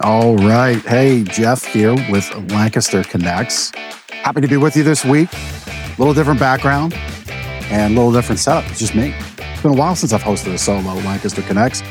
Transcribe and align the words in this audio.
All 0.00 0.36
right. 0.36 0.76
Hey, 0.76 1.24
Jeff 1.24 1.64
here 1.64 1.94
with 2.10 2.30
Lancaster 2.52 3.02
Connects. 3.02 3.72
Happy 4.10 4.42
to 4.42 4.46
be 4.46 4.58
with 4.58 4.76
you 4.76 4.82
this 4.82 5.06
week. 5.06 5.32
A 5.32 5.94
little 5.96 6.12
different 6.12 6.38
background 6.38 6.92
and 7.70 7.94
a 7.94 7.96
little 7.96 8.12
different 8.12 8.38
setup. 8.38 8.70
It's 8.70 8.78
just 8.78 8.94
me. 8.94 9.14
It's 9.38 9.62
been 9.62 9.70
a 9.70 9.74
while 9.74 9.96
since 9.96 10.12
I've 10.12 10.22
hosted 10.22 10.52
a 10.52 10.58
solo 10.58 10.94
Lancaster 10.96 11.40
Connects. 11.40 11.82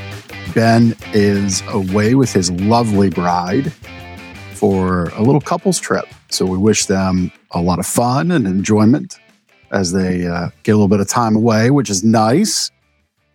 Ben 0.53 0.95
is 1.13 1.63
away 1.69 2.13
with 2.13 2.31
his 2.31 2.51
lovely 2.51 3.09
bride 3.09 3.73
for 4.53 5.05
a 5.15 5.23
little 5.23 5.41
couples 5.41 5.79
trip. 5.79 6.05
So 6.29 6.45
we 6.45 6.59
wish 6.59 6.85
them 6.85 7.31
a 7.51 7.61
lot 7.61 7.79
of 7.79 7.87
fun 7.87 8.29
and 8.29 8.45
enjoyment 8.45 9.17
as 9.71 9.93
they 9.93 10.27
uh, 10.27 10.49
get 10.61 10.73
a 10.73 10.75
little 10.75 10.87
bit 10.87 10.99
of 10.99 11.07
time 11.07 11.35
away, 11.35 11.71
which 11.71 11.89
is 11.89 12.03
nice. 12.03 12.69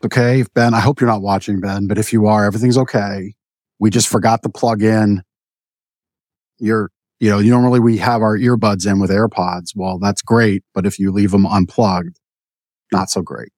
Okay, 0.05 0.45
Ben, 0.55 0.75
I 0.75 0.80
hope 0.80 1.00
you're 1.00 1.11
not 1.11 1.23
watching, 1.23 1.61
Ben, 1.61 1.89
but 1.89 1.98
if 1.98 2.12
you 2.12 2.29
are, 2.29 2.45
everything's 2.45 2.79
okay. 2.79 3.34
We 3.80 3.90
just 3.90 4.08
forgot 4.08 4.42
to 4.42 4.48
plug 4.48 4.82
in 4.82 5.22
your, 6.58 6.90
you 7.18 7.30
know, 7.30 7.40
normally 7.40 7.80
we 7.80 7.96
have 7.96 8.22
our 8.22 8.36
earbuds 8.36 8.86
in 8.88 9.00
with 9.00 9.11
AirPods. 9.11 9.71
Well, 9.75 9.98
that's 9.98 10.22
great, 10.22 10.62
but 10.75 10.86
if 10.86 10.98
you 10.98 11.11
leave 11.11 11.30
them 11.30 11.46
unplugged, 11.46 12.21
not 12.93 13.11
so 13.11 13.22
great. 13.22 13.50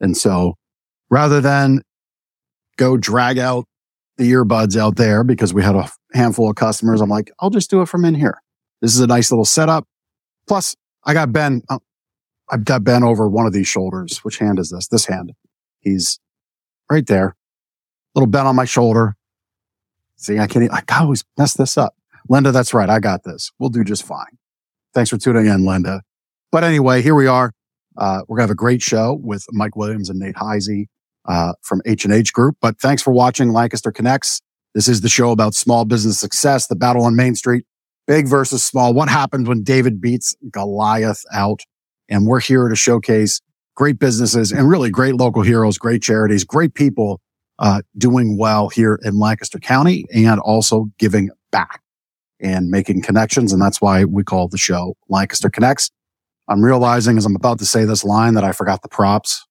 And 0.00 0.16
so 0.16 0.54
rather 1.10 1.40
than 1.40 1.82
go 2.76 2.96
drag 2.96 3.38
out 3.38 3.66
the 4.16 4.32
earbuds 4.32 4.76
out 4.76 4.96
there 4.96 5.22
because 5.22 5.52
we 5.52 5.62
had 5.62 5.76
a 5.76 5.90
handful 6.14 6.48
of 6.48 6.56
customers, 6.56 7.00
I'm 7.02 7.10
like, 7.10 7.30
I'll 7.38 7.50
just 7.50 7.70
do 7.70 7.82
it 7.82 7.86
from 7.86 8.04
in 8.04 8.14
here. 8.14 8.40
This 8.80 8.94
is 8.94 9.00
a 9.00 9.06
nice 9.06 9.30
little 9.30 9.44
setup. 9.44 9.86
Plus, 10.48 10.74
I 11.04 11.12
got 11.12 11.32
Ben, 11.32 11.62
uh, 11.68 11.78
I've 12.50 12.64
got 12.64 12.82
Ben 12.82 13.04
over 13.04 13.28
one 13.28 13.46
of 13.46 13.52
these 13.52 13.68
shoulders. 13.68 14.18
Which 14.24 14.38
hand 14.38 14.58
is 14.58 14.70
this? 14.70 14.88
This 14.88 15.04
hand. 15.04 15.32
He's 15.80 16.18
right 16.90 17.06
there. 17.06 17.36
Little 18.14 18.26
Ben 18.26 18.46
on 18.46 18.56
my 18.56 18.64
shoulder. 18.64 19.16
See, 20.20 20.38
I 20.38 20.46
can't, 20.46 20.70
I 20.70 20.82
always 21.00 21.24
mess 21.38 21.54
this 21.54 21.78
up. 21.78 21.94
Linda, 22.28 22.52
that's 22.52 22.74
right. 22.74 22.90
I 22.90 23.00
got 23.00 23.24
this. 23.24 23.50
We'll 23.58 23.70
do 23.70 23.82
just 23.82 24.04
fine. 24.04 24.38
Thanks 24.92 25.08
for 25.10 25.16
tuning 25.16 25.46
in, 25.46 25.64
Linda. 25.64 26.02
But 26.52 26.62
anyway, 26.62 27.00
here 27.00 27.14
we 27.14 27.26
are. 27.26 27.52
Uh, 27.96 28.20
we're 28.28 28.36
going 28.36 28.46
to 28.46 28.50
have 28.50 28.50
a 28.50 28.54
great 28.54 28.82
show 28.82 29.18
with 29.22 29.46
Mike 29.50 29.76
Williams 29.76 30.10
and 30.10 30.18
Nate 30.18 30.34
Heisey, 30.34 30.86
uh, 31.26 31.54
from 31.62 31.80
H&H 31.86 32.32
Group. 32.32 32.56
But 32.60 32.78
thanks 32.80 33.02
for 33.02 33.12
watching 33.12 33.52
Lancaster 33.52 33.90
Connects. 33.90 34.42
This 34.74 34.88
is 34.88 35.00
the 35.00 35.08
show 35.08 35.30
about 35.30 35.54
small 35.54 35.84
business 35.84 36.20
success, 36.20 36.66
the 36.66 36.76
battle 36.76 37.04
on 37.04 37.16
Main 37.16 37.34
Street, 37.34 37.64
big 38.06 38.28
versus 38.28 38.62
small. 38.62 38.92
What 38.92 39.08
happens 39.08 39.48
when 39.48 39.62
David 39.62 40.00
beats 40.00 40.36
Goliath 40.50 41.24
out? 41.32 41.62
And 42.08 42.26
we're 42.26 42.40
here 42.40 42.68
to 42.68 42.76
showcase 42.76 43.40
great 43.74 43.98
businesses 43.98 44.52
and 44.52 44.68
really 44.68 44.90
great 44.90 45.14
local 45.14 45.42
heroes, 45.42 45.78
great 45.78 46.02
charities, 46.02 46.44
great 46.44 46.74
people 46.74 47.20
uh, 47.60 47.82
doing 47.98 48.38
well 48.38 48.70
here 48.70 48.98
in 49.02 49.18
Lancaster 49.18 49.58
County 49.58 50.06
and 50.12 50.40
also 50.40 50.90
giving 50.98 51.30
back 51.52 51.82
and 52.40 52.70
making 52.70 53.02
connections. 53.02 53.52
And 53.52 53.60
that's 53.60 53.80
why 53.82 54.04
we 54.04 54.24
call 54.24 54.48
the 54.48 54.58
show 54.58 54.96
Lancaster 55.08 55.50
Connects. 55.50 55.90
I'm 56.48 56.64
realizing 56.64 57.18
as 57.18 57.26
I'm 57.26 57.36
about 57.36 57.58
to 57.58 57.66
say 57.66 57.84
this 57.84 58.02
line 58.02 58.34
that 58.34 58.44
I 58.44 58.52
forgot 58.52 58.82
the 58.82 58.88
props, 58.88 59.46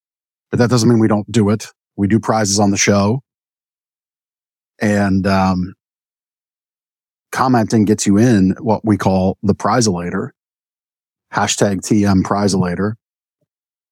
but 0.49 0.57
that 0.57 0.71
doesn't 0.71 0.89
mean 0.89 0.99
we 0.99 1.07
don't 1.07 1.31
do 1.31 1.49
it. 1.49 1.67
We 1.95 2.07
do 2.07 2.19
prizes 2.19 2.59
on 2.59 2.71
the 2.71 2.77
show. 2.77 3.21
And, 4.81 5.27
um, 5.27 5.75
commenting 7.31 7.85
gets 7.85 8.07
you 8.07 8.17
in 8.17 8.55
what 8.59 8.83
we 8.83 8.97
call 8.97 9.37
the 9.43 9.53
prizelator. 9.53 10.31
Hashtag 11.31 11.81
TM 11.81 12.23
prizelator. 12.23 12.93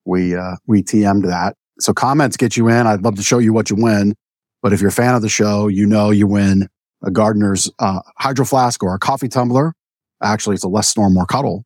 We, 0.06 0.36
uh, 0.36 0.56
we 0.66 0.82
TM'd 0.82 1.26
that. 1.26 1.56
So 1.80 1.94
comments 1.94 2.38
get 2.38 2.58
you 2.58 2.67
in. 2.70 2.88
I'd 2.88 3.03
love 3.03 3.16
to 3.16 3.23
show 3.23 3.38
you 3.38 3.53
what 3.53 3.70
you 3.70 3.75
win. 3.75 4.16
But 4.61 4.73
if 4.73 4.81
you're 4.81 4.89
a 4.89 4.94
fan 4.94 5.16
of 5.16 5.22
the 5.22 5.30
show, 5.30 5.67
you 5.67 5.86
know 5.86 6.09
you 6.09 6.28
win 6.28 6.67
a 7.03 7.11
Gardner's 7.11 7.72
uh, 7.80 8.02
hydro 8.17 8.45
flask 8.45 8.81
or 8.83 8.94
a 8.95 9.00
coffee 9.00 9.28
tumbler. 9.28 9.73
Actually, 10.22 10.55
it's 10.55 10.64
a 10.64 10.70
less 10.70 10.89
snore, 10.89 11.09
more 11.09 11.25
cuddle, 11.25 11.64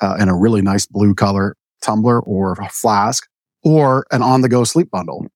uh, 0.00 0.16
in 0.18 0.28
a 0.28 0.36
really 0.36 0.60
nice 0.62 0.86
blue 0.86 1.14
color 1.14 1.56
tumbler 1.82 2.20
or 2.20 2.56
flask, 2.70 3.26
or 3.62 4.04
an 4.10 4.22
on 4.22 4.40
the 4.42 4.48
go 4.48 4.64
sleep 4.64 4.90
bundle. 4.90 5.26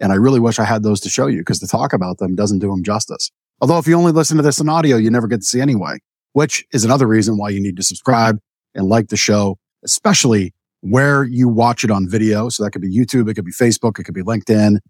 And 0.00 0.12
I 0.12 0.16
really 0.16 0.40
wish 0.40 0.58
I 0.58 0.64
had 0.64 0.82
those 0.82 1.00
to 1.00 1.08
show 1.08 1.28
you 1.28 1.38
because 1.38 1.60
to 1.60 1.66
talk 1.66 1.92
about 1.92 2.18
them 2.18 2.34
doesn't 2.34 2.58
do 2.58 2.68
them 2.68 2.82
justice. 2.82 3.30
Although 3.60 3.78
if 3.78 3.86
you 3.86 3.94
only 3.94 4.12
listen 4.12 4.36
to 4.36 4.42
this 4.42 4.58
in 4.58 4.68
audio, 4.68 4.96
you 4.96 5.10
never 5.10 5.28
get 5.28 5.40
to 5.40 5.46
see 5.46 5.60
anyway, 5.60 5.98
which 6.32 6.64
is 6.72 6.84
another 6.84 7.06
reason 7.06 7.38
why 7.38 7.50
you 7.50 7.60
need 7.60 7.76
to 7.76 7.82
subscribe 7.82 8.38
and 8.74 8.86
like 8.86 9.08
the 9.08 9.16
show, 9.16 9.56
especially 9.84 10.52
where 10.84 11.24
you 11.24 11.48
watch 11.48 11.82
it 11.82 11.90
on 11.90 12.06
video. 12.06 12.50
So 12.50 12.62
that 12.62 12.72
could 12.72 12.82
be 12.82 12.94
YouTube. 12.94 13.30
It 13.30 13.34
could 13.34 13.44
be 13.46 13.52
Facebook. 13.52 13.98
It 13.98 14.04
could 14.04 14.14
be 14.14 14.22
LinkedIn. 14.22 14.80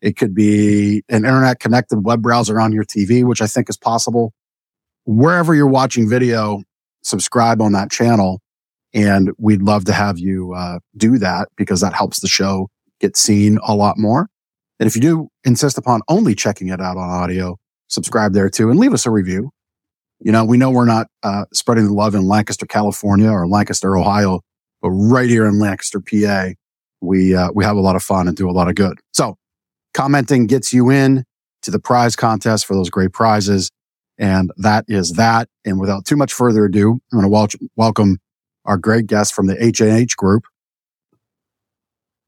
It 0.00 0.16
could 0.16 0.34
be 0.34 1.04
an 1.08 1.24
internet 1.24 1.60
connected 1.60 2.04
web 2.04 2.22
browser 2.22 2.60
on 2.60 2.72
your 2.72 2.82
TV, 2.82 3.24
which 3.24 3.40
I 3.40 3.46
think 3.46 3.70
is 3.70 3.76
possible. 3.76 4.32
Wherever 5.04 5.54
you're 5.54 5.68
watching 5.68 6.08
video, 6.08 6.62
subscribe 7.02 7.62
on 7.62 7.72
that 7.72 7.92
channel. 7.92 8.40
And 8.94 9.30
we'd 9.38 9.62
love 9.62 9.84
to 9.84 9.92
have 9.92 10.18
you 10.18 10.52
uh, 10.54 10.80
do 10.96 11.18
that 11.18 11.48
because 11.56 11.80
that 11.82 11.94
helps 11.94 12.18
the 12.18 12.28
show 12.28 12.68
get 13.00 13.16
seen 13.16 13.58
a 13.64 13.76
lot 13.76 13.96
more. 13.96 14.28
And 14.80 14.88
if 14.88 14.96
you 14.96 15.02
do 15.02 15.28
insist 15.44 15.78
upon 15.78 16.00
only 16.08 16.34
checking 16.34 16.68
it 16.68 16.80
out 16.80 16.96
on 16.96 17.08
audio, 17.08 17.58
subscribe 17.86 18.32
there 18.32 18.50
too 18.50 18.70
and 18.70 18.80
leave 18.80 18.92
us 18.92 19.06
a 19.06 19.10
review. 19.10 19.50
You 20.18 20.32
know, 20.32 20.44
we 20.44 20.58
know 20.58 20.70
we're 20.70 20.84
not 20.84 21.06
uh, 21.22 21.44
spreading 21.52 21.86
the 21.86 21.92
love 21.92 22.16
in 22.16 22.26
Lancaster, 22.26 22.66
California 22.66 23.30
or 23.30 23.46
Lancaster, 23.46 23.96
Ohio, 23.96 24.40
but 24.84 24.90
right 24.90 25.30
here 25.30 25.46
in 25.46 25.58
Lancaster, 25.58 25.98
PA, 25.98 26.50
we, 27.00 27.34
uh, 27.34 27.48
we 27.54 27.64
have 27.64 27.74
a 27.74 27.80
lot 27.80 27.96
of 27.96 28.02
fun 28.02 28.28
and 28.28 28.36
do 28.36 28.50
a 28.50 28.52
lot 28.52 28.68
of 28.68 28.74
good. 28.74 29.00
So 29.14 29.38
commenting 29.94 30.46
gets 30.46 30.74
you 30.74 30.90
in 30.90 31.24
to 31.62 31.70
the 31.70 31.78
prize 31.78 32.14
contest 32.14 32.66
for 32.66 32.74
those 32.74 32.90
great 32.90 33.10
prizes. 33.14 33.70
And 34.18 34.50
that 34.58 34.84
is 34.86 35.12
that. 35.12 35.48
And 35.64 35.80
without 35.80 36.04
too 36.04 36.16
much 36.16 36.34
further 36.34 36.66
ado, 36.66 37.00
I'm 37.10 37.18
going 37.18 37.22
to 37.22 37.30
wel- 37.30 37.48
welcome 37.76 38.18
our 38.66 38.76
great 38.76 39.06
guests 39.06 39.34
from 39.34 39.46
the 39.46 39.56
H&H 39.64 40.18
group, 40.18 40.44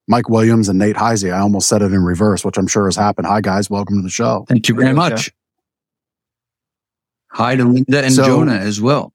Mike 0.08 0.30
Williams 0.30 0.70
and 0.70 0.78
Nate 0.78 0.96
Heisey. 0.96 1.30
I 1.34 1.40
almost 1.40 1.68
said 1.68 1.82
it 1.82 1.92
in 1.92 2.02
reverse, 2.02 2.42
which 2.42 2.56
I'm 2.56 2.68
sure 2.68 2.86
has 2.86 2.96
happened. 2.96 3.26
Hi, 3.26 3.42
guys. 3.42 3.68
Welcome 3.68 3.96
to 3.96 4.02
the 4.02 4.08
show. 4.08 4.46
Thank 4.48 4.66
you 4.70 4.76
very 4.76 4.94
much. 4.94 5.30
Hi 7.32 7.54
to 7.54 7.64
Linda 7.66 8.02
and 8.02 8.14
So- 8.14 8.24
Jonah 8.24 8.54
as 8.54 8.80
well. 8.80 9.12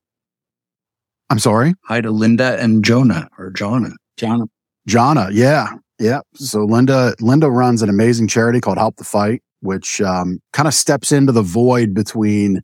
I'm 1.32 1.40
sorry. 1.40 1.76
Hi 1.86 2.02
to 2.02 2.12
Linda 2.12 2.62
and 2.62 2.84
Jonah 2.84 3.30
or 3.38 3.52
Jonah. 3.52 3.94
John. 4.18 4.50
Jana. 4.86 5.30
Yeah. 5.32 5.78
Yeah. 5.98 6.20
So 6.34 6.66
Linda, 6.66 7.16
Linda 7.22 7.50
runs 7.50 7.82
an 7.82 7.88
amazing 7.88 8.28
charity 8.28 8.60
called 8.60 8.78
Help 8.78 8.98
the 8.98 9.06
Fight, 9.06 9.42
which, 9.62 10.02
um, 10.02 10.42
kind 10.52 10.68
of 10.68 10.74
steps 10.74 11.14
into 11.14 11.32
the 11.32 11.42
void 11.42 11.94
between 11.94 12.60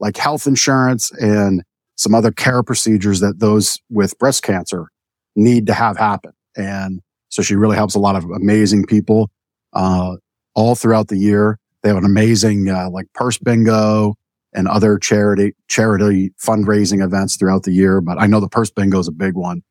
like 0.00 0.18
health 0.18 0.46
insurance 0.46 1.10
and 1.12 1.62
some 1.96 2.14
other 2.14 2.30
care 2.30 2.62
procedures 2.62 3.20
that 3.20 3.38
those 3.38 3.78
with 3.88 4.18
breast 4.18 4.42
cancer 4.42 4.88
need 5.34 5.66
to 5.68 5.72
have 5.72 5.96
happen. 5.96 6.32
And 6.58 7.00
so 7.30 7.40
she 7.40 7.54
really 7.54 7.76
helps 7.76 7.94
a 7.94 8.00
lot 8.00 8.16
of 8.16 8.24
amazing 8.24 8.84
people, 8.84 9.30
uh, 9.72 10.16
all 10.54 10.74
throughout 10.74 11.08
the 11.08 11.16
year. 11.16 11.58
They 11.82 11.88
have 11.88 11.96
an 11.96 12.04
amazing, 12.04 12.68
uh, 12.68 12.90
like 12.90 13.06
purse 13.14 13.38
bingo 13.38 14.14
and 14.52 14.66
other 14.68 14.98
charity, 14.98 15.54
charity 15.68 16.32
fundraising 16.44 17.04
events 17.04 17.36
throughout 17.36 17.62
the 17.62 17.72
year. 17.72 18.00
But 18.00 18.20
I 18.20 18.26
know 18.26 18.40
the 18.40 18.48
purse 18.48 18.70
bingo 18.70 18.98
is 18.98 19.08
a 19.08 19.12
big 19.12 19.34
one. 19.34 19.62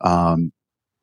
Um, 0.00 0.52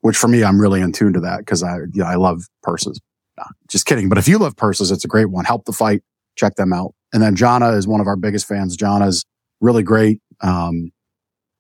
which 0.02 0.18
for 0.18 0.28
me, 0.28 0.44
I'm 0.44 0.60
really 0.60 0.82
in 0.82 0.92
tune 0.92 1.14
to 1.14 1.20
that 1.22 1.40
because 1.40 1.64
I, 1.64 1.78
you 1.78 2.02
know, 2.02 2.06
I 2.06 2.16
love 2.16 2.44
purses. 2.64 3.00
Nah, 3.38 3.46
just 3.70 3.86
kidding. 3.86 4.10
But 4.10 4.18
if 4.18 4.28
you 4.28 4.38
love 4.38 4.56
purses, 4.56 4.92
it's 4.92 5.06
a 5.06 5.08
great 5.08 5.30
one. 5.30 5.46
Help 5.46 5.66
the 5.66 5.72
fight. 5.72 6.02
Check 6.36 6.56
them 6.56 6.74
out. 6.74 6.94
And 7.14 7.22
then 7.22 7.36
Jana 7.36 7.72
is 7.74 7.88
one 7.88 8.02
of 8.02 8.08
our 8.08 8.16
biggest 8.16 8.48
fans. 8.48 8.76
Jana's 8.76 9.26
really 9.60 9.84
great. 9.84 10.20
Um, 10.42 10.92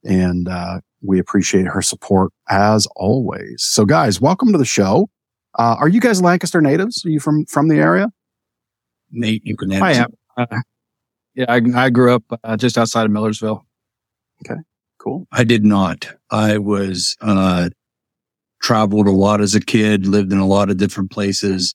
and, 0.03 0.47
uh, 0.47 0.79
we 1.03 1.19
appreciate 1.19 1.65
her 1.67 1.81
support 1.81 2.31
as 2.49 2.87
always. 2.95 3.63
So 3.63 3.85
guys, 3.85 4.19
welcome 4.21 4.51
to 4.51 4.57
the 4.57 4.65
show. 4.65 5.09
Uh, 5.57 5.75
are 5.79 5.87
you 5.87 5.99
guys 5.99 6.21
Lancaster 6.21 6.61
natives? 6.61 7.05
Are 7.05 7.09
you 7.09 7.19
from, 7.19 7.45
from 7.45 7.67
the 7.67 7.77
area? 7.77 8.09
Nate, 9.11 9.41
you 9.45 9.57
can 9.57 9.71
I 9.73 9.89
answer. 9.91 10.07
am. 10.37 10.47
Uh, 10.51 10.61
yeah, 11.35 11.45
I, 11.47 11.61
I 11.75 11.89
grew 11.89 12.13
up 12.13 12.23
uh, 12.43 12.57
just 12.57 12.77
outside 12.77 13.05
of 13.05 13.11
Millersville. 13.11 13.65
Okay, 14.45 14.59
cool. 14.97 15.27
I 15.31 15.43
did 15.43 15.63
not. 15.63 16.07
I 16.29 16.57
was, 16.57 17.15
uh, 17.21 17.69
traveled 18.61 19.07
a 19.07 19.11
lot 19.11 19.41
as 19.41 19.55
a 19.55 19.59
kid, 19.59 20.05
lived 20.05 20.31
in 20.31 20.37
a 20.37 20.47
lot 20.47 20.69
of 20.69 20.77
different 20.77 21.11
places, 21.11 21.73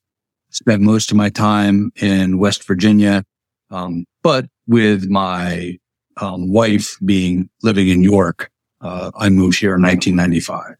spent 0.50 0.80
most 0.80 1.10
of 1.10 1.16
my 1.16 1.28
time 1.28 1.90
in 1.96 2.38
West 2.38 2.64
Virginia. 2.64 3.25
Um, 3.70 4.04
but 4.22 4.46
with 4.66 5.08
my, 5.08 5.78
um, 6.19 6.52
wife 6.52 6.96
being 7.04 7.50
living 7.62 7.88
in 7.88 8.02
York, 8.02 8.50
uh, 8.80 9.10
I 9.16 9.28
moved 9.28 9.58
here 9.58 9.75
in 9.75 9.82
1995. 9.82 10.76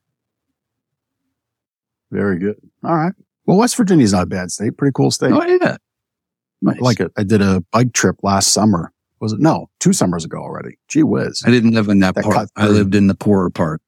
Very 2.11 2.39
good. 2.39 2.57
All 2.85 2.95
right. 2.95 3.13
Well, 3.47 3.59
West 3.59 3.77
Virginia's 3.77 4.13
not 4.13 4.25
a 4.25 4.27
bad 4.27 4.51
state. 4.51 4.77
Pretty 4.77 4.93
cool 4.95 5.11
state. 5.11 5.33
Oh, 5.33 5.45
yeah. 5.45 5.77
Nice. 6.63 6.81
Like 6.81 7.01
it. 7.01 7.13
I 7.17 7.23
did 7.23 7.43
a 7.43 7.63
bike 7.73 7.93
trip 7.93 8.17
last 8.23 8.53
summer. 8.53 8.93
Was 9.21 9.33
it? 9.33 9.41
No, 9.41 9.71
two 9.81 9.93
summers 9.93 10.25
ago 10.25 10.39
already. 10.39 10.79
Gee 10.89 11.03
whiz. 11.03 11.43
I 11.47 11.51
didn't 11.51 11.73
live 11.73 11.89
in 11.89 12.01
that, 12.01 12.15
That 12.15 12.25
part. 12.25 12.49
I 12.57 12.69
lived 12.69 12.95
in 12.95 13.07
the 13.07 13.15
poorer 13.15 13.51
part. 13.51 13.81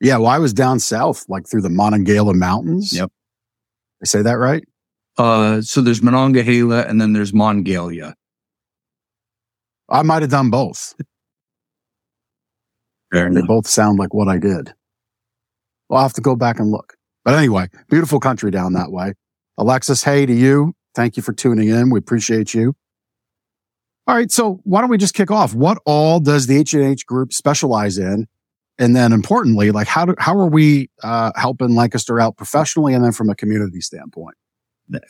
Yeah, 0.00 0.18
well, 0.18 0.28
I 0.28 0.38
was 0.38 0.52
down 0.52 0.80
south, 0.80 1.24
like 1.28 1.48
through 1.48 1.62
the 1.62 1.70
Monongahela 1.70 2.34
Mountains. 2.34 2.92
Yep. 2.92 3.10
I 4.02 4.06
say 4.06 4.22
that 4.22 4.34
right? 4.34 4.64
Uh, 5.16 5.60
so 5.62 5.80
there's 5.80 6.02
Monongahela 6.02 6.82
and 6.82 7.00
then 7.00 7.12
there's 7.12 7.32
Monongalia. 7.32 8.14
I 9.88 10.02
might 10.02 10.22
have 10.22 10.30
done 10.30 10.50
both. 10.50 10.94
Fair 13.12 13.32
They 13.32 13.42
both 13.42 13.66
sound 13.66 13.98
like 13.98 14.12
what 14.12 14.28
I 14.28 14.38
did. 14.38 14.74
Well, 15.88 15.98
I'll 15.98 16.04
have 16.04 16.14
to 16.14 16.20
go 16.20 16.34
back 16.34 16.58
and 16.58 16.70
look. 16.70 16.94
But 17.24 17.34
anyway, 17.34 17.68
beautiful 17.88 18.18
country 18.18 18.50
down 18.50 18.72
that 18.72 18.90
way. 18.90 19.14
Alexis, 19.56 20.02
hey 20.02 20.26
to 20.26 20.32
you. 20.32 20.74
Thank 20.94 21.16
you 21.16 21.22
for 21.22 21.32
tuning 21.32 21.68
in. 21.68 21.90
We 21.90 21.98
appreciate 21.98 22.54
you. 22.54 22.74
All 24.06 24.14
right. 24.14 24.30
So 24.30 24.60
why 24.64 24.80
don't 24.80 24.90
we 24.90 24.98
just 24.98 25.14
kick 25.14 25.30
off? 25.30 25.54
What 25.54 25.78
all 25.86 26.20
does 26.20 26.46
the 26.46 26.58
H&H 26.58 27.06
group 27.06 27.32
specialize 27.32 27.96
in? 27.98 28.26
And 28.78 28.94
then 28.94 29.12
importantly, 29.12 29.70
like 29.70 29.86
how 29.86 30.04
do, 30.04 30.14
how 30.18 30.36
are 30.38 30.48
we, 30.48 30.90
uh, 31.02 31.32
helping 31.36 31.74
Lancaster 31.74 32.20
out 32.20 32.36
professionally 32.36 32.92
and 32.92 33.04
then 33.04 33.12
from 33.12 33.30
a 33.30 33.34
community 33.34 33.80
standpoint? 33.80 34.36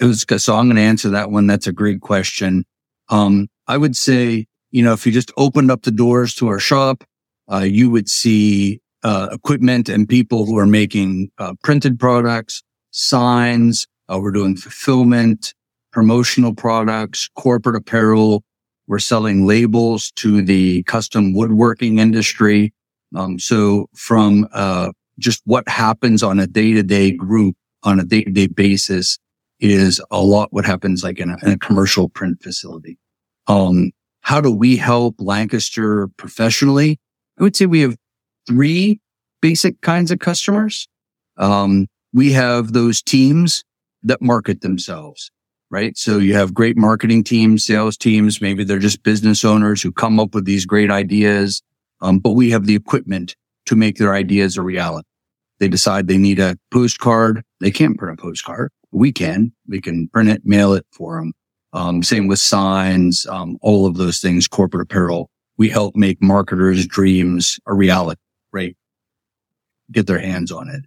It 0.00 0.04
was 0.04 0.24
so 0.38 0.54
I'm 0.54 0.66
going 0.66 0.76
to 0.76 0.82
answer 0.82 1.10
that 1.10 1.30
one. 1.30 1.46
That's 1.46 1.66
a 1.66 1.72
great 1.72 2.00
question. 2.00 2.64
Um, 3.08 3.48
I 3.66 3.76
would 3.76 3.96
say, 3.96 4.46
you 4.70 4.82
know, 4.82 4.92
if 4.92 5.06
you 5.06 5.12
just 5.12 5.32
opened 5.36 5.70
up 5.70 5.82
the 5.82 5.90
doors 5.90 6.34
to 6.36 6.48
our 6.48 6.60
shop, 6.60 7.04
uh, 7.50 7.58
you 7.58 7.90
would 7.90 8.08
see 8.08 8.80
uh, 9.02 9.28
equipment 9.32 9.88
and 9.88 10.08
people 10.08 10.46
who 10.46 10.58
are 10.58 10.66
making 10.66 11.30
uh, 11.38 11.54
printed 11.62 11.98
products, 11.98 12.62
signs. 12.90 13.86
Uh, 14.08 14.18
we're 14.20 14.32
doing 14.32 14.56
fulfillment, 14.56 15.54
promotional 15.94 16.54
products, 16.54 17.30
corporate 17.36 17.76
apparel. 17.76 18.42
We're 18.86 18.98
selling 18.98 19.46
labels 19.46 20.10
to 20.16 20.42
the 20.42 20.82
custom 20.82 21.32
woodworking 21.32 22.00
industry. 22.00 22.74
Um, 23.16 23.38
so 23.38 23.86
from 23.94 24.46
uh, 24.52 24.90
just 25.18 25.40
what 25.46 25.66
happens 25.68 26.22
on 26.22 26.40
a 26.40 26.46
day 26.46 26.72
to 26.72 26.82
day 26.82 27.12
group 27.12 27.56
on 27.84 28.00
a 28.00 28.04
day 28.04 28.24
to 28.24 28.30
day 28.30 28.48
basis 28.48 29.18
is 29.60 30.02
a 30.10 30.20
lot 30.20 30.52
what 30.52 30.66
happens 30.66 31.04
like 31.04 31.18
in 31.18 31.30
a, 31.30 31.36
in 31.42 31.52
a 31.52 31.58
commercial 31.58 32.08
print 32.08 32.42
facility. 32.42 32.98
Um, 33.46 33.92
how 34.20 34.40
do 34.40 34.50
we 34.50 34.76
help 34.76 35.14
Lancaster 35.18 36.08
professionally? 36.16 36.98
I 37.38 37.44
would 37.44 37.54
say 37.54 37.66
we 37.66 37.80
have 37.80 37.96
three 38.46 39.00
basic 39.40 39.80
kinds 39.80 40.10
of 40.10 40.18
customers. 40.18 40.88
Um, 41.36 41.86
we 42.12 42.32
have 42.32 42.72
those 42.72 43.00
teams 43.00 43.64
that 44.02 44.20
market 44.20 44.60
themselves, 44.60 45.30
right? 45.70 45.96
So 45.96 46.18
you 46.18 46.34
have 46.34 46.54
great 46.54 46.76
marketing 46.76 47.24
teams, 47.24 47.64
sales 47.64 47.96
teams. 47.96 48.40
Maybe 48.40 48.64
they're 48.64 48.78
just 48.78 49.02
business 49.02 49.44
owners 49.44 49.82
who 49.82 49.92
come 49.92 50.20
up 50.20 50.34
with 50.34 50.44
these 50.44 50.66
great 50.66 50.90
ideas. 50.90 51.62
Um, 52.00 52.18
but 52.18 52.32
we 52.32 52.50
have 52.50 52.66
the 52.66 52.76
equipment 52.76 53.34
to 53.66 53.76
make 53.76 53.96
their 53.96 54.14
ideas 54.14 54.56
a 54.56 54.62
reality. 54.62 55.08
They 55.58 55.68
decide 55.68 56.06
they 56.06 56.18
need 56.18 56.38
a 56.38 56.56
postcard. 56.72 57.42
They 57.60 57.70
can't 57.70 57.96
print 57.96 58.18
a 58.18 58.22
postcard. 58.22 58.70
We 58.92 59.12
can. 59.12 59.52
We 59.66 59.80
can 59.80 60.08
print 60.08 60.28
it, 60.28 60.42
mail 60.44 60.74
it 60.74 60.86
for 60.92 61.18
them. 61.18 61.32
Um, 61.72 62.02
same 62.02 62.28
with 62.28 62.38
signs, 62.38 63.26
um, 63.26 63.58
all 63.60 63.86
of 63.86 63.96
those 63.96 64.20
things, 64.20 64.46
corporate 64.46 64.82
apparel. 64.82 65.30
We 65.56 65.68
help 65.68 65.96
make 65.96 66.22
marketers' 66.22 66.86
dreams 66.86 67.58
a 67.66 67.74
reality, 67.74 68.20
right? 68.52 68.76
Get 69.90 70.06
their 70.06 70.20
hands 70.20 70.52
on 70.52 70.68
it. 70.68 70.84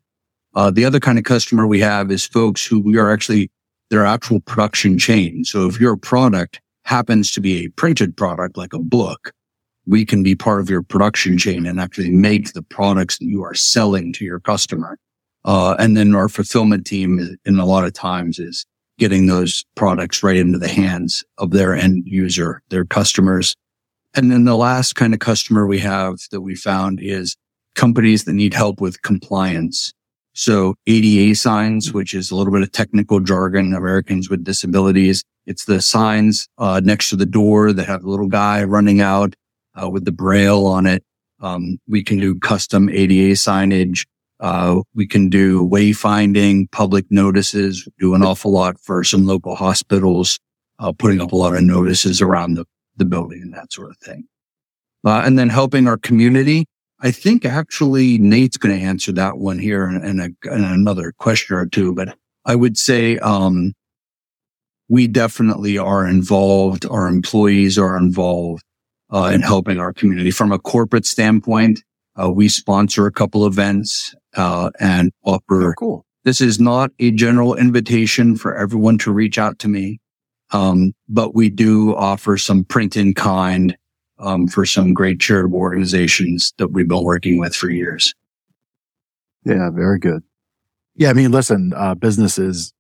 Uh, 0.56 0.72
the 0.72 0.86
other 0.86 1.00
kind 1.00 1.18
of 1.18 1.24
customer 1.24 1.68
we 1.68 1.82
have 1.82 2.10
is 2.10 2.26
folks 2.26 2.66
who 2.66 2.80
we 2.80 2.98
are 2.98 3.12
actually 3.12 3.52
their 3.90 4.06
actual 4.06 4.40
production 4.42 4.98
chain. 4.98 5.44
So 5.44 5.68
if 5.68 5.80
your 5.80 5.98
product 5.98 6.62
happens 6.84 7.32
to 7.34 7.42
be 7.42 7.66
a 7.66 7.70
printed 7.70 8.16
product 8.16 8.58
like 8.58 8.74
a 8.74 8.80
book, 8.80 9.32
we 9.86 10.06
can 10.06 10.22
be 10.22 10.36
part 10.36 10.60
of 10.60 10.70
your 10.70 10.84
production 10.84 11.38
chain 11.38 11.66
and 11.66 11.80
actually 11.80 12.12
make 12.12 12.54
the 12.54 12.62
products 12.62 13.18
that 13.20 13.26
you 13.26 13.44
are 13.44 13.54
selling 13.54 14.12
to 14.14 14.26
your 14.26 14.40
customer. 14.40 14.98
Uh, 15.46 15.76
and 15.80 15.96
then 15.96 16.14
our 16.14 16.28
fulfillment 16.28 16.86
team 16.86 17.38
in 17.46 17.60
a 17.60 17.66
lot 17.66 17.86
of 17.86 17.94
times 17.94 18.38
is 18.38 18.66
getting 19.00 19.28
those 19.28 19.64
products 19.76 20.24
right 20.24 20.36
into 20.36 20.58
the 20.58 20.68
hands 20.68 21.24
of 21.38 21.52
their 21.52 21.74
end 21.74 22.04
user, 22.06 22.62
their 22.70 22.84
customers. 22.84 23.56
And 24.16 24.32
then 24.32 24.46
the 24.46 24.58
last 24.58 24.96
kind 24.96 25.14
of 25.14 25.20
customer 25.20 25.66
we 25.66 25.80
have 25.80 26.16
that 26.32 26.42
we 26.42 26.56
found 26.56 27.00
is 27.02 27.36
companies 27.76 28.26
that 28.26 28.34
need 28.34 28.54
help 28.54 28.82
with 28.82 29.02
compliance. 29.04 29.94
So 30.38 30.76
ADA 30.86 31.34
signs, 31.34 31.94
which 31.94 32.14
is 32.14 32.30
a 32.30 32.36
little 32.36 32.54
bit 32.54 32.62
of 32.62 32.72
technical 32.72 33.20
jargon, 33.20 33.74
Americans 33.74 34.30
with 34.30 34.44
disabilities. 34.44 35.24
It's 35.48 35.66
the 35.66 35.82
signs, 35.82 36.48
uh, 36.60 36.80
next 36.84 37.10
to 37.10 37.16
the 37.16 37.26
door 37.26 37.74
that 37.74 37.88
have 37.88 38.04
a 38.04 38.10
little 38.10 38.28
guy 38.28 38.64
running 38.64 39.02
out, 39.02 39.34
uh, 39.74 39.90
with 39.90 40.06
the 40.06 40.12
braille 40.12 40.68
on 40.68 40.86
it. 40.86 41.04
Um, 41.40 41.80
we 41.88 42.04
can 42.04 42.20
do 42.20 42.38
custom 42.38 42.88
ADA 42.88 43.34
signage. 43.34 44.06
Uh, 44.40 44.82
we 44.94 45.08
can 45.08 45.28
do 45.30 45.68
wayfinding, 45.68 46.70
public 46.70 47.08
notices, 47.10 47.90
do 47.98 48.14
an 48.14 48.22
awful 48.22 48.52
lot 48.52 48.80
for 48.80 49.04
some 49.04 49.26
local 49.26 49.56
hospitals, 49.56 50.38
uh, 50.78 50.92
putting 50.92 51.20
up 51.20 51.32
a 51.32 51.36
lot 51.36 51.56
of 51.56 51.64
notices 51.64 52.22
around 52.22 52.54
the, 52.54 52.66
the 52.96 53.06
building 53.06 53.42
and 53.42 53.56
that 53.56 53.74
sort 53.74 53.90
of 53.90 53.98
thing. 53.98 54.26
Uh, 55.04 55.24
and 55.26 55.40
then 55.40 55.50
helping 55.50 55.88
our 55.88 55.98
community. 55.98 56.68
I 57.00 57.12
think 57.12 57.46
actually 57.46 58.18
Nate's 58.18 58.58
going 58.58 58.78
to 58.78 58.84
answer 58.84 59.12
that 59.14 59.38
one 59.38 59.60
here 59.60 59.86
and, 59.86 60.36
another 60.44 61.14
question 61.18 61.56
or 61.56 61.66
two, 61.68 61.94
but 61.94 62.18
I 62.46 62.56
would 62.56 62.78
say, 62.78 63.18
um, 63.20 63.74
we 64.90 65.08
definitely 65.08 65.78
are 65.78 66.08
involved. 66.08 66.86
Our 66.86 67.08
employees 67.08 67.78
are 67.78 67.98
involved, 67.98 68.64
uh, 69.12 69.32
in 69.34 69.42
helping 69.42 69.80
our 69.80 69.94
community 69.94 70.32
from 70.32 70.52
a 70.52 70.60
corporate 70.60 71.06
standpoint. 71.06 71.84
Uh, 72.20 72.32
we 72.32 72.50
sponsor 72.50 73.06
a 73.06 73.12
couple 73.12 73.46
events, 73.46 74.16
uh, 74.36 74.72
and 74.80 75.12
offer 75.24 75.76
Cool. 75.78 76.06
this 76.24 76.42
is 76.42 76.60
not 76.60 76.92
a 77.00 77.12
general 77.12 77.54
invitation 77.56 78.36
for 78.36 78.56
everyone 78.56 78.98
to 79.00 79.12
reach 79.12 79.38
out 79.38 79.60
to 79.60 79.68
me. 79.68 80.00
Um, 80.52 80.94
but 81.10 81.36
we 81.36 81.50
do 81.50 81.94
offer 81.96 82.38
some 82.38 82.64
print 82.64 82.96
in 82.96 83.14
kind, 83.14 83.78
um, 84.20 84.48
for 84.48 84.66
some 84.66 84.94
great 84.94 85.20
charitable 85.20 85.60
organizations 85.60 86.54
that 86.58 86.70
we've 86.70 86.88
been 86.88 87.04
working 87.04 87.40
with 87.40 87.56
for 87.56 87.70
years. 87.70 88.14
Yeah, 89.46 89.70
very 89.72 90.00
good. 90.00 90.24
Yeah, 90.96 91.10
I 91.10 91.14
mean, 91.14 91.32
listen, 91.32 91.74
uh, 91.76 91.96
businesses, 91.96 92.74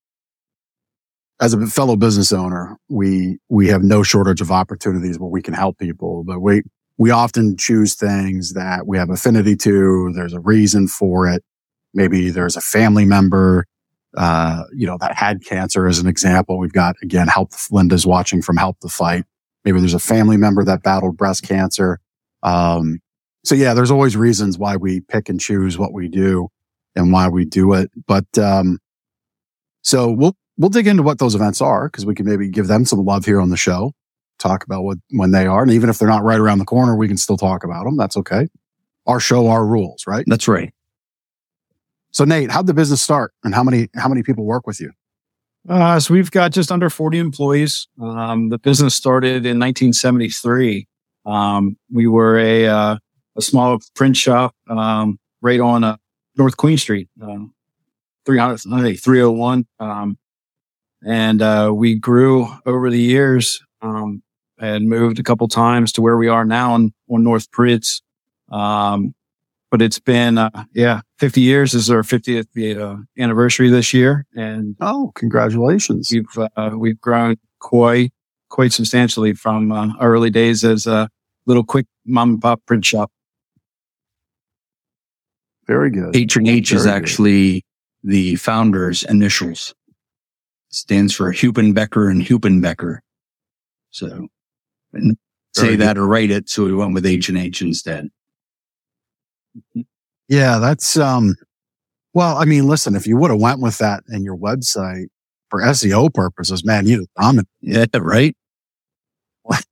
as 1.39 1.53
a 1.53 1.67
fellow 1.67 1.95
business 1.95 2.33
owner, 2.33 2.77
we, 2.89 3.37
we 3.47 3.67
have 3.67 3.83
no 3.83 4.01
shortage 4.01 4.41
of 4.41 4.51
opportunities 4.51 5.19
where 5.19 5.29
we 5.29 5.41
can 5.41 5.53
help 5.53 5.77
people, 5.77 6.23
but 6.23 6.39
we, 6.39 6.63
we 6.97 7.11
often 7.11 7.55
choose 7.57 7.93
things 7.93 8.53
that 8.53 8.87
we 8.87 8.97
have 8.97 9.11
affinity 9.11 9.55
to. 9.57 10.11
There's 10.15 10.33
a 10.33 10.39
reason 10.39 10.87
for 10.87 11.27
it. 11.27 11.43
Maybe 11.93 12.31
there's 12.31 12.55
a 12.55 12.61
family 12.61 13.05
member, 13.05 13.65
uh, 14.17 14.63
you 14.73 14.87
know, 14.87 14.97
that 14.99 15.15
had 15.15 15.45
cancer 15.45 15.87
as 15.87 15.99
an 15.99 16.07
example. 16.07 16.57
We've 16.57 16.73
got, 16.73 16.95
again, 17.03 17.27
help. 17.27 17.51
Linda's 17.69 18.05
watching 18.05 18.41
from 18.41 18.57
help 18.57 18.79
the 18.79 18.89
fight. 18.89 19.25
Maybe 19.67 19.81
there's 19.81 19.93
a 19.93 19.99
family 19.99 20.37
member 20.37 20.63
that 20.63 20.81
battled 20.81 21.17
breast 21.17 21.43
cancer. 21.43 21.99
Um, 22.41 22.99
so 23.43 23.53
yeah, 23.53 23.73
there's 23.73 23.91
always 23.91 24.15
reasons 24.15 24.57
why 24.57 24.77
we 24.77 25.01
pick 25.01 25.27
and 25.27 25.41
choose 25.41 25.77
what 25.77 25.91
we 25.91 26.07
do 26.07 26.47
and 26.95 27.11
why 27.11 27.27
we 27.27 27.43
do 27.43 27.73
it. 27.73 27.91
But, 28.07 28.37
um, 28.37 28.79
so 29.81 30.09
we'll, 30.09 30.37
we'll 30.57 30.69
dig 30.69 30.87
into 30.87 31.03
what 31.03 31.19
those 31.19 31.35
events 31.35 31.59
are 31.59 31.89
because 31.89 32.05
we 32.05 32.15
can 32.15 32.25
maybe 32.25 32.47
give 32.47 32.67
them 32.67 32.85
some 32.85 33.03
love 33.03 33.25
here 33.25 33.41
on 33.41 33.49
the 33.49 33.57
show, 33.57 33.91
talk 34.39 34.63
about 34.63 34.85
what, 34.85 34.99
when 35.09 35.31
they 35.31 35.45
are. 35.45 35.63
And 35.63 35.71
even 35.73 35.89
if 35.89 35.99
they're 35.99 36.07
not 36.07 36.23
right 36.23 36.39
around 36.39 36.59
the 36.59 36.65
corner, 36.65 36.95
we 36.95 37.09
can 37.09 37.17
still 37.17 37.35
talk 37.35 37.65
about 37.65 37.83
them. 37.83 37.97
That's 37.97 38.15
okay. 38.15 38.47
Our 39.05 39.19
show, 39.19 39.47
our 39.47 39.65
rules, 39.65 40.05
right? 40.07 40.23
That's 40.27 40.47
right. 40.47 40.73
So 42.11 42.23
Nate, 42.23 42.51
how'd 42.51 42.67
the 42.67 42.73
business 42.73 43.01
start 43.01 43.33
and 43.43 43.53
how 43.53 43.65
many, 43.65 43.89
how 43.97 44.07
many 44.07 44.23
people 44.23 44.45
work 44.45 44.65
with 44.65 44.79
you? 44.79 44.93
Uh, 45.67 45.99
so 45.99 46.13
we've 46.13 46.31
got 46.31 46.51
just 46.51 46.71
under 46.71 46.89
40 46.89 47.19
employees. 47.19 47.87
Um, 48.01 48.49
the 48.49 48.57
business 48.57 48.95
started 48.95 49.45
in 49.45 49.59
1973. 49.59 50.87
Um, 51.25 51.77
we 51.91 52.07
were 52.07 52.37
a, 52.37 52.67
uh, 52.67 52.97
a 53.35 53.41
small 53.41 53.79
print 53.93 54.15
shop, 54.15 54.55
um, 54.69 55.19
right 55.41 55.59
on, 55.59 55.83
uh, 55.83 55.97
North 56.37 56.55
Queen 56.55 56.77
Street, 56.77 57.09
um, 57.21 57.53
300, 58.25 58.53
uh, 58.53 58.93
301. 58.97 59.65
Um, 59.79 60.17
and, 61.05 61.41
uh, 61.41 61.71
we 61.73 61.95
grew 61.95 62.47
over 62.65 62.89
the 62.89 63.01
years, 63.01 63.61
um, 63.81 64.23
and 64.59 64.87
moved 64.87 65.19
a 65.19 65.23
couple 65.23 65.47
times 65.49 65.91
to 65.93 66.01
where 66.01 66.17
we 66.17 66.29
are 66.29 66.45
now 66.45 66.73
on, 66.73 66.93
on 67.11 67.23
North 67.23 67.51
Pritz. 67.51 68.01
Um, 68.49 69.13
but 69.71 69.81
it's 69.81 69.99
been, 69.99 70.37
uh, 70.37 70.49
yeah, 70.73 71.01
50 71.19 71.41
years 71.41 71.71
This 71.73 71.83
is 71.83 71.89
our 71.89 72.01
50th 72.03 72.79
uh, 72.79 72.97
anniversary 73.17 73.69
this 73.69 73.93
year. 73.93 74.25
And 74.35 74.75
Oh, 74.79 75.11
congratulations. 75.15 76.09
we've 76.11 76.49
uh, 76.55 76.71
we've 76.77 76.99
grown 77.01 77.35
quite 77.59 78.11
quite 78.49 78.71
substantially 78.71 79.33
from 79.33 79.71
uh, 79.71 79.89
our 79.99 80.11
early 80.13 80.29
days 80.29 80.63
as 80.63 80.87
a 80.87 81.09
little 81.45 81.63
quick 81.65 81.85
mom 82.05 82.29
and 82.31 82.41
pop 82.41 82.61
print 82.65 82.85
shop. 82.85 83.11
Very 85.65 85.91
good. 85.91 86.15
H 86.15 86.37
and 86.37 86.47
H 86.47 86.71
is 86.71 86.83
Very 86.85 86.93
good. 86.95 87.03
actually 87.03 87.65
the 88.03 88.35
founder's 88.37 89.03
initials. 89.03 89.73
Stands 90.69 91.13
for 91.13 91.33
Hupenbecker 91.33 92.09
and 92.09 92.21
Hupenbecker. 92.21 92.99
So 93.91 94.27
say 95.53 95.63
Very 95.63 95.75
that 95.77 95.97
or 95.97 96.07
write 96.07 96.31
it. 96.31 96.49
So 96.49 96.63
we 96.65 96.73
went 96.73 96.93
with 96.93 97.05
H 97.05 97.29
and 97.29 97.37
H 97.37 97.61
instead. 97.61 98.07
Yeah, 100.27 100.59
that's 100.59 100.97
um 100.97 101.35
well, 102.13 102.37
I 102.37 102.45
mean, 102.45 102.67
listen, 102.67 102.95
if 102.95 103.05
you 103.05 103.15
would 103.17 103.29
have 103.29 103.39
went 103.39 103.61
with 103.61 103.77
that 103.77 104.03
in 104.09 104.23
your 104.23 104.35
website 104.35 105.07
for 105.49 105.61
SEO 105.61 106.11
purposes, 106.11 106.65
man, 106.65 106.87
you'd 106.87 107.01
have 107.01 107.13
dominated. 107.15 107.47
Yeah, 107.61 107.85
right. 107.99 108.35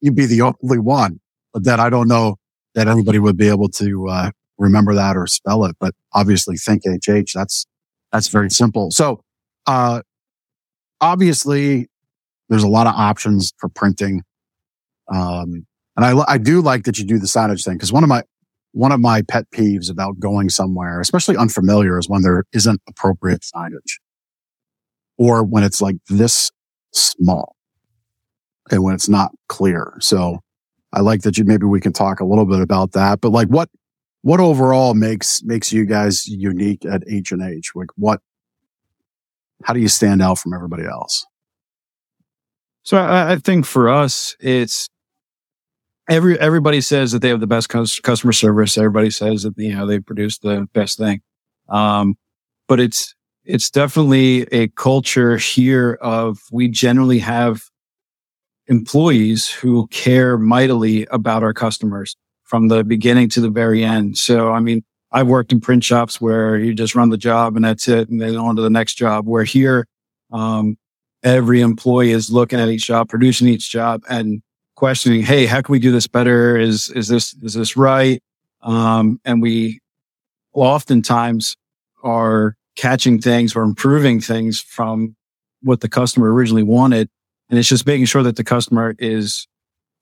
you'd 0.00 0.14
be 0.14 0.26
the 0.26 0.42
only 0.42 0.78
one. 0.78 1.20
But 1.54 1.64
then 1.64 1.80
I 1.80 1.88
don't 1.88 2.08
know 2.08 2.36
that 2.74 2.88
anybody 2.88 3.18
would 3.18 3.36
be 3.36 3.48
able 3.48 3.68
to 3.70 4.08
uh, 4.08 4.30
remember 4.58 4.94
that 4.94 5.16
or 5.16 5.26
spell 5.26 5.64
it. 5.64 5.76
But 5.80 5.94
obviously, 6.12 6.56
think 6.56 6.82
HH. 6.84 7.32
That's 7.34 7.66
that's 8.12 8.28
very 8.28 8.50
simple. 8.50 8.90
So, 8.90 9.22
uh, 9.66 10.02
obviously, 11.00 11.88
there's 12.48 12.64
a 12.64 12.68
lot 12.68 12.86
of 12.86 12.94
options 12.94 13.52
for 13.58 13.68
printing. 13.68 14.22
Um, 15.08 15.66
and 15.96 16.04
I, 16.04 16.22
I 16.28 16.38
do 16.38 16.60
like 16.60 16.84
that 16.84 16.98
you 16.98 17.04
do 17.04 17.18
the 17.18 17.26
signage 17.26 17.64
thing 17.64 17.74
because 17.74 17.92
one 17.92 18.04
of 18.04 18.08
my 18.08 18.22
one 18.72 18.92
of 18.92 19.00
my 19.00 19.22
pet 19.22 19.50
peeves 19.50 19.90
about 19.90 20.18
going 20.20 20.48
somewhere, 20.48 21.00
especially 21.00 21.36
unfamiliar, 21.36 21.98
is 21.98 22.08
when 22.08 22.22
there 22.22 22.44
isn't 22.52 22.80
appropriate 22.88 23.42
signage 23.42 23.98
or 25.18 25.42
when 25.42 25.64
it's 25.64 25.80
like 25.82 25.96
this 26.08 26.50
small 26.92 27.56
and 28.70 28.82
when 28.82 28.94
it's 28.94 29.08
not 29.08 29.32
clear. 29.48 29.96
So 30.00 30.40
I 30.92 31.00
like 31.00 31.22
that 31.22 31.36
you, 31.36 31.44
maybe 31.44 31.66
we 31.66 31.80
can 31.80 31.92
talk 31.92 32.20
a 32.20 32.24
little 32.24 32.46
bit 32.46 32.60
about 32.60 32.92
that, 32.92 33.20
but 33.20 33.30
like 33.30 33.48
what, 33.48 33.68
what 34.22 34.40
overall 34.40 34.94
makes, 34.94 35.42
makes 35.42 35.72
you 35.72 35.84
guys 35.84 36.26
unique 36.26 36.84
at 36.84 37.02
H 37.08 37.32
and 37.32 37.42
H? 37.42 37.72
Like 37.74 37.88
what, 37.96 38.20
how 39.64 39.72
do 39.72 39.80
you 39.80 39.88
stand 39.88 40.22
out 40.22 40.38
from 40.38 40.54
everybody 40.54 40.84
else? 40.84 41.26
So 42.82 42.96
I, 42.96 43.32
I 43.32 43.36
think 43.36 43.66
for 43.66 43.88
us, 43.88 44.36
it's 44.40 44.88
every 46.10 46.38
everybody 46.38 46.80
says 46.82 47.12
that 47.12 47.22
they 47.22 47.28
have 47.28 47.40
the 47.40 47.46
best 47.46 47.68
customer 47.68 48.32
service. 48.32 48.76
Everybody 48.76 49.10
says 49.10 49.44
that 49.44 49.56
you 49.56 49.74
know 49.74 49.86
they 49.86 50.00
produce 50.00 50.38
the 50.38 50.68
best 50.74 50.98
thing, 50.98 51.22
um, 51.68 52.16
but 52.68 52.80
it's 52.80 53.14
it's 53.44 53.70
definitely 53.70 54.42
a 54.52 54.68
culture 54.68 55.38
here 55.38 55.94
of 56.02 56.38
we 56.52 56.68
generally 56.68 57.20
have 57.20 57.62
employees 58.66 59.48
who 59.48 59.86
care 59.88 60.36
mightily 60.36 61.06
about 61.10 61.42
our 61.42 61.54
customers 61.54 62.16
from 62.44 62.68
the 62.68 62.84
beginning 62.84 63.28
to 63.28 63.40
the 63.40 63.50
very 63.50 63.82
end. 63.82 64.16
So, 64.18 64.52
I 64.52 64.60
mean, 64.60 64.84
I've 65.10 65.26
worked 65.26 65.52
in 65.52 65.60
print 65.60 65.82
shops 65.82 66.20
where 66.20 66.56
you 66.56 66.74
just 66.74 66.94
run 66.94 67.10
the 67.10 67.16
job 67.16 67.56
and 67.56 67.64
that's 67.64 67.88
it, 67.88 68.08
and 68.08 68.20
then 68.20 68.36
on 68.36 68.56
to 68.56 68.62
the 68.62 68.70
next 68.70 68.94
job. 68.94 69.26
Where 69.26 69.44
here, 69.44 69.86
um, 70.32 70.76
every 71.22 71.60
employee 71.60 72.10
is 72.10 72.30
looking 72.30 72.60
at 72.60 72.68
each 72.68 72.86
job, 72.86 73.08
producing 73.08 73.48
each 73.48 73.70
job, 73.70 74.02
and 74.08 74.42
questioning, 74.80 75.20
"Hey, 75.20 75.44
how 75.44 75.60
can 75.60 75.74
we 75.74 75.78
do 75.78 75.92
this 75.92 76.06
better? 76.06 76.56
Is 76.56 76.88
is 76.88 77.06
this 77.06 77.34
is 77.42 77.52
this 77.52 77.76
right?" 77.76 78.22
Um, 78.62 79.20
and 79.26 79.42
we 79.42 79.78
oftentimes 80.54 81.54
are 82.02 82.56
catching 82.76 83.20
things 83.20 83.54
or 83.54 83.62
improving 83.62 84.22
things 84.22 84.58
from 84.58 85.16
what 85.62 85.82
the 85.82 85.88
customer 85.88 86.32
originally 86.32 86.62
wanted, 86.62 87.10
and 87.50 87.58
it's 87.58 87.68
just 87.68 87.86
making 87.86 88.06
sure 88.06 88.22
that 88.22 88.36
the 88.36 88.42
customer 88.42 88.94
is 88.98 89.46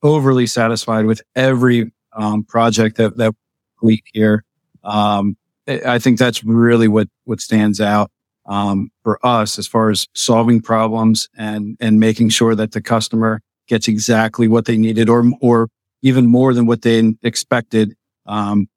overly 0.04 0.46
satisfied 0.46 1.06
with 1.06 1.22
every 1.34 1.90
um, 2.12 2.44
project 2.44 2.98
that 2.98 3.16
that 3.16 3.34
we 3.82 4.00
hear. 4.12 4.44
Um, 4.84 5.36
I 5.66 5.98
think 5.98 6.20
that's 6.20 6.44
really 6.44 6.86
what 6.86 7.08
what 7.24 7.40
stands 7.40 7.80
out 7.80 8.12
um, 8.46 8.92
for 9.02 9.18
us 9.26 9.58
as 9.58 9.66
far 9.66 9.90
as 9.90 10.06
solving 10.14 10.60
problems 10.60 11.28
and 11.36 11.76
and 11.80 11.98
making 11.98 12.28
sure 12.28 12.54
that 12.54 12.70
the 12.70 12.80
customer 12.80 13.40
gets 13.68 13.88
exactly 13.88 14.48
what 14.48 14.64
they 14.64 14.76
needed 14.76 15.08
or 15.08 15.24
or 15.40 15.68
even 16.02 16.26
more 16.26 16.54
than 16.54 16.66
what 16.66 16.82
they 16.82 17.14
expected 17.22 17.94
um, 18.26 18.68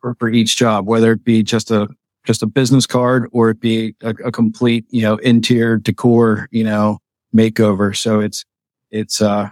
for, 0.00 0.14
for 0.14 0.28
each 0.28 0.56
job, 0.56 0.86
whether 0.86 1.12
it 1.12 1.24
be 1.24 1.42
just 1.42 1.70
a 1.70 1.88
just 2.24 2.42
a 2.42 2.46
business 2.46 2.86
card 2.86 3.28
or 3.32 3.50
it 3.50 3.60
be 3.60 3.94
a, 4.02 4.10
a 4.24 4.32
complete 4.32 4.84
you 4.90 5.02
know 5.02 5.16
interior 5.16 5.76
decor 5.76 6.48
you 6.50 6.64
know 6.64 6.98
makeover. 7.34 7.96
So 7.96 8.20
it's 8.20 8.44
it's 8.90 9.20
uh 9.20 9.50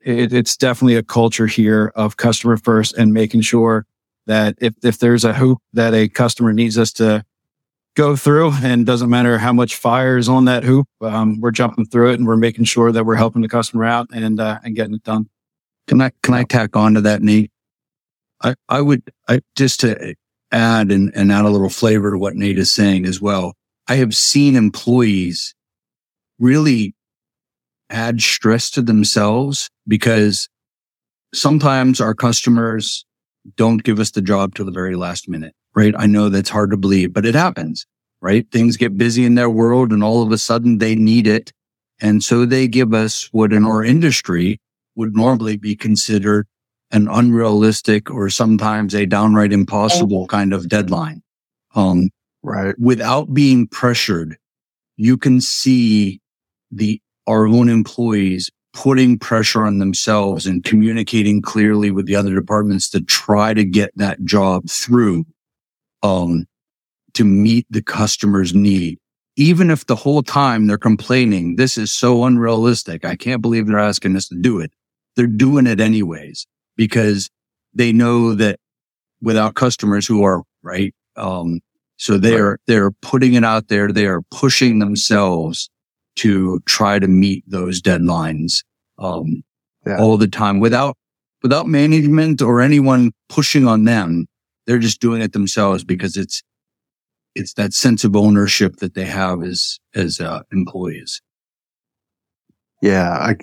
it, 0.00 0.32
it's 0.32 0.56
definitely 0.56 0.96
a 0.96 1.02
culture 1.02 1.46
here 1.46 1.92
of 1.96 2.16
customer 2.16 2.56
first 2.56 2.94
and 2.96 3.12
making 3.12 3.40
sure 3.42 3.86
that 4.26 4.56
if 4.60 4.74
if 4.82 4.98
there's 4.98 5.24
a 5.24 5.32
hoop 5.32 5.58
that 5.72 5.94
a 5.94 6.08
customer 6.08 6.52
needs 6.52 6.78
us 6.78 6.92
to 6.94 7.24
go 7.96 8.14
through 8.14 8.52
and 8.62 8.86
doesn't 8.86 9.10
matter 9.10 9.38
how 9.38 9.52
much 9.52 9.76
fire 9.76 10.18
is 10.18 10.28
on 10.28 10.44
that 10.44 10.62
hoop. 10.62 10.86
Um, 11.00 11.40
we're 11.40 11.50
jumping 11.50 11.86
through 11.86 12.12
it 12.12 12.18
and 12.18 12.26
we're 12.26 12.36
making 12.36 12.66
sure 12.66 12.92
that 12.92 13.04
we're 13.04 13.16
helping 13.16 13.42
the 13.42 13.48
customer 13.48 13.84
out 13.84 14.08
and, 14.12 14.38
uh, 14.38 14.60
and 14.62 14.76
getting 14.76 14.94
it 14.94 15.02
done. 15.02 15.28
Can 15.88 16.00
I, 16.00 16.12
can 16.22 16.34
I 16.34 16.44
tack 16.44 16.76
on 16.76 16.94
to 16.94 17.00
that, 17.00 17.22
Nate? 17.22 17.50
I, 18.42 18.54
I 18.68 18.82
would, 18.82 19.02
I 19.28 19.40
just 19.56 19.80
to 19.80 20.14
add 20.52 20.92
and, 20.92 21.10
and 21.14 21.32
add 21.32 21.46
a 21.46 21.50
little 21.50 21.70
flavor 21.70 22.12
to 22.12 22.18
what 22.18 22.36
Nate 22.36 22.58
is 22.58 22.70
saying 22.70 23.06
as 23.06 23.20
well. 23.20 23.54
I 23.88 23.96
have 23.96 24.14
seen 24.14 24.56
employees 24.56 25.54
really 26.38 26.94
add 27.88 28.20
stress 28.20 28.70
to 28.70 28.82
themselves 28.82 29.70
because 29.88 30.48
sometimes 31.32 32.00
our 32.00 32.14
customers 32.14 33.06
don't 33.56 33.84
give 33.84 34.00
us 34.00 34.10
the 34.10 34.20
job 34.20 34.54
till 34.54 34.66
the 34.66 34.72
very 34.72 34.96
last 34.96 35.28
minute 35.28 35.54
right? 35.76 35.94
I 35.96 36.06
know 36.06 36.28
that's 36.30 36.48
hard 36.48 36.70
to 36.70 36.76
believe, 36.76 37.12
but 37.12 37.26
it 37.26 37.34
happens, 37.34 37.86
right? 38.22 38.50
Things 38.50 38.78
get 38.78 38.96
busy 38.96 39.24
in 39.24 39.34
their 39.34 39.50
world 39.50 39.92
and 39.92 40.02
all 40.02 40.22
of 40.22 40.32
a 40.32 40.38
sudden 40.38 40.78
they 40.78 40.96
need 40.96 41.26
it. 41.26 41.52
And 42.00 42.24
so 42.24 42.46
they 42.46 42.66
give 42.66 42.94
us 42.94 43.28
what 43.32 43.52
in 43.52 43.64
our 43.64 43.84
industry 43.84 44.58
would 44.96 45.14
normally 45.14 45.58
be 45.58 45.76
considered 45.76 46.46
an 46.90 47.08
unrealistic 47.08 48.10
or 48.10 48.30
sometimes 48.30 48.94
a 48.94 49.06
downright 49.06 49.52
impossible 49.52 50.26
kind 50.26 50.52
of 50.52 50.68
deadline. 50.68 51.22
Um, 51.74 52.10
right. 52.42 52.74
Without 52.78 53.34
being 53.34 53.66
pressured, 53.66 54.38
you 54.96 55.18
can 55.18 55.40
see 55.42 56.20
the, 56.70 57.00
our 57.26 57.46
own 57.46 57.68
employees 57.68 58.50
putting 58.72 59.18
pressure 59.18 59.66
on 59.66 59.78
themselves 59.78 60.46
and 60.46 60.64
communicating 60.64 61.42
clearly 61.42 61.90
with 61.90 62.06
the 62.06 62.16
other 62.16 62.34
departments 62.34 62.88
to 62.90 63.00
try 63.00 63.52
to 63.52 63.64
get 63.64 63.90
that 63.96 64.22
job 64.24 64.68
through 64.68 65.24
um, 66.06 66.46
to 67.14 67.24
meet 67.24 67.66
the 67.70 67.82
customer's 67.82 68.54
need. 68.54 68.98
Even 69.36 69.70
if 69.70 69.86
the 69.86 69.96
whole 69.96 70.22
time 70.22 70.66
they're 70.66 70.78
complaining, 70.78 71.56
this 71.56 71.76
is 71.76 71.92
so 71.92 72.24
unrealistic. 72.24 73.04
I 73.04 73.16
can't 73.16 73.42
believe 73.42 73.66
they're 73.66 73.78
asking 73.78 74.16
us 74.16 74.28
to 74.28 74.36
do 74.36 74.60
it. 74.60 74.72
They're 75.14 75.26
doing 75.26 75.66
it 75.66 75.80
anyways 75.80 76.46
because 76.76 77.30
they 77.74 77.92
know 77.92 78.34
that 78.34 78.58
without 79.20 79.54
customers 79.54 80.06
who 80.06 80.24
are 80.24 80.42
right. 80.62 80.94
Um, 81.16 81.60
so 81.96 82.18
they're, 82.18 82.50
right. 82.50 82.60
they're 82.66 82.90
putting 82.90 83.34
it 83.34 83.44
out 83.44 83.68
there. 83.68 83.92
They 83.92 84.06
are 84.06 84.22
pushing 84.30 84.78
themselves 84.78 85.68
to 86.16 86.60
try 86.60 86.98
to 86.98 87.08
meet 87.08 87.44
those 87.46 87.82
deadlines, 87.82 88.64
um, 88.98 89.42
yeah. 89.86 89.98
all 89.98 90.16
the 90.16 90.28
time 90.28 90.60
without, 90.60 90.96
without 91.42 91.66
management 91.66 92.40
or 92.40 92.62
anyone 92.62 93.12
pushing 93.28 93.66
on 93.66 93.84
them. 93.84 94.26
They're 94.66 94.78
just 94.78 95.00
doing 95.00 95.22
it 95.22 95.32
themselves 95.32 95.84
because 95.84 96.16
it's, 96.16 96.42
it's 97.34 97.54
that 97.54 97.72
sense 97.72 98.04
of 98.04 98.16
ownership 98.16 98.76
that 98.76 98.94
they 98.94 99.04
have 99.04 99.42
as, 99.42 99.78
as, 99.94 100.20
uh, 100.20 100.42
employees. 100.52 101.20
Yeah. 102.82 103.10
I 103.10 103.36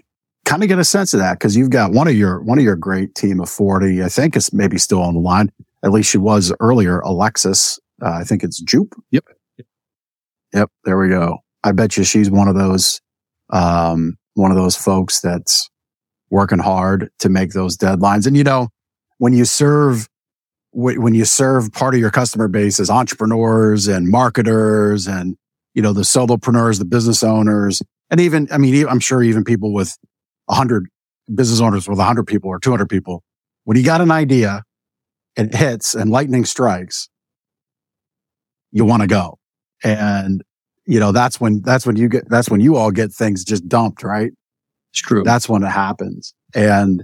kind 0.46 0.64
of 0.64 0.70
get 0.70 0.80
a 0.80 0.84
sense 0.84 1.14
of 1.14 1.20
that 1.20 1.40
because 1.40 1.56
you've 1.56 1.70
got 1.70 1.92
one 1.92 2.08
of 2.08 2.16
your, 2.16 2.42
one 2.42 2.58
of 2.58 2.64
your 2.64 2.76
great 2.76 3.16
team 3.16 3.40
of 3.40 3.50
40, 3.50 4.04
I 4.04 4.10
think 4.10 4.36
is 4.36 4.52
maybe 4.54 4.78
still 4.78 5.02
on 5.02 5.14
the 5.14 5.20
line. 5.20 5.52
At 5.84 5.92
least 5.92 6.10
she 6.10 6.18
was 6.18 6.54
earlier, 6.60 7.00
Alexis. 7.00 7.80
Uh, 8.02 8.12
I 8.12 8.24
think 8.24 8.44
it's 8.44 8.62
Jupe. 8.62 8.96
Yep. 9.12 9.26
Yep. 10.54 10.70
There 10.86 10.98
we 10.98 11.10
go. 11.10 11.40
I 11.64 11.72
bet 11.72 11.98
you 11.98 12.04
she's 12.04 12.30
one 12.30 12.48
of 12.48 12.56
those, 12.56 13.02
um, 13.52 14.18
one 14.34 14.52
of 14.52 14.58
those 14.58 14.76
folks 14.76 15.22
that's 15.22 15.70
working 16.30 16.60
hard 16.60 17.10
to 17.20 17.30
make 17.30 17.52
those 17.52 17.78
deadlines. 17.78 18.26
And 18.26 18.36
you 18.36 18.44
know, 18.44 18.70
when 19.20 19.34
you 19.34 19.46
serve 19.46 20.08
when 20.74 21.14
you 21.14 21.24
serve 21.26 21.72
part 21.72 21.94
of 21.94 22.00
your 22.00 22.10
customer 22.10 22.48
base 22.48 22.80
as 22.80 22.90
entrepreneurs 22.90 23.88
and 23.88 24.10
marketers 24.10 25.08
and, 25.08 25.38
you 25.74 25.82
know, 25.82 25.94
the 25.94 26.02
solopreneurs, 26.02 26.80
the 26.80 26.86
business 26.86 27.24
owners, 27.24 27.82
and 28.10 28.20
even, 28.20 28.48
I 28.52 28.58
mean, 28.58 28.88
I'm 28.88 29.00
sure 29.00 29.22
even 29.22 29.44
people 29.44 29.72
with 29.72 29.98
a 30.50 30.56
hundred 30.56 30.88
business 31.34 31.62
owners 31.62 31.88
with 31.88 32.00
a 32.00 32.04
hundred 32.04 32.26
people 32.26 32.50
or 32.50 32.60
200 32.60 32.90
people, 32.90 33.24
when 33.66 33.78
you 33.78 33.84
got 33.84 34.02
an 34.02 34.12
idea, 34.12 34.64
it 35.36 35.54
hits 35.54 35.96
and 35.96 36.10
lightning 36.10 36.46
strikes, 36.46 37.08
you 38.72 38.84
want 38.84 39.02
to 39.02 39.08
go. 39.08 39.38
And, 39.84 40.44
you 40.86 41.00
know, 41.00 41.12
that's 41.12 41.40
when, 41.40 41.62
that's 41.62 41.86
when 41.86 41.96
you 41.96 42.10
get, 42.10 42.28
that's 42.30 42.50
when 42.50 42.62
you 42.62 42.76
all 42.76 42.92
get 42.92 43.12
things 43.12 43.44
just 43.44 43.68
dumped, 43.68 44.04
right? 44.04 44.32
It's 44.92 45.02
true. 45.02 45.24
That's 45.24 45.48
when 45.48 45.64
it 45.64 45.70
happens. 45.70 46.34
And, 46.56 47.04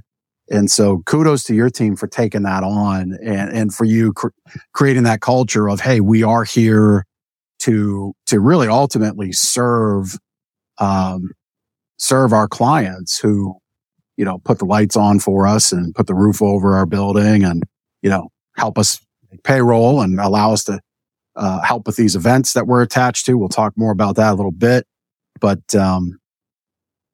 and 0.50 0.70
so 0.72 1.04
kudos 1.06 1.44
to 1.44 1.56
your 1.56 1.70
team 1.70 1.96
for 1.96 2.08
taking 2.08 2.44
that 2.44 2.64
on 2.64 3.18
and, 3.24 3.52
and 3.52 3.74
for 3.74 3.86
you 3.86 4.14
cr- 4.14 4.30
creating 4.74 5.04
that 5.04 5.22
culture 5.22 5.70
of, 5.70 5.80
Hey, 5.80 6.00
we 6.00 6.24
are 6.24 6.44
here 6.44 7.06
to, 7.60 8.14
to 8.26 8.40
really 8.40 8.68
ultimately 8.68 9.32
serve, 9.32 10.18
um, 10.80 11.32
serve 11.98 12.34
our 12.34 12.48
clients 12.48 13.20
who, 13.20 13.56
you 14.18 14.26
know, 14.26 14.40
put 14.40 14.60
the 14.60 14.66
lights 14.66 14.96
on 14.96 15.20
for 15.20 15.46
us 15.46 15.72
and 15.72 15.94
put 15.94 16.08
the 16.08 16.16
roof 16.16 16.42
over 16.42 16.76
our 16.76 16.86
building 16.86 17.44
and, 17.44 17.64
you 18.02 18.10
know, 18.10 18.30
help 18.58 18.78
us 18.78 19.00
payroll 19.44 20.02
and 20.02 20.20
allow 20.20 20.52
us 20.52 20.64
to, 20.66 20.80
uh, 21.36 21.62
help 21.62 21.86
with 21.86 21.96
these 21.96 22.16
events 22.16 22.54
that 22.54 22.68
we're 22.68 22.82
attached 22.82 23.26
to. 23.26 23.38
We'll 23.38 23.50
talk 23.50 23.74
more 23.78 23.92
about 23.92 24.16
that 24.16 24.34
a 24.34 24.36
little 24.36 24.52
bit, 24.52 24.86
but, 25.40 25.76
um, 25.76 26.19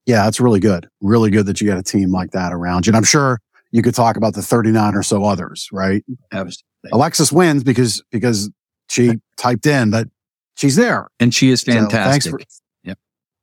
Yeah, 0.06 0.24
that's 0.24 0.40
really 0.40 0.60
good. 0.60 0.88
Really 1.02 1.32
good 1.32 1.46
that 1.48 1.60
you 1.62 1.68
got 1.68 1.78
a 1.78 1.84
team 1.84 2.12
like 2.12 2.32
that 2.32 2.54
around 2.54 2.86
you. 2.86 2.92
And 2.92 2.98
I'm 2.98 3.04
sure 3.04 3.40
you 3.72 3.82
could 3.82 3.96
talk 3.96 4.18
about 4.18 4.36
the 4.36 4.42
39 4.42 4.96
or 4.96 5.04
so 5.04 5.24
others, 5.24 5.68
right? 5.72 6.04
Absolutely. 6.32 6.62
Alexis 6.92 7.32
wins 7.32 7.64
because 7.64 8.04
because 8.12 8.50
she 8.90 9.14
typed 9.38 9.66
in 9.66 9.90
that 9.92 10.08
she's 10.56 10.76
there. 10.76 11.08
And 11.20 11.34
she 11.34 11.50
is 11.50 11.62
So 11.62 11.72
fantastic. 11.74 12.32
for, 12.32 12.40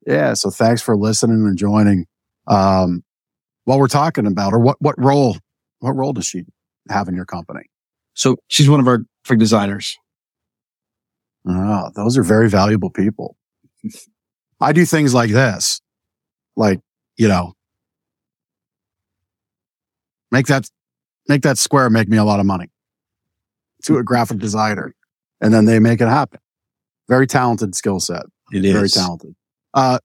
Yeah. 0.06 0.34
So 0.34 0.50
thanks 0.50 0.80
for 0.82 0.96
listening 0.96 1.46
and 1.46 1.56
joining. 1.58 2.06
Um, 2.46 3.02
while 3.64 3.78
we're 3.78 3.86
talking 3.88 4.26
about 4.26 4.50
her, 4.52 4.58
what, 4.58 4.76
what 4.80 4.96
role, 4.98 5.36
what 5.80 5.92
role 5.92 6.12
does 6.12 6.26
she 6.26 6.44
have 6.88 7.08
in 7.08 7.14
your 7.14 7.26
company? 7.26 7.62
so 8.14 8.36
She's 8.48 8.68
one 8.68 8.80
of 8.80 8.88
our 8.88 9.04
graphic 9.24 9.38
designers. 9.38 9.96
Oh, 11.46 11.90
those 11.94 12.16
are 12.16 12.22
very 12.22 12.48
valuable 12.48 12.90
people. 12.90 13.36
I 14.60 14.72
do 14.72 14.84
things 14.84 15.12
like 15.12 15.30
this, 15.30 15.80
like, 16.56 16.80
you 17.16 17.28
know, 17.28 17.54
make 20.30 20.46
that, 20.46 20.68
make 21.28 21.42
that 21.42 21.58
square 21.58 21.90
make 21.90 22.08
me 22.08 22.16
a 22.16 22.24
lot 22.24 22.40
of 22.40 22.46
money 22.46 22.70
to 23.84 23.98
a 23.98 24.02
graphic 24.02 24.38
designer. 24.38 24.94
And 25.40 25.52
then 25.52 25.64
they 25.64 25.78
make 25.78 26.00
it 26.00 26.08
happen. 26.08 26.40
Very 27.08 27.26
talented 27.26 27.74
skill 27.74 28.00
set. 28.00 28.22
it 28.52 28.64
is 28.64 28.72
Very 28.72 28.88
talented. 28.88 29.34
Uh, 29.74 29.98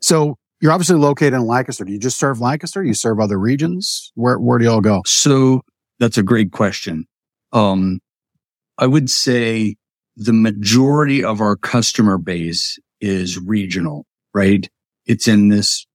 so 0.00 0.36
you're 0.60 0.72
obviously 0.72 0.96
located 0.96 1.34
in 1.34 1.46
Lancaster. 1.46 1.84
Do 1.84 1.92
you 1.92 1.98
just 1.98 2.18
serve 2.18 2.40
Lancaster? 2.40 2.82
You 2.82 2.94
serve 2.94 3.20
other 3.20 3.38
regions? 3.38 4.12
Where, 4.14 4.38
where 4.38 4.58
do 4.58 4.64
y'all 4.64 4.80
go? 4.80 5.02
So 5.06 5.62
that's 5.98 6.18
a 6.18 6.22
great 6.22 6.52
question. 6.52 7.06
Um, 7.52 8.00
I 8.78 8.86
would 8.86 9.10
say 9.10 9.76
the 10.16 10.32
majority 10.32 11.22
of 11.22 11.40
our 11.40 11.56
customer 11.56 12.18
base 12.18 12.78
is 13.00 13.38
regional, 13.38 14.06
right? 14.34 14.68
It's 15.06 15.28
in 15.28 15.48
this 15.48 15.86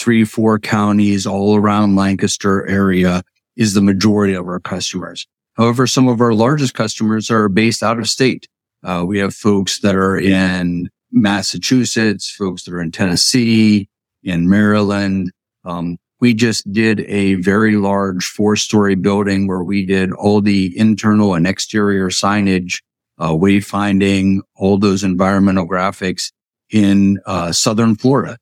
three, 0.00 0.24
four 0.24 0.58
counties 0.58 1.26
all 1.26 1.56
around 1.56 1.94
Lancaster 1.94 2.66
area 2.66 3.22
is 3.56 3.74
the 3.74 3.82
majority 3.82 4.32
of 4.32 4.46
our 4.46 4.58
customers. 4.58 5.26
However, 5.54 5.86
some 5.86 6.08
of 6.08 6.20
our 6.20 6.32
largest 6.32 6.72
customers 6.72 7.30
are 7.30 7.48
based 7.48 7.82
out 7.82 7.98
of 7.98 8.08
state. 8.08 8.48
Uh, 8.82 9.04
we 9.06 9.18
have 9.18 9.34
folks 9.34 9.80
that 9.80 9.94
are 9.94 10.18
in 10.18 10.88
Massachusetts, 11.12 12.30
folks 12.30 12.62
that 12.64 12.72
are 12.72 12.80
in 12.80 12.90
Tennessee, 12.90 13.88
in 14.22 14.48
Maryland. 14.48 15.30
Um, 15.64 15.98
we 16.20 16.32
just 16.32 16.70
did 16.72 17.00
a 17.00 17.34
very 17.34 17.76
large 17.76 18.24
four 18.24 18.56
story 18.56 18.94
building 18.94 19.46
where 19.46 19.62
we 19.62 19.84
did 19.84 20.12
all 20.12 20.40
the 20.40 20.76
internal 20.78 21.34
and 21.34 21.46
exterior 21.46 22.08
signage, 22.08 22.82
uh, 23.18 23.32
wayfinding, 23.32 24.40
all 24.56 24.78
those 24.78 25.04
environmental 25.04 25.68
graphics 25.68 26.32
in, 26.70 27.18
uh, 27.26 27.52
Southern 27.52 27.96
Florida. 27.96 28.38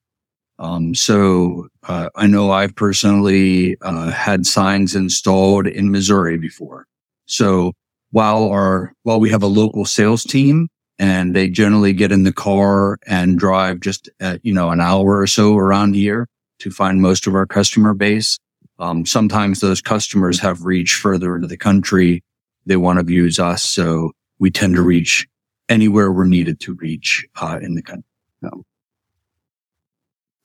Um, 0.59 0.95
so, 0.95 1.69
uh, 1.87 2.09
I 2.17 2.27
know 2.27 2.51
I've 2.51 2.75
personally, 2.75 3.77
uh, 3.81 4.11
had 4.11 4.47
signs 4.47 4.95
installed 4.95 5.67
in 5.67 5.91
Missouri 5.91 6.37
before. 6.37 6.87
So 7.27 7.75
while 8.11 8.49
our, 8.49 8.93
while 9.03 9.21
we 9.21 9.31
have 9.31 9.43
a 9.43 9.47
local 9.47 9.85
sales 9.85 10.25
team 10.25 10.69
and 10.99 11.37
they 11.37 11.49
generally 11.49 11.93
get 11.93 12.11
in 12.11 12.25
the 12.25 12.33
car 12.33 12.99
and 13.07 13.39
drive 13.39 13.81
just, 13.81 14.09
uh, 14.21 14.39
you 14.43 14.53
know, 14.53 14.71
an 14.71 14.81
hour 14.81 15.21
or 15.21 15.27
so 15.27 15.57
around 15.57 15.95
here, 15.95 16.27
to 16.59 16.71
find 16.71 17.01
most 17.01 17.27
of 17.27 17.35
our 17.35 17.47
customer 17.47 17.95
base. 17.95 18.37
Um, 18.81 19.07
sometimes 19.07 19.61
those 19.61 19.81
customers 19.81 20.41
have 20.41 20.65
reached 20.65 20.97
further 20.97 21.37
into 21.37 21.47
the 21.47 21.57
country. 21.57 22.23
They 22.67 22.77
want 22.77 23.07
to 23.07 23.13
use 23.13 23.39
us. 23.39 23.63
So 23.63 24.13
we 24.39 24.51
tend 24.51 24.75
to 24.75 24.83
reach 24.83 25.27
anywhere 25.69 26.11
we're 26.11 26.25
needed 26.25 26.61
to 26.61 26.75
reach, 26.75 27.27
uh, 27.41 27.59
in 27.63 27.75
the 27.75 27.83
country. 27.83 28.05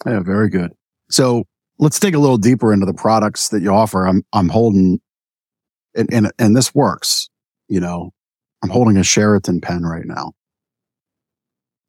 Yeah, 0.06 0.20
very 0.20 0.50
good. 0.50 0.72
So 1.10 1.46
let's 1.80 2.00
dig 2.00 2.16
a 2.16 2.20
little 2.20 2.38
deeper 2.38 2.74
into 2.74 2.86
the 2.86 2.94
products 2.94 3.50
that 3.50 3.62
you 3.62 3.72
offer. 3.72 4.06
I'm, 4.06 4.24
I'm 4.34 4.50
holding, 4.50 5.00
and, 5.96 6.12
and, 6.14 6.32
and 6.40 6.56
this 6.56 6.74
works, 6.76 7.30
you 7.68 7.80
know, 7.80 8.12
I'm 8.62 8.70
holding 8.70 8.98
a 8.98 9.04
Sheraton 9.04 9.62
pen 9.62 9.84
right 9.84 10.06
now. 10.06 10.34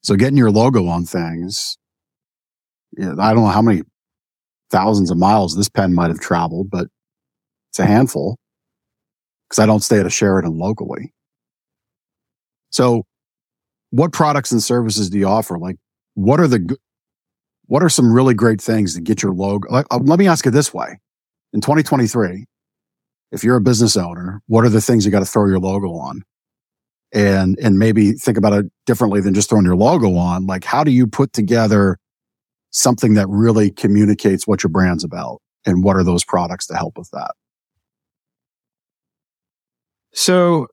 So 0.02 0.16
getting 0.16 0.36
your 0.36 0.50
logo 0.50 0.86
on 0.86 1.04
things, 1.04 1.78
I 2.98 3.32
don't 3.32 3.44
know 3.44 3.46
how 3.46 3.62
many 3.62 3.82
thousands 4.70 5.10
of 5.10 5.16
miles 5.16 5.56
this 5.56 5.68
pen 5.68 5.94
might 5.94 6.10
have 6.10 6.20
traveled, 6.20 6.70
but 6.70 6.88
it's 7.70 7.78
a 7.78 7.86
handful 7.86 8.36
because 9.48 9.58
I 9.58 9.66
don't 9.66 9.80
stay 9.80 9.98
at 9.98 10.06
a 10.06 10.10
Sheraton 10.10 10.58
locally. 10.58 11.12
So 12.70 13.04
what 13.90 14.12
products 14.12 14.52
and 14.52 14.62
services 14.62 15.10
do 15.10 15.18
you 15.18 15.26
offer? 15.26 15.58
Like 15.58 15.76
what 16.14 16.38
are 16.38 16.48
the, 16.48 16.76
what 17.66 17.82
are 17.82 17.88
some 17.88 18.12
really 18.12 18.34
great 18.34 18.60
things 18.60 18.94
to 18.94 19.00
get 19.00 19.22
your 19.22 19.32
logo? 19.32 19.68
Like, 19.70 19.86
uh, 19.90 19.98
let 20.02 20.18
me 20.18 20.26
ask 20.26 20.46
it 20.46 20.50
this 20.50 20.72
way. 20.72 20.98
In 21.52 21.60
2023, 21.60 22.46
if 23.32 23.44
you're 23.44 23.56
a 23.56 23.60
business 23.60 23.96
owner, 23.96 24.42
what 24.46 24.64
are 24.64 24.68
the 24.68 24.80
things 24.80 25.04
you 25.04 25.10
got 25.10 25.20
to 25.20 25.24
throw 25.24 25.46
your 25.46 25.58
logo 25.58 25.92
on? 25.94 26.22
And, 27.12 27.58
and 27.62 27.78
maybe 27.78 28.12
think 28.12 28.36
about 28.36 28.52
it 28.52 28.66
differently 28.86 29.20
than 29.20 29.34
just 29.34 29.48
throwing 29.48 29.64
your 29.64 29.76
logo 29.76 30.16
on. 30.16 30.46
Like, 30.46 30.64
how 30.64 30.82
do 30.82 30.90
you 30.90 31.06
put 31.06 31.32
together 31.32 31.98
something 32.70 33.14
that 33.14 33.28
really 33.28 33.70
communicates 33.70 34.46
what 34.46 34.62
your 34.62 34.70
brand's 34.70 35.04
about? 35.04 35.40
And 35.64 35.84
what 35.84 35.96
are 35.96 36.02
those 36.02 36.24
products 36.24 36.66
to 36.66 36.74
help 36.74 36.98
with 36.98 37.08
that? 37.12 37.32
So 40.12 40.68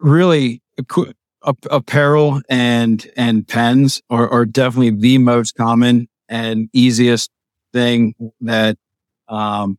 really 0.00 0.62
apparel 1.44 2.40
and, 2.48 3.06
and 3.16 3.46
pens 3.46 4.00
are, 4.10 4.28
are 4.28 4.44
definitely 4.44 4.90
the 4.90 5.18
most 5.18 5.54
common 5.54 6.08
and 6.28 6.68
easiest 6.72 7.30
thing 7.72 8.14
that, 8.40 8.76
um, 9.28 9.78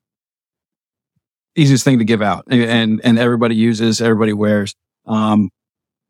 easiest 1.56 1.84
thing 1.84 2.00
to 2.00 2.06
give 2.06 2.22
out 2.22 2.46
and, 2.50 3.00
and, 3.04 3.20
everybody 3.20 3.56
uses, 3.56 4.02
everybody 4.02 4.34
wears. 4.34 4.74
Um, 5.06 5.52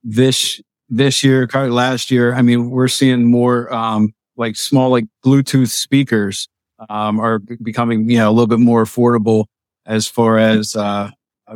this, 0.03 0.61
this 0.89 1.23
year, 1.23 1.47
kind 1.47 1.67
of 1.67 1.73
last 1.73 2.11
year, 2.11 2.33
I 2.33 2.41
mean, 2.41 2.69
we're 2.69 2.87
seeing 2.87 3.25
more, 3.29 3.73
um, 3.73 4.13
like 4.37 4.55
small, 4.55 4.89
like 4.89 5.05
Bluetooth 5.25 5.69
speakers, 5.69 6.47
um, 6.89 7.19
are 7.19 7.39
becoming, 7.39 8.09
you 8.09 8.17
know, 8.17 8.29
a 8.29 8.31
little 8.31 8.47
bit 8.47 8.59
more 8.59 8.83
affordable 8.83 9.45
as 9.85 10.07
far 10.07 10.37
as, 10.37 10.75
uh, 10.75 11.11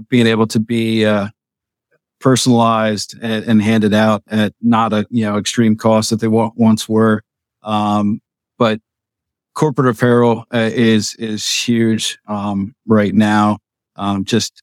being 0.09 0.27
able 0.27 0.47
to 0.47 0.59
be 0.59 1.05
uh, 1.05 1.29
personalized 2.19 3.15
and, 3.21 3.45
and 3.45 3.61
handed 3.61 3.93
out 3.93 4.23
at 4.27 4.53
not 4.61 4.93
a 4.93 5.05
you 5.09 5.23
know 5.23 5.37
extreme 5.37 5.75
cost 5.75 6.09
that 6.09 6.19
they 6.19 6.27
once 6.27 6.87
were. 6.89 7.23
Um, 7.63 8.21
but 8.57 8.79
corporate 9.53 9.89
apparel 9.95 10.45
uh, 10.53 10.69
is 10.73 11.15
is 11.15 11.47
huge 11.49 12.17
um, 12.27 12.75
right 12.85 13.13
now. 13.13 13.59
Um, 13.95 14.25
just 14.25 14.61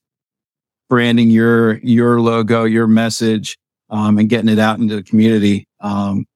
branding 0.89 1.31
your 1.31 1.79
your 1.79 2.21
logo, 2.21 2.65
your 2.65 2.87
message, 2.87 3.59
um, 3.91 4.19
and 4.19 4.29
getting 4.29 4.49
it 4.49 4.59
out 4.59 4.79
into 4.79 4.97
the 4.97 5.03
community 5.03 5.67
um, 5.81 6.27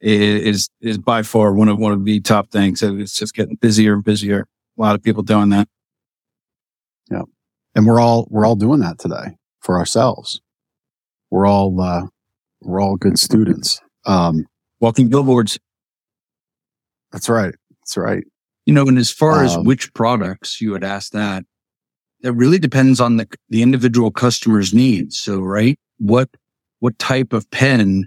is 0.00 0.68
is 0.80 0.98
by 0.98 1.22
far 1.22 1.52
one 1.52 1.68
of 1.68 1.78
one 1.78 1.92
of 1.92 2.04
the 2.04 2.20
top 2.20 2.50
things. 2.50 2.82
It's 2.82 3.18
just 3.18 3.34
getting 3.34 3.56
busier 3.56 3.94
and 3.94 4.04
busier. 4.04 4.46
A 4.76 4.80
lot 4.80 4.94
of 4.94 5.02
people 5.02 5.22
doing 5.22 5.50
that. 5.50 5.68
Yeah, 7.10 7.22
and 7.74 7.86
we're 7.86 8.00
all, 8.00 8.26
we're 8.30 8.46
all 8.46 8.56
doing 8.56 8.80
that 8.80 8.98
today 8.98 9.36
for 9.60 9.78
ourselves. 9.78 10.40
We're 11.34 11.46
all, 11.46 11.80
uh, 11.80 12.02
we're 12.60 12.80
all 12.80 12.94
good 12.94 13.18
students. 13.18 13.80
Um, 14.06 14.46
Walking 14.78 15.08
billboards. 15.08 15.58
that's 17.10 17.28
right. 17.28 17.52
That's 17.80 17.96
right. 17.96 18.22
You 18.66 18.72
know, 18.72 18.86
and 18.86 18.98
as 18.98 19.10
far 19.10 19.42
as 19.42 19.56
Um, 19.56 19.64
which 19.64 19.92
products 19.94 20.60
you 20.60 20.70
would 20.70 20.84
ask 20.84 21.10
that, 21.10 21.42
that 22.20 22.34
really 22.34 22.60
depends 22.60 23.00
on 23.00 23.16
the, 23.16 23.26
the 23.48 23.62
individual 23.62 24.12
customer's 24.12 24.72
needs. 24.72 25.18
So, 25.18 25.40
right. 25.40 25.76
What, 25.98 26.28
what 26.78 26.96
type 27.00 27.32
of 27.32 27.50
pen 27.50 28.06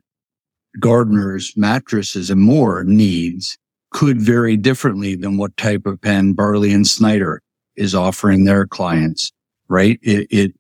Gardner's, 0.80 1.52
mattresses 1.58 2.30
and 2.30 2.40
more 2.40 2.86
needs 2.86 3.58
could 3.92 4.22
vary 4.22 4.56
differently 4.56 5.16
than 5.16 5.36
what 5.36 5.58
type 5.58 5.86
of 5.86 6.00
pen 6.00 6.32
Barley 6.32 6.72
and 6.72 6.88
Snyder 6.88 7.42
is 7.76 7.94
offering 7.94 8.46
their 8.46 8.66
clients, 8.66 9.34
right? 9.68 10.00
It, 10.02 10.28
it 10.30 10.54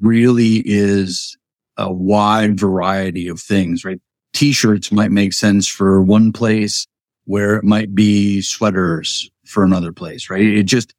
really 0.00 0.62
is 0.64 1.36
a 1.76 1.92
wide 1.92 2.58
variety 2.58 3.28
of 3.28 3.40
things, 3.40 3.84
right? 3.84 4.00
T-shirts 4.32 4.90
might 4.90 5.10
make 5.10 5.32
sense 5.32 5.68
for 5.68 6.02
one 6.02 6.32
place 6.32 6.86
where 7.24 7.56
it 7.56 7.64
might 7.64 7.94
be 7.94 8.40
sweaters 8.40 9.30
for 9.46 9.64
another 9.64 9.92
place, 9.92 10.28
right? 10.28 10.42
It 10.42 10.64
just, 10.64 10.94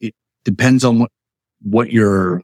it 0.00 0.14
depends 0.44 0.84
on 0.84 1.00
what, 1.00 1.10
what 1.62 1.90
your 1.90 2.42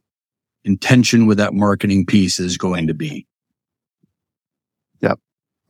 intention 0.65 1.27
with 1.27 1.39
that 1.39 1.55
marketing 1.55 2.07
piece 2.07 2.39
is 2.39 2.57
going 2.57 2.87
to 2.87 2.95
be. 2.95 3.27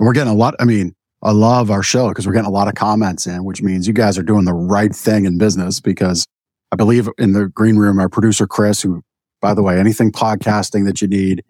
And 0.03 0.07
we're 0.09 0.15
getting 0.15 0.33
a 0.33 0.37
lot. 0.37 0.57
I 0.59 0.65
mean, 0.65 0.97
I 1.23 1.31
love 1.31 1.71
our 1.71 1.85
show 1.85 2.09
because 2.09 2.27
we're 2.27 2.33
getting 2.33 2.49
a 2.49 2.53
lot 2.53 2.67
of 2.67 2.75
comments 2.75 3.29
in, 3.29 3.45
which 3.45 3.63
means 3.63 3.87
you 3.87 3.95
guys 3.95 4.19
are 4.19 4.25
doing 4.25 4.45
the 4.45 4.53
right 4.53 4.93
thing 4.93 5.27
in 5.27 5.39
business 5.39 5.79
because 5.79 6.27
I 6.73 6.77
believe 6.77 7.09
in 7.19 7.35
the 7.35 7.47
green 7.47 7.77
room, 7.77 8.01
our 8.01 8.09
producer, 8.09 8.49
Chris, 8.49 8.83
who, 8.83 9.03
by 9.41 9.55
the 9.55 9.63
way, 9.63 9.79
anything 9.79 10.11
podcasting 10.11 10.87
that 10.87 11.01
you 11.01 11.07
need, 11.07 11.45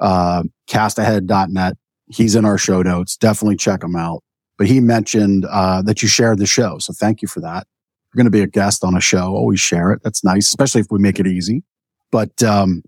uh, 0.00 0.42
castahead.net. 0.68 1.74
He's 2.08 2.34
in 2.36 2.44
our 2.44 2.58
show 2.58 2.82
notes. 2.82 3.16
Definitely 3.16 3.56
check 3.56 3.82
him 3.82 3.96
out. 3.96 4.22
but 4.58 4.66
he 4.66 4.80
mentioned 4.80 5.44
uh, 5.50 5.82
that 5.82 6.02
you 6.02 6.08
shared 6.08 6.38
the 6.38 6.46
show. 6.46 6.78
So 6.78 6.92
thank 6.92 7.22
you 7.22 7.28
for 7.28 7.40
that. 7.40 7.66
You're 8.06 8.22
going 8.22 8.26
to 8.26 8.30
be 8.30 8.42
a 8.42 8.46
guest 8.46 8.84
on 8.84 8.96
a 8.96 9.00
show. 9.00 9.34
Always 9.34 9.60
share 9.60 9.92
it. 9.92 10.02
That's 10.02 10.24
nice, 10.24 10.48
especially 10.48 10.80
if 10.80 10.86
we 10.90 10.98
make 10.98 11.20
it 11.20 11.26
easy. 11.26 11.62
But 12.10 12.42
um, 12.42 12.82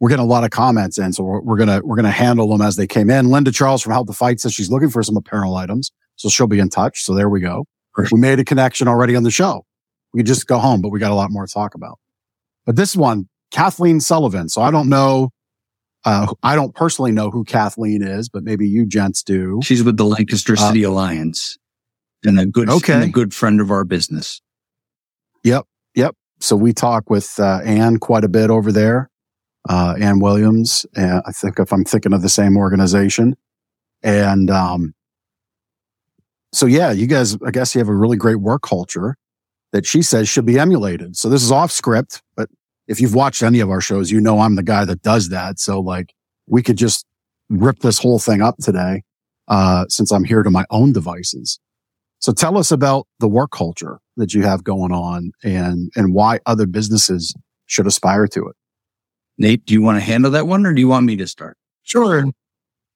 we're 0.00 0.08
getting 0.08 0.24
a 0.24 0.28
lot 0.28 0.44
of 0.44 0.50
comments 0.50 0.98
in, 0.98 1.12
so 1.12 1.22
we're, 1.22 1.40
we're 1.42 1.58
gonna 1.58 1.80
we're 1.84 1.94
gonna 1.96 2.10
handle 2.10 2.48
them 2.48 2.62
as 2.62 2.76
they 2.76 2.86
came 2.86 3.10
in. 3.10 3.28
Linda 3.28 3.52
Charles 3.52 3.82
from 3.82 3.92
Help 3.92 4.06
the 4.06 4.14
Fight 4.14 4.40
says 4.40 4.54
she's 4.54 4.70
looking 4.70 4.88
for 4.88 5.02
some 5.02 5.16
apparel 5.16 5.56
items, 5.56 5.92
so 6.16 6.28
she'll 6.30 6.46
be 6.46 6.58
in 6.58 6.70
touch. 6.70 7.02
So 7.04 7.14
there 7.14 7.28
we 7.28 7.40
go. 7.40 7.66
We 8.10 8.18
made 8.18 8.38
a 8.38 8.44
connection 8.44 8.88
already 8.88 9.14
on 9.14 9.24
the 9.24 9.30
show. 9.30 9.66
We 10.14 10.20
could 10.20 10.26
just 10.26 10.46
go 10.46 10.58
home, 10.58 10.80
but 10.80 10.88
we 10.88 10.98
got 10.98 11.10
a 11.10 11.14
lot 11.14 11.30
more 11.30 11.46
to 11.46 11.52
talk 11.52 11.74
about. 11.74 11.98
But 12.64 12.76
this 12.76 12.96
one, 12.96 13.28
Kathleen 13.50 14.00
Sullivan. 14.00 14.48
So 14.48 14.62
I 14.62 14.70
don't 14.70 14.88
know. 14.88 15.30
Uh, 16.04 16.32
I 16.42 16.54
don't 16.54 16.74
personally 16.74 17.12
know 17.12 17.30
who 17.30 17.44
Kathleen 17.44 18.02
is, 18.02 18.28
but 18.28 18.42
maybe 18.42 18.68
you 18.68 18.86
gents 18.86 19.22
do. 19.22 19.60
She's 19.62 19.82
with 19.82 19.96
the 19.96 20.04
Lancaster 20.04 20.54
uh, 20.54 20.68
City 20.68 20.84
uh, 20.84 20.90
Alliance 20.90 21.58
and 22.24 22.38
a 22.40 22.46
good, 22.46 22.70
okay. 22.70 22.94
and 22.94 23.04
a 23.04 23.08
good 23.08 23.34
friend 23.34 23.60
of 23.60 23.70
our 23.70 23.84
business. 23.84 24.40
Yep. 25.44 25.66
Yep. 25.94 26.16
So 26.40 26.56
we 26.56 26.72
talk 26.72 27.10
with 27.10 27.38
uh, 27.38 27.60
Ann 27.64 27.98
quite 27.98 28.24
a 28.24 28.28
bit 28.28 28.50
over 28.50 28.72
there 28.72 29.10
uh, 29.68 29.94
Ann 29.98 30.20
Williams. 30.20 30.86
Uh, 30.96 31.20
I 31.26 31.32
think 31.32 31.58
if 31.58 31.72
I'm 31.72 31.84
thinking 31.84 32.12
of 32.12 32.22
the 32.22 32.28
same 32.28 32.56
organization. 32.56 33.36
And, 34.02 34.50
um, 34.50 34.94
so 36.52 36.66
yeah, 36.66 36.90
you 36.90 37.06
guys, 37.06 37.36
I 37.46 37.50
guess 37.50 37.74
you 37.74 37.78
have 37.78 37.88
a 37.88 37.94
really 37.94 38.16
great 38.16 38.40
work 38.40 38.62
culture 38.62 39.16
that 39.72 39.86
she 39.86 40.02
says 40.02 40.28
should 40.28 40.46
be 40.46 40.58
emulated. 40.58 41.16
So 41.16 41.28
this 41.28 41.42
is 41.42 41.52
off 41.52 41.70
script, 41.70 42.22
but 42.34 42.48
if 42.90 43.00
you've 43.00 43.14
watched 43.14 43.44
any 43.44 43.60
of 43.60 43.70
our 43.70 43.80
shows, 43.80 44.10
you 44.10 44.20
know 44.20 44.40
I'm 44.40 44.56
the 44.56 44.64
guy 44.64 44.84
that 44.84 45.00
does 45.02 45.28
that. 45.28 45.60
So 45.60 45.78
like 45.78 46.12
we 46.48 46.60
could 46.60 46.76
just 46.76 47.06
rip 47.48 47.78
this 47.78 48.00
whole 48.00 48.18
thing 48.18 48.42
up 48.42 48.56
today, 48.58 49.04
uh, 49.46 49.84
since 49.88 50.10
I'm 50.10 50.24
here 50.24 50.42
to 50.42 50.50
my 50.50 50.64
own 50.70 50.92
devices. 50.92 51.60
So 52.18 52.32
tell 52.32 52.58
us 52.58 52.72
about 52.72 53.06
the 53.20 53.28
work 53.28 53.52
culture 53.52 54.00
that 54.16 54.34
you 54.34 54.42
have 54.42 54.64
going 54.64 54.90
on 54.90 55.30
and, 55.44 55.92
and 55.94 56.12
why 56.12 56.40
other 56.46 56.66
businesses 56.66 57.32
should 57.66 57.86
aspire 57.86 58.26
to 58.26 58.48
it. 58.48 58.56
Nate, 59.38 59.64
do 59.64 59.72
you 59.72 59.82
want 59.82 59.96
to 59.96 60.04
handle 60.04 60.32
that 60.32 60.48
one 60.48 60.66
or 60.66 60.74
do 60.74 60.80
you 60.80 60.88
want 60.88 61.06
me 61.06 61.14
to 61.16 61.28
start? 61.28 61.56
Sure. 61.84 62.24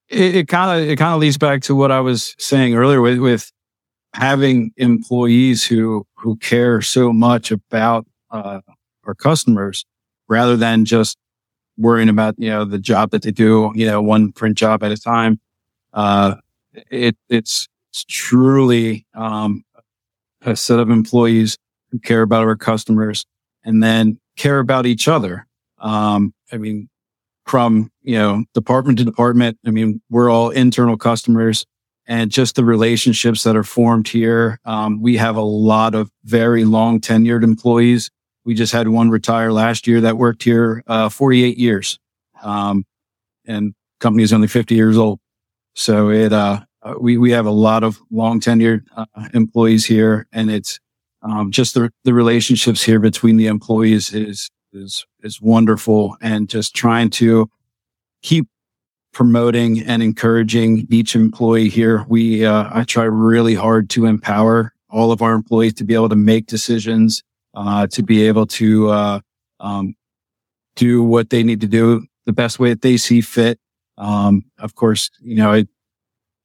It 0.09 0.49
kind 0.49 0.83
of, 0.83 0.89
it 0.89 0.97
kind 0.97 1.15
of 1.15 1.21
leads 1.21 1.39
back 1.39 1.63
to 1.63 1.77
what 1.77 1.93
I 1.93 2.01
was 2.01 2.35
saying 2.41 2.75
earlier 2.75 3.01
with, 3.01 3.19
with 3.19 3.53
having 4.13 4.73
employees 4.77 5.65
who, 5.65 6.05
who 6.17 6.35
care 6.37 6.83
so 6.83 7.13
much 7.13 7.53
about, 7.53 8.07
uh, 8.33 8.61
our 9.07 9.15
customers 9.15 9.85
rather 10.29 10.57
than 10.57 10.85
just 10.85 11.17
worrying 11.77 12.09
about, 12.09 12.35
you 12.39 12.49
know, 12.49 12.65
the 12.65 12.79
job 12.79 13.11
that 13.11 13.23
they 13.23 13.31
do, 13.31 13.73
you 13.75 13.87
know, 13.87 14.01
one 14.01 14.33
print 14.33 14.57
job 14.57 14.83
at 14.83 14.93
a 14.93 14.97
time. 14.97 15.41
Uh, 15.93 16.37
it, 16.91 17.17
it's, 17.29 17.69
it's 17.91 18.05
truly, 18.05 19.07
um, 19.15 19.65
a 20.43 20.55
set 20.57 20.79
of 20.79 20.91
employees 20.91 21.57
who 21.91 21.99
care 21.99 22.23
about 22.23 22.43
our 22.43 22.57
customers 22.57 23.25
and 23.65 23.83
then 23.83 24.19
care 24.37 24.59
about 24.59 24.87
each 24.87 25.09
other. 25.09 25.47
Um, 25.79 26.35
I 26.53 26.59
mean, 26.59 26.89
from, 27.47 27.91
you 28.03 28.17
know, 28.19 28.45
department 28.55 28.99
to 28.99 29.05
department, 29.05 29.59
I 29.67 29.71
mean, 29.71 30.01
we're 30.11 30.31
all 30.31 30.51
internal 30.51 30.97
customers 30.97 31.65
and 32.07 32.31
just 32.31 32.57
the 32.57 32.65
relationships 32.65 33.43
that 33.45 33.57
are 33.57 33.65
formed 33.65 34.09
here. 34.09 34.61
Um, 34.65 35.01
we 35.01 35.17
have 35.17 35.37
a 35.37 35.43
lot 35.43 35.95
of 35.95 36.11
very 36.25 36.65
long 36.65 37.01
tenured 37.01 37.43
employees. 37.43 38.11
We 38.45 38.55
just 38.55 38.73
had 38.73 38.89
one 38.89 39.11
retire 39.11 39.53
last 39.53 39.87
year 39.87 40.01
that 40.03 40.19
worked 40.19 40.43
here, 40.43 40.83
uh, 40.87 41.09
48 41.09 41.57
years. 41.57 41.99
Um, 42.43 42.85
and 43.47 43.75
company 44.01 44.23
is 44.23 44.33
only 44.33 44.49
50 44.49 44.75
years 44.75 44.99
old. 44.99 45.21
So 45.75 46.11
it, 46.11 46.33
uh, 46.33 46.61
uh, 46.83 46.95
we, 47.01 47.17
we 47.17 47.31
have 47.31 47.47
a 47.47 47.51
lot 47.51 47.85
of 47.85 47.99
long 48.11 48.41
tenured 48.41 48.83
uh, 48.97 49.07
employees 49.33 49.87
here 49.87 50.27
and 50.33 50.51
it's, 50.51 50.79
um, 51.23 51.51
just 51.51 51.73
the, 51.73 51.91
the 52.05 52.13
relationships 52.13 52.83
here 52.83 53.01
between 53.01 53.39
the 53.39 53.47
employees 53.47 54.13
is, 54.13 54.51
is 54.75 55.07
is 55.23 55.41
wonderful 55.41 56.17
and 56.21 56.49
just 56.49 56.75
trying 56.75 57.09
to 57.09 57.49
keep 58.23 58.47
promoting 59.13 59.81
and 59.81 60.03
encouraging 60.03 60.87
each 60.91 61.15
employee 61.15 61.69
here. 61.69 62.05
We 62.09 62.45
uh, 62.45 62.69
I 62.73 62.85
try 62.85 63.05
really 63.05 63.55
hard 63.55 63.89
to 63.91 64.07
empower 64.07 64.73
all 64.91 65.13
of 65.13 65.23
our 65.23 65.33
employees 65.33 65.75
to 65.75 65.85
be 65.85 65.95
able 65.95 66.09
to 66.09 66.17
make 66.17 66.47
decisions, 66.47 67.23
uh, 67.55 67.87
to 67.89 68.03
be 68.03 68.27
able 68.27 68.47
to 68.47 68.89
uh, 68.89 69.21
um, 69.61 69.95
do 70.77 71.03
what 71.03 71.31
they 71.31 71.43
need 71.43 71.61
to 71.61 71.67
do 71.67 72.05
the 72.27 72.33
best 72.33 72.59
way 72.59 72.71
that 72.71 72.83
they 72.83 72.97
see 72.97 73.21
fit. 73.21 73.59
Um, 73.97 74.45
of 74.59 74.75
course, 74.75 75.11
you 75.21 75.37
know, 75.37 75.53
I, 75.53 75.67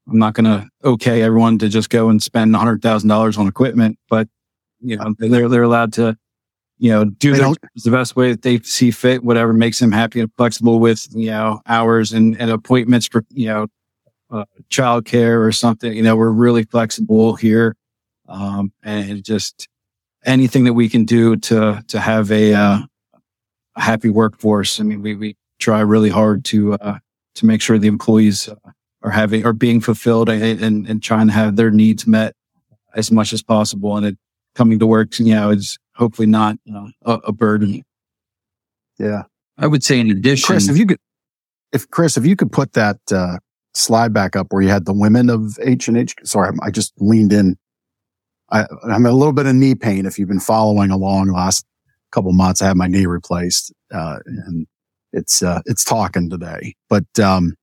I'm 0.08 0.20
not 0.20 0.34
going 0.34 0.46
to 0.46 0.68
okay 0.84 1.22
everyone 1.22 1.58
to 1.60 1.70
just 1.70 1.90
go 1.90 2.10
and 2.10 2.22
spend 2.22 2.56
hundred 2.56 2.82
thousand 2.82 3.10
dollars 3.10 3.38
on 3.38 3.48
equipment, 3.48 3.98
but 4.10 4.28
you 4.82 4.98
know, 4.98 5.14
they're, 5.18 5.50
they're 5.50 5.64
allowed 5.64 5.94
to 5.94 6.18
you 6.80 6.90
know, 6.90 7.04
do 7.04 7.36
their, 7.36 7.52
the 7.84 7.92
best 7.92 8.16
way 8.16 8.32
that 8.32 8.42
they 8.42 8.60
see 8.60 8.90
fit, 8.90 9.22
whatever 9.22 9.52
makes 9.52 9.80
them 9.80 9.92
happy 9.92 10.22
and 10.22 10.32
flexible 10.38 10.80
with, 10.80 11.06
you 11.12 11.30
know, 11.30 11.62
hours 11.68 12.14
and, 12.14 12.40
and 12.40 12.50
appointments 12.50 13.06
for, 13.06 13.26
you 13.32 13.48
know, 13.48 13.68
uh, 14.32 14.46
childcare 14.70 15.46
or 15.46 15.52
something. 15.52 15.92
You 15.92 16.04
know, 16.04 16.16
we're 16.16 16.32
really 16.32 16.64
flexible 16.64 17.36
here. 17.36 17.76
Um, 18.30 18.72
and 18.82 19.24
just 19.24 19.68
anything 20.26 20.66
that 20.66 20.74
we 20.74 20.90
can 20.90 21.06
do 21.06 21.36
to, 21.36 21.84
to 21.88 22.00
have 22.00 22.32
a, 22.32 22.54
uh, 22.54 22.80
a 23.76 23.82
happy 23.82 24.10
workforce. 24.10 24.80
I 24.80 24.84
mean, 24.84 25.02
we, 25.02 25.16
we 25.16 25.38
try 25.60 25.82
really 25.82 26.10
hard 26.10 26.46
to, 26.46 26.74
uh, 26.74 27.00
to 27.36 27.46
make 27.46 27.62
sure 27.62 27.78
the 27.78 27.88
employees 27.88 28.50
uh, 28.50 28.56
are 29.02 29.12
having, 29.12 29.46
are 29.46 29.54
being 29.54 29.82
fulfilled 29.82 30.30
and, 30.30 30.62
and, 30.62 30.88
and 30.88 31.02
trying 31.02 31.28
to 31.28 31.34
have 31.34 31.56
their 31.56 31.72
needs 31.72 32.06
met 32.06 32.36
as 32.96 33.12
much 33.12 33.34
as 33.34 33.42
possible. 33.42 33.96
And 33.96 34.06
it 34.06 34.18
coming 34.56 34.80
to 34.80 34.88
work, 34.88 35.18
you 35.20 35.34
know, 35.34 35.52
is, 35.52 35.78
hopefully 35.96 36.26
not 36.26 36.56
uh, 36.74 36.88
a, 37.06 37.14
a, 37.26 37.32
burden. 37.34 37.84
Yeah. 38.98 39.24
I 39.58 39.68
would 39.68 39.84
say 39.84 40.00
in 40.00 40.10
addition, 40.10 40.48
Chris, 40.48 40.70
if 40.70 40.78
you 40.78 40.86
could, 40.86 40.98
if 41.74 41.90
Chris, 41.92 42.16
if 42.16 42.26
you 42.26 42.38
could 42.38 42.54
put 42.54 42.72
that, 42.74 42.98
uh, 43.12 43.38
slide 43.74 44.14
back 44.14 44.36
up 44.36 44.48
where 44.50 44.62
you 44.62 44.70
had 44.70 44.86
the 44.86 44.94
women 44.94 45.30
of 45.30 45.58
H 45.62 45.88
and 45.88 45.98
H. 45.98 46.16
Sorry, 46.24 46.56
I 46.62 46.72
just 46.72 46.94
leaned 46.98 47.34
in. 47.34 47.58
I, 48.52 48.66
I'm 48.84 49.06
a 49.06 49.12
little 49.12 49.34
bit 49.34 49.46
of 49.46 49.56
knee 49.56 49.76
pain. 49.76 50.06
If 50.06 50.18
you've 50.18 50.28
been 50.28 50.40
following 50.40 50.92
along 50.92 51.28
the 51.28 51.34
last 51.34 51.66
couple 52.12 52.32
months, 52.34 52.62
I 52.62 52.68
had 52.68 52.78
my 52.78 52.88
knee 52.88 53.06
replaced, 53.06 53.74
uh, 53.94 54.18
and 54.26 54.68
it's, 55.14 55.42
uh, 55.42 55.62
it's 55.66 55.84
talking 55.84 56.30
today, 56.30 56.76
but, 56.90 57.06
um, 57.20 57.56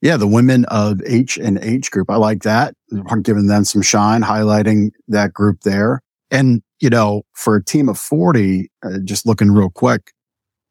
yeah, 0.00 0.18
the 0.18 0.26
women 0.26 0.66
of 0.66 1.00
H 1.06 1.38
and 1.38 1.58
H 1.62 1.90
group. 1.90 2.10
I 2.10 2.16
like 2.16 2.42
that. 2.42 2.74
Giving 3.22 3.46
them 3.46 3.64
some 3.64 3.80
shine, 3.80 4.20
highlighting 4.20 4.90
that 5.08 5.32
group 5.32 5.60
there. 5.62 6.02
And 6.30 6.62
you 6.80 6.90
know, 6.90 7.22
for 7.32 7.56
a 7.56 7.64
team 7.64 7.88
of 7.88 7.98
40, 7.98 8.70
uh, 8.84 8.98
just 9.04 9.24
looking 9.24 9.50
real 9.50 9.70
quick, 9.70 10.12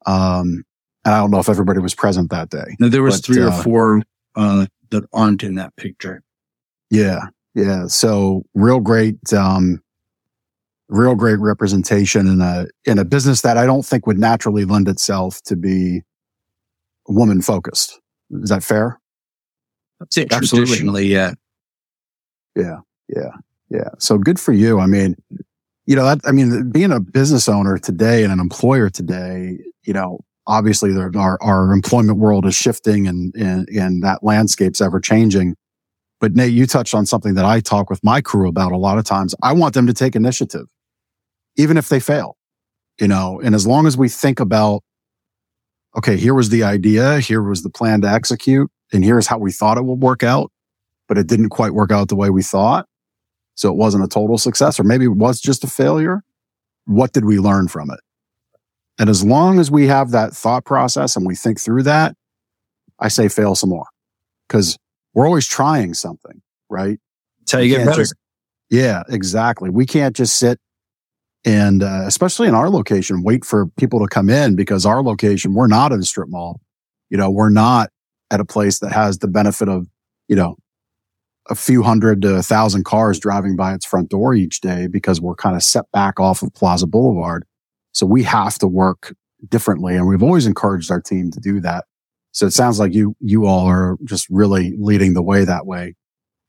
um, 0.05 0.63
and 1.03 1.15
I 1.15 1.17
don't 1.17 1.31
know 1.31 1.39
if 1.39 1.49
everybody 1.49 1.79
was 1.79 1.95
present 1.95 2.29
that 2.29 2.49
day. 2.49 2.75
No, 2.79 2.89
there 2.89 3.01
was 3.01 3.21
but, 3.21 3.25
three 3.25 3.41
or 3.41 3.49
uh, 3.49 3.63
four, 3.63 4.03
uh, 4.35 4.67
that 4.91 5.03
aren't 5.11 5.41
in 5.41 5.55
that 5.55 5.75
picture. 5.75 6.21
Yeah. 6.91 7.29
Yeah. 7.55 7.87
So 7.87 8.43
real 8.53 8.79
great, 8.79 9.33
um, 9.33 9.81
real 10.89 11.15
great 11.15 11.39
representation 11.39 12.27
in 12.27 12.41
a, 12.41 12.67
in 12.85 12.99
a 12.99 13.05
business 13.05 13.41
that 13.41 13.57
I 13.57 13.65
don't 13.65 13.85
think 13.85 14.07
would 14.07 14.19
naturally 14.19 14.65
lend 14.65 14.87
itself 14.87 15.41
to 15.43 15.55
be 15.55 16.01
woman 17.07 17.41
focused. 17.41 17.99
Is 18.31 18.49
that 18.49 18.63
fair? 18.63 18.99
That's 19.99 20.17
it. 20.17 20.33
Absolutely. 20.33 21.07
Yeah. 21.07 21.33
Yeah. 22.55 22.77
Yeah. 23.07 23.31
Yeah. 23.69 23.89
So 23.99 24.17
good 24.17 24.39
for 24.39 24.51
you. 24.51 24.79
I 24.79 24.85
mean, 24.85 25.15
you 25.85 25.95
know, 25.95 26.05
that, 26.05 26.21
I 26.25 26.31
mean, 26.31 26.71
being 26.71 26.91
a 26.91 26.99
business 26.99 27.49
owner 27.49 27.77
today 27.77 28.23
and 28.23 28.31
an 28.31 28.39
employer 28.39 28.89
today, 28.89 29.59
you 29.83 29.93
know, 29.93 30.19
obviously 30.47 30.93
there, 30.93 31.11
our, 31.15 31.37
our 31.41 31.71
employment 31.71 32.17
world 32.19 32.45
is 32.45 32.55
shifting 32.55 33.07
and, 33.07 33.33
and, 33.35 33.67
and 33.69 34.03
that 34.03 34.23
landscape's 34.23 34.81
ever 34.81 34.99
changing. 34.99 35.55
But 36.23 36.35
Nate, 36.35 36.53
you 36.53 36.65
touched 36.65 36.95
on 36.95 37.05
something 37.05 37.33
that 37.33 37.43
I 37.43 37.59
talk 37.59 37.89
with 37.89 38.01
my 38.01 38.21
crew 38.21 38.47
about 38.47 38.71
a 38.71 38.77
lot 38.77 38.97
of 38.97 39.03
times. 39.03 39.35
I 39.43 39.51
want 39.51 39.73
them 39.73 39.87
to 39.87 39.93
take 39.93 40.15
initiative, 40.15 40.67
even 41.57 41.75
if 41.75 41.89
they 41.89 41.99
fail, 41.99 42.37
you 42.97 43.09
know, 43.09 43.41
and 43.43 43.53
as 43.53 43.67
long 43.67 43.85
as 43.87 43.97
we 43.97 44.07
think 44.07 44.39
about, 44.39 44.83
okay, 45.97 46.15
here 46.15 46.33
was 46.33 46.47
the 46.47 46.63
idea. 46.63 47.19
Here 47.19 47.43
was 47.43 47.63
the 47.63 47.69
plan 47.69 47.99
to 48.03 48.07
execute 48.07 48.71
and 48.93 49.03
here's 49.03 49.27
how 49.27 49.37
we 49.37 49.51
thought 49.51 49.77
it 49.77 49.83
would 49.83 49.99
work 49.99 50.23
out, 50.23 50.49
but 51.09 51.17
it 51.17 51.27
didn't 51.27 51.49
quite 51.49 51.73
work 51.73 51.91
out 51.91 52.07
the 52.07 52.15
way 52.15 52.29
we 52.29 52.41
thought. 52.41 52.87
So 53.55 53.69
it 53.69 53.75
wasn't 53.75 54.05
a 54.05 54.07
total 54.07 54.37
success, 54.37 54.79
or 54.79 54.83
maybe 54.85 55.03
it 55.03 55.17
was 55.17 55.41
just 55.41 55.65
a 55.65 55.67
failure. 55.67 56.23
What 56.85 57.11
did 57.11 57.25
we 57.25 57.37
learn 57.37 57.67
from 57.67 57.91
it? 57.91 57.99
And 58.97 59.09
as 59.09 59.25
long 59.25 59.59
as 59.59 59.69
we 59.69 59.87
have 59.87 60.11
that 60.11 60.31
thought 60.31 60.63
process 60.63 61.17
and 61.17 61.27
we 61.27 61.35
think 61.35 61.59
through 61.59 61.83
that, 61.83 62.15
I 62.97 63.09
say 63.09 63.27
fail 63.27 63.55
some 63.55 63.71
more 63.71 63.87
because 64.47 64.77
we're 65.13 65.25
always 65.25 65.47
trying 65.47 65.93
something, 65.93 66.41
right? 66.69 66.99
That's 67.39 67.51
how 67.51 67.59
you 67.59 67.75
get 67.75 67.85
better. 67.85 68.01
Just, 68.01 68.15
yeah, 68.69 69.03
exactly. 69.09 69.69
We 69.69 69.85
can't 69.85 70.15
just 70.15 70.37
sit 70.37 70.59
and, 71.45 71.83
uh, 71.83 72.03
especially 72.05 72.47
in 72.47 72.55
our 72.55 72.69
location, 72.69 73.23
wait 73.23 73.45
for 73.45 73.67
people 73.77 73.99
to 73.99 74.07
come 74.07 74.29
in 74.29 74.55
because 74.55 74.85
our 74.85 75.03
location, 75.03 75.53
we're 75.53 75.67
not 75.67 75.91
in 75.91 75.99
a 75.99 76.03
strip 76.03 76.29
mall. 76.29 76.61
You 77.09 77.17
know, 77.17 77.29
we're 77.29 77.49
not 77.49 77.89
at 78.31 78.39
a 78.39 78.45
place 78.45 78.79
that 78.79 78.91
has 78.91 79.19
the 79.19 79.27
benefit 79.27 79.69
of, 79.69 79.87
you 80.27 80.35
know, 80.35 80.55
a 81.49 81.55
few 81.55 81.83
hundred 81.83 82.21
to 82.21 82.35
a 82.35 82.41
thousand 82.41 82.85
cars 82.85 83.19
driving 83.19 83.55
by 83.57 83.73
its 83.73 83.85
front 83.85 84.09
door 84.09 84.33
each 84.33 84.61
day 84.61 84.87
because 84.87 85.19
we're 85.19 85.35
kind 85.35 85.57
of 85.57 85.61
set 85.61 85.85
back 85.91 86.19
off 86.19 86.41
of 86.41 86.53
Plaza 86.53 86.87
Boulevard. 86.87 87.45
So 87.91 88.05
we 88.05 88.23
have 88.23 88.57
to 88.59 88.67
work 88.67 89.13
differently. 89.49 89.95
And 89.95 90.07
we've 90.07 90.23
always 90.23 90.45
encouraged 90.45 90.89
our 90.89 91.01
team 91.01 91.29
to 91.31 91.39
do 91.41 91.59
that. 91.59 91.83
So 92.33 92.45
it 92.45 92.51
sounds 92.51 92.79
like 92.79 92.93
you, 92.93 93.15
you 93.19 93.45
all 93.45 93.65
are 93.67 93.97
just 94.03 94.27
really 94.29 94.73
leading 94.77 95.13
the 95.13 95.21
way 95.21 95.45
that 95.45 95.65
way 95.65 95.95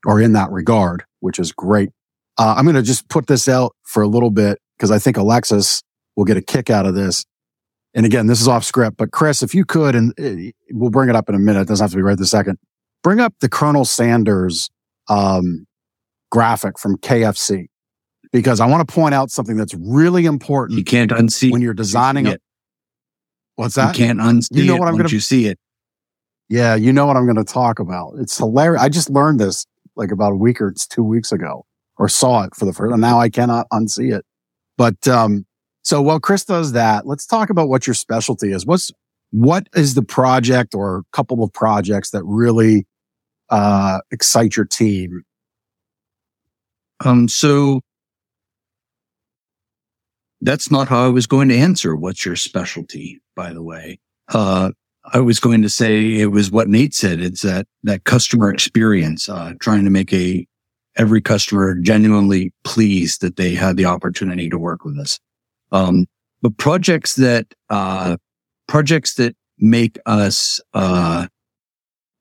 or 0.05 0.21
in 0.21 0.33
that 0.33 0.51
regard, 0.51 1.05
which 1.21 1.39
is 1.39 1.53
great. 1.53 1.91
Uh, 2.39 2.55
I'm 2.57 2.65
going 2.65 2.75
to 2.75 2.83
just 2.83 3.09
put 3.09 3.27
this 3.27 3.49
out 3.49 3.77
for 3.85 4.03
a 4.03 4.09
little 4.09 4.31
bit 4.31 4.59
because 4.77 4.91
I 4.91 4.99
think 4.99 5.17
Alexis 5.17 5.83
will 6.17 6.25
get 6.25 6.37
a 6.37 6.43
kick 6.43 6.71
out 6.71 6.87
of 6.87 6.95
this. 6.95 7.25
And 7.95 8.05
again, 8.05 8.27
this 8.27 8.41
is 8.41 8.49
off 8.49 8.65
script, 8.65 8.97
but 8.97 9.13
Chris, 9.13 9.43
if 9.43 9.55
you 9.55 9.65
could, 9.65 9.95
and 9.95 10.13
uh, 10.19 10.51
we'll 10.73 10.91
bring 10.91 11.09
it 11.09 11.15
up 11.15 11.29
in 11.29 11.35
a 11.35 11.39
minute. 11.39 11.61
It 11.61 11.69
doesn't 11.69 11.85
have 11.85 11.91
to 11.93 11.97
be 11.97 12.03
right 12.03 12.19
this 12.19 12.31
second. 12.31 12.59
Bring 13.05 13.21
up 13.21 13.35
the 13.41 13.49
Colonel 13.49 13.85
Sanders 13.85 14.69
um, 15.09 15.67
graphic 16.33 16.79
from 16.79 16.97
KFC 16.97 17.67
because 18.33 18.59
I 18.59 18.67
want 18.67 18.87
to 18.87 18.93
point 18.93 19.15
out 19.15 19.31
something 19.31 19.57
that's 19.57 19.75
really 19.75 20.25
important. 20.25 20.79
You 20.79 20.85
can't 20.85 21.13
unsee 21.13 21.53
when 21.53 21.63
you're 21.63 21.75
designing 21.75 22.27
it. 22.27 22.43
What's 23.55 23.77
that? 23.77 23.97
You 23.97 24.07
can't 24.07 24.19
unsee 24.19 24.49
you 24.57 24.65
know 24.65 24.77
what 24.77 24.89
I'm 24.89 24.97
gonna, 24.97 25.11
you 25.11 25.21
see 25.21 25.47
it. 25.47 25.59
Yeah, 26.49 26.75
you 26.75 26.93
know 26.93 27.07
what 27.07 27.17
I'm 27.17 27.25
going 27.25 27.45
to 27.45 27.53
talk 27.53 27.79
about. 27.79 28.15
It's 28.19 28.37
hilarious. 28.37 28.83
I 28.83 28.89
just 28.89 29.11
learned 29.11 29.41
this 29.41 29.67
like 29.97 30.11
about 30.11 30.33
a 30.33 30.37
week 30.37 30.61
or 30.61 30.69
it's 30.69 30.87
two 30.87 31.03
weeks 31.03 31.33
ago 31.33 31.65
or 31.97 32.09
saw 32.09 32.43
it 32.43 32.55
for 32.55 32.65
the 32.65 32.73
first, 32.73 32.93
and 32.93 33.01
now 33.01 33.19
I 33.19 33.29
cannot 33.31 33.67
unsee 33.73 34.17
it. 34.17 34.25
But, 34.77 35.07
um, 35.09 35.47
so 35.83 36.03
while 36.03 36.19
Chris 36.19 36.45
does 36.45 36.73
that, 36.73 37.07
let's 37.07 37.27
talk 37.27 37.51
about 37.51 37.69
what 37.69 37.87
your 37.87 37.95
specialty 37.95 38.53
is. 38.53 38.67
What's, 38.67 38.91
what 39.31 39.69
is 39.75 39.95
the 39.95 40.03
project 40.03 40.75
or 40.75 41.05
couple 41.13 41.43
of 41.45 41.53
projects 41.53 42.11
that 42.11 42.25
really, 42.25 42.87
uh, 43.51 44.01
excite 44.11 44.57
your 44.57 44.67
team? 44.67 45.23
Um, 47.05 47.29
so 47.29 47.81
that's 50.41 50.71
not 50.71 50.89
how 50.89 51.05
I 51.05 51.09
was 51.09 51.27
going 51.27 51.49
to 51.49 51.57
answer. 51.57 51.95
What's 51.95 52.25
your 52.25 52.37
specialty, 52.37 53.21
by 53.37 53.53
the 53.53 53.63
way? 53.63 54.01
Uh, 54.29 54.73
I 55.13 55.21
was 55.21 55.39
going 55.39 55.63
to 55.63 55.69
say 55.69 56.19
it 56.21 56.31
was 56.33 56.51
what 56.51 56.69
Nate 56.69 56.95
said. 56.95 57.21
It's 57.21 57.43
that, 57.43 57.67
that 57.83 58.05
customer 58.05 58.51
experience, 58.51 59.29
uh, 59.29 59.53
trying 59.61 59.85
to 59.85 59.91
make 59.91 60.13
a, 60.13 60.47
every 60.97 61.21
customer 61.21 61.75
genuinely 61.75 62.53
pleased 62.65 63.21
that 63.21 63.37
they 63.37 63.55
had 63.55 63.77
the 63.77 63.85
opportunity 63.85 64.49
to 64.49 64.59
work 64.59 64.85
with 64.85 64.99
us. 64.99 65.21
Um, 65.73 66.07
but 66.41 66.57
projects 66.57 67.17
that, 67.17 67.53
uh, 67.69 68.17
projects 68.67 69.15
that 69.15 69.37
make 69.59 69.99
us, 70.07 70.61
uh, 70.73 71.27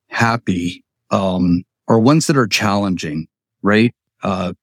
happy, 0.10 0.84
um, 1.10 1.64
are 1.88 2.00
ones 2.00 2.28
that 2.28 2.38
are 2.38 2.48
challenging, 2.48 3.28
right? 3.62 3.94
Uh, 4.24 4.54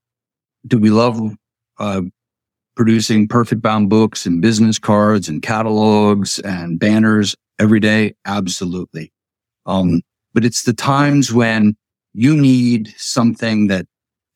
do 0.67 0.79
we 0.79 0.91
love, 0.91 1.19
uh, 1.79 2.03
producing 2.77 3.29
perfect 3.29 3.63
bound 3.63 3.89
books 3.89 4.27
and 4.27 4.43
business 4.43 4.79
cards 4.79 5.29
and 5.29 5.43
catalogs 5.43 6.39
and 6.41 6.79
banners 6.79 7.35
every 7.61 7.79
day? 7.79 8.15
Absolutely. 8.25 9.13
Um, 9.67 10.01
but 10.33 10.45
it's 10.45 10.65
the 10.65 10.73
times 10.73 11.33
when 11.33 11.77
you 12.13 12.37
need 12.37 12.93
something 12.97 13.67
that 13.69 13.87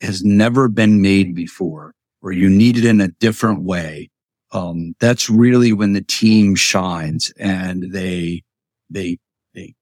has 0.01 0.23
never 0.23 0.69
been 0.69 1.01
made 1.01 1.35
before 1.35 1.95
or 2.23 2.33
you 2.33 2.49
need 2.49 2.77
it 2.77 2.85
in 2.85 3.01
a 3.01 3.09
different 3.09 3.63
way. 3.63 4.11
Um, 4.53 4.95
that's 5.01 5.29
really 5.29 5.73
when 5.73 5.95
the 5.95 6.03
team 6.03 6.55
shines 6.55 7.33
and 7.39 7.91
they, 7.93 8.43
they, 8.91 9.19
they, 9.55 9.75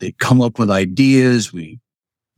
they 0.00 0.12
come 0.12 0.42
up 0.42 0.58
with 0.58 0.70
ideas. 0.70 1.52
We 1.52 1.78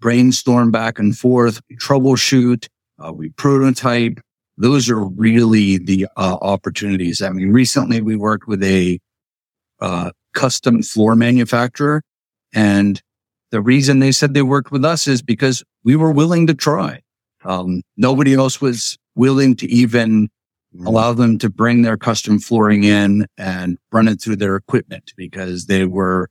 brainstorm 0.00 0.70
back 0.70 0.98
and 0.98 1.16
forth, 1.16 1.60
we 1.68 1.76
troubleshoot, 1.76 2.68
uh, 3.04 3.12
we 3.12 3.30
prototype. 3.30 4.20
Those 4.56 4.88
are 4.90 5.02
really 5.02 5.78
the 5.78 6.06
uh, 6.16 6.36
opportunities. 6.42 7.22
I 7.22 7.30
mean, 7.30 7.52
recently 7.52 8.00
we 8.00 8.14
worked 8.14 8.46
with 8.46 8.62
a 8.62 9.00
uh, 9.80 10.10
custom 10.34 10.82
floor 10.82 11.14
manufacturer. 11.14 12.02
And 12.52 13.00
the 13.50 13.60
reason 13.60 13.98
they 13.98 14.12
said 14.12 14.34
they 14.34 14.42
worked 14.42 14.70
with 14.70 14.84
us 14.84 15.06
is 15.06 15.22
because 15.22 15.62
we 15.84 15.96
were 15.96 16.10
willing 16.10 16.46
to 16.48 16.54
try. 16.54 17.00
Um, 17.44 17.82
nobody 17.96 18.34
else 18.34 18.60
was 18.60 18.98
willing 19.14 19.54
to 19.56 19.66
even 19.68 20.28
mm-hmm. 20.74 20.86
allow 20.86 21.12
them 21.12 21.38
to 21.38 21.50
bring 21.50 21.82
their 21.82 21.96
custom 21.96 22.38
flooring 22.38 22.84
in 22.84 23.26
and 23.38 23.78
run 23.92 24.08
it 24.08 24.20
through 24.20 24.36
their 24.36 24.56
equipment 24.56 25.12
because 25.16 25.66
they 25.66 25.84
were, 25.84 26.30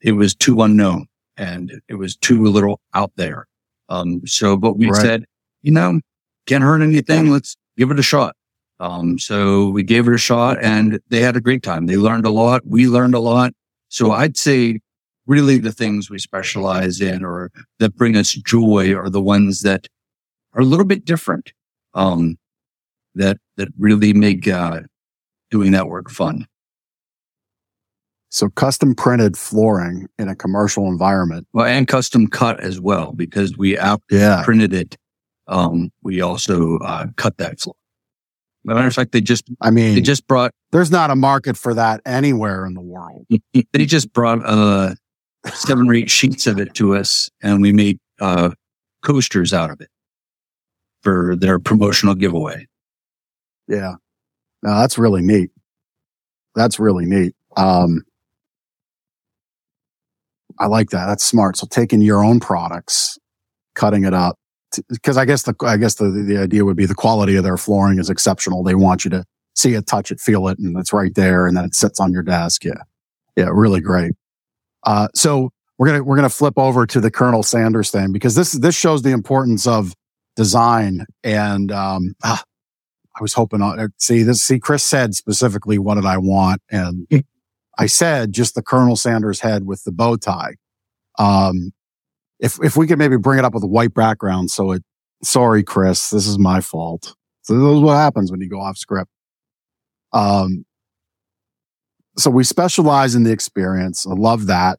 it 0.00 0.12
was 0.12 0.34
too 0.34 0.62
unknown 0.62 1.06
and 1.36 1.80
it 1.88 1.94
was 1.94 2.16
too 2.16 2.44
little 2.44 2.80
out 2.94 3.12
there. 3.16 3.46
Um, 3.88 4.26
so, 4.26 4.56
but 4.56 4.76
we 4.76 4.90
right. 4.90 5.00
said, 5.00 5.24
you 5.62 5.72
know, 5.72 6.00
can't 6.46 6.64
hurt 6.64 6.82
anything. 6.82 7.30
Let's 7.30 7.56
give 7.76 7.90
it 7.90 7.98
a 7.98 8.02
shot. 8.02 8.34
Um, 8.80 9.18
so 9.18 9.68
we 9.68 9.82
gave 9.82 10.06
it 10.06 10.14
a 10.14 10.18
shot 10.18 10.58
and 10.62 11.00
they 11.08 11.20
had 11.20 11.36
a 11.36 11.40
great 11.40 11.62
time. 11.62 11.86
They 11.86 11.96
learned 11.96 12.26
a 12.26 12.30
lot. 12.30 12.62
We 12.64 12.86
learned 12.86 13.14
a 13.14 13.20
lot. 13.20 13.52
So 13.88 14.12
I'd 14.12 14.36
say 14.36 14.80
really 15.26 15.58
the 15.58 15.72
things 15.72 16.08
we 16.08 16.18
specialize 16.18 17.00
in 17.00 17.24
or 17.24 17.50
that 17.80 17.96
bring 17.96 18.16
us 18.16 18.32
joy 18.32 18.94
are 18.94 19.10
the 19.10 19.20
ones 19.20 19.62
that 19.62 19.88
are 20.52 20.60
a 20.60 20.64
little 20.64 20.84
bit 20.84 21.04
different. 21.04 21.52
Um, 21.94 22.38
that, 23.14 23.38
that 23.56 23.68
really 23.78 24.12
make, 24.12 24.46
uh, 24.46 24.82
doing 25.50 25.72
that 25.72 25.88
work 25.88 26.10
fun. 26.10 26.46
So 28.28 28.50
custom 28.50 28.94
printed 28.94 29.36
flooring 29.36 30.06
in 30.18 30.28
a 30.28 30.36
commercial 30.36 30.86
environment. 30.86 31.48
Well, 31.52 31.66
and 31.66 31.88
custom 31.88 32.28
cut 32.28 32.60
as 32.60 32.80
well, 32.80 33.12
because 33.12 33.56
we 33.56 33.76
yeah. 33.76 34.42
printed 34.44 34.72
it. 34.72 34.96
Um, 35.48 35.90
we 36.02 36.20
also, 36.20 36.78
uh, 36.78 37.06
cut 37.16 37.38
that 37.38 37.58
floor 37.58 37.74
matter 38.64 38.86
of 38.86 38.94
fact, 38.94 39.12
they 39.12 39.20
just, 39.20 39.44
I 39.60 39.70
mean, 39.70 39.94
they 39.94 40.00
just 40.00 40.26
brought, 40.26 40.52
there's 40.72 40.90
not 40.90 41.10
a 41.10 41.16
market 41.16 41.56
for 41.56 41.74
that 41.74 42.00
anywhere 42.04 42.66
in 42.66 42.74
the 42.74 42.80
world. 42.80 43.26
they 43.72 43.86
just 43.86 44.12
brought, 44.12 44.44
uh, 44.44 44.94
seven 45.52 45.88
or 45.88 45.94
eight 45.94 46.10
sheets 46.10 46.46
of 46.46 46.58
it 46.58 46.74
to 46.74 46.94
us 46.96 47.30
and 47.42 47.62
we 47.62 47.72
made, 47.72 47.98
uh, 48.20 48.50
coasters 49.02 49.52
out 49.54 49.70
of 49.70 49.80
it 49.80 49.88
for 51.02 51.36
their 51.36 51.58
promotional 51.58 52.14
giveaway. 52.14 52.66
Yeah. 53.68 53.94
No, 54.62 54.80
that's 54.80 54.98
really 54.98 55.22
neat. 55.22 55.50
That's 56.54 56.80
really 56.80 57.06
neat. 57.06 57.34
Um, 57.56 58.02
I 60.58 60.66
like 60.66 60.90
that. 60.90 61.06
That's 61.06 61.24
smart. 61.24 61.56
So 61.56 61.66
taking 61.70 62.00
your 62.00 62.24
own 62.24 62.40
products, 62.40 63.18
cutting 63.74 64.04
it 64.04 64.14
up, 64.14 64.36
because 64.88 65.16
I 65.16 65.24
guess 65.24 65.42
the 65.42 65.54
I 65.62 65.76
guess 65.76 65.96
the 65.96 66.10
the 66.10 66.38
idea 66.38 66.64
would 66.64 66.76
be 66.76 66.86
the 66.86 66.94
quality 66.94 67.36
of 67.36 67.44
their 67.44 67.56
flooring 67.56 67.98
is 67.98 68.10
exceptional. 68.10 68.62
They 68.62 68.74
want 68.74 69.04
you 69.04 69.10
to 69.10 69.24
see 69.54 69.74
it, 69.74 69.86
touch 69.86 70.10
it, 70.10 70.20
feel 70.20 70.48
it, 70.48 70.58
and 70.58 70.76
it's 70.78 70.92
right 70.92 71.14
there, 71.14 71.46
and 71.46 71.56
then 71.56 71.64
it 71.64 71.74
sits 71.74 72.00
on 72.00 72.12
your 72.12 72.22
desk. 72.22 72.64
Yeah, 72.64 72.82
yeah, 73.36 73.48
really 73.52 73.80
great. 73.80 74.12
Uh, 74.84 75.08
so 75.14 75.50
we're 75.78 75.86
gonna 75.86 76.04
we're 76.04 76.16
gonna 76.16 76.28
flip 76.28 76.54
over 76.56 76.86
to 76.86 77.00
the 77.00 77.10
Colonel 77.10 77.42
Sanders 77.42 77.90
thing 77.90 78.12
because 78.12 78.34
this 78.34 78.52
this 78.52 78.76
shows 78.76 79.02
the 79.02 79.12
importance 79.12 79.66
of 79.66 79.94
design 80.36 81.04
and 81.24 81.72
um, 81.72 82.14
ah, 82.22 82.42
I 83.16 83.22
was 83.22 83.32
hoping 83.32 83.62
on 83.62 83.80
uh, 83.80 83.88
see 83.98 84.22
this 84.22 84.42
see 84.42 84.58
Chris 84.58 84.84
said 84.84 85.14
specifically 85.14 85.78
what 85.78 85.94
did 85.94 86.04
I 86.04 86.18
want 86.18 86.62
and 86.70 87.06
I 87.78 87.86
said 87.86 88.32
just 88.32 88.54
the 88.54 88.62
Colonel 88.62 88.96
Sanders 88.96 89.40
head 89.40 89.66
with 89.66 89.84
the 89.84 89.92
bow 89.92 90.16
tie. 90.16 90.56
Um, 91.18 91.72
if 92.38 92.58
if 92.62 92.76
we 92.76 92.86
could 92.86 92.98
maybe 92.98 93.16
bring 93.16 93.38
it 93.38 93.44
up 93.44 93.54
with 93.54 93.64
a 93.64 93.68
white 93.68 93.94
background, 93.94 94.50
so 94.50 94.72
it. 94.72 94.82
Sorry, 95.20 95.64
Chris, 95.64 96.10
this 96.10 96.28
is 96.28 96.38
my 96.38 96.60
fault. 96.60 97.16
So 97.42 97.54
this 97.54 97.76
is 97.76 97.80
what 97.80 97.96
happens 97.96 98.30
when 98.30 98.40
you 98.40 98.48
go 98.48 98.60
off 98.60 98.76
script. 98.76 99.10
Um. 100.12 100.64
So 102.16 102.30
we 102.30 102.44
specialize 102.44 103.14
in 103.14 103.22
the 103.24 103.32
experience. 103.32 104.06
I 104.06 104.12
love 104.12 104.46
that, 104.46 104.78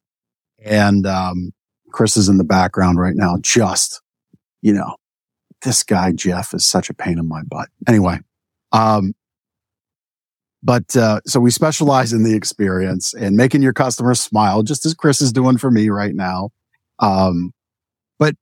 and 0.63 1.05
um, 1.05 1.51
Chris 1.91 2.17
is 2.17 2.29
in 2.29 2.37
the 2.37 2.43
background 2.43 2.99
right 2.99 3.15
now. 3.15 3.37
Just, 3.41 4.01
you 4.61 4.73
know, 4.73 4.95
this 5.61 5.83
guy 5.83 6.11
Jeff 6.11 6.53
is 6.53 6.65
such 6.65 6.89
a 6.89 6.93
pain 6.93 7.17
in 7.19 7.27
my 7.27 7.43
butt. 7.43 7.69
Anyway, 7.87 8.19
um, 8.71 9.13
but 10.61 10.95
uh, 10.95 11.21
so 11.25 11.39
we 11.39 11.51
specialize 11.51 12.11
in 12.13 12.23
the 12.23 12.35
experience 12.35 13.13
and 13.13 13.37
making 13.37 13.61
your 13.61 13.73
customers 13.73 14.19
smile, 14.21 14.63
just 14.63 14.85
as 14.85 14.93
Chris 14.93 15.21
is 15.21 15.31
doing 15.31 15.57
for 15.57 15.71
me 15.71 15.89
right 15.89 16.15
now. 16.15 16.49
Um, 16.99 17.51
but 18.17 18.35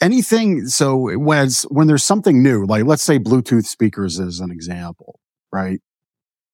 anything, 0.00 0.66
so 0.66 1.16
when 1.16 1.46
it's, 1.46 1.62
when 1.64 1.86
there's 1.86 2.04
something 2.04 2.42
new, 2.42 2.64
like 2.66 2.84
let's 2.84 3.02
say 3.02 3.18
Bluetooth 3.18 3.66
speakers 3.66 4.18
is 4.18 4.40
an 4.40 4.50
example, 4.50 5.20
right? 5.52 5.80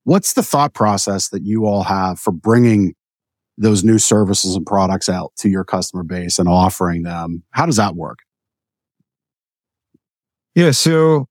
What's 0.05 0.35
the 0.35 0.43
thought 0.43 0.75
process 0.75 1.31
that 1.31 1.43
you 1.45 1.65
all 1.65 1.85
have 1.85 2.21
for 2.21 2.31
bringing 2.31 2.95
those 3.57 3.85
new 3.85 3.99
services 3.99 4.55
and 4.57 4.67
products 4.67 5.09
out 5.09 5.33
to 5.39 5.49
your 5.49 5.65
customer 5.65 6.03
base 6.03 6.39
and 6.39 6.49
offering 6.49 7.03
them? 7.03 7.43
How 7.53 7.67
does 7.67 7.77
that 7.77 7.95
work? 7.95 8.19
Yeah. 10.55 10.73
So 10.73 11.27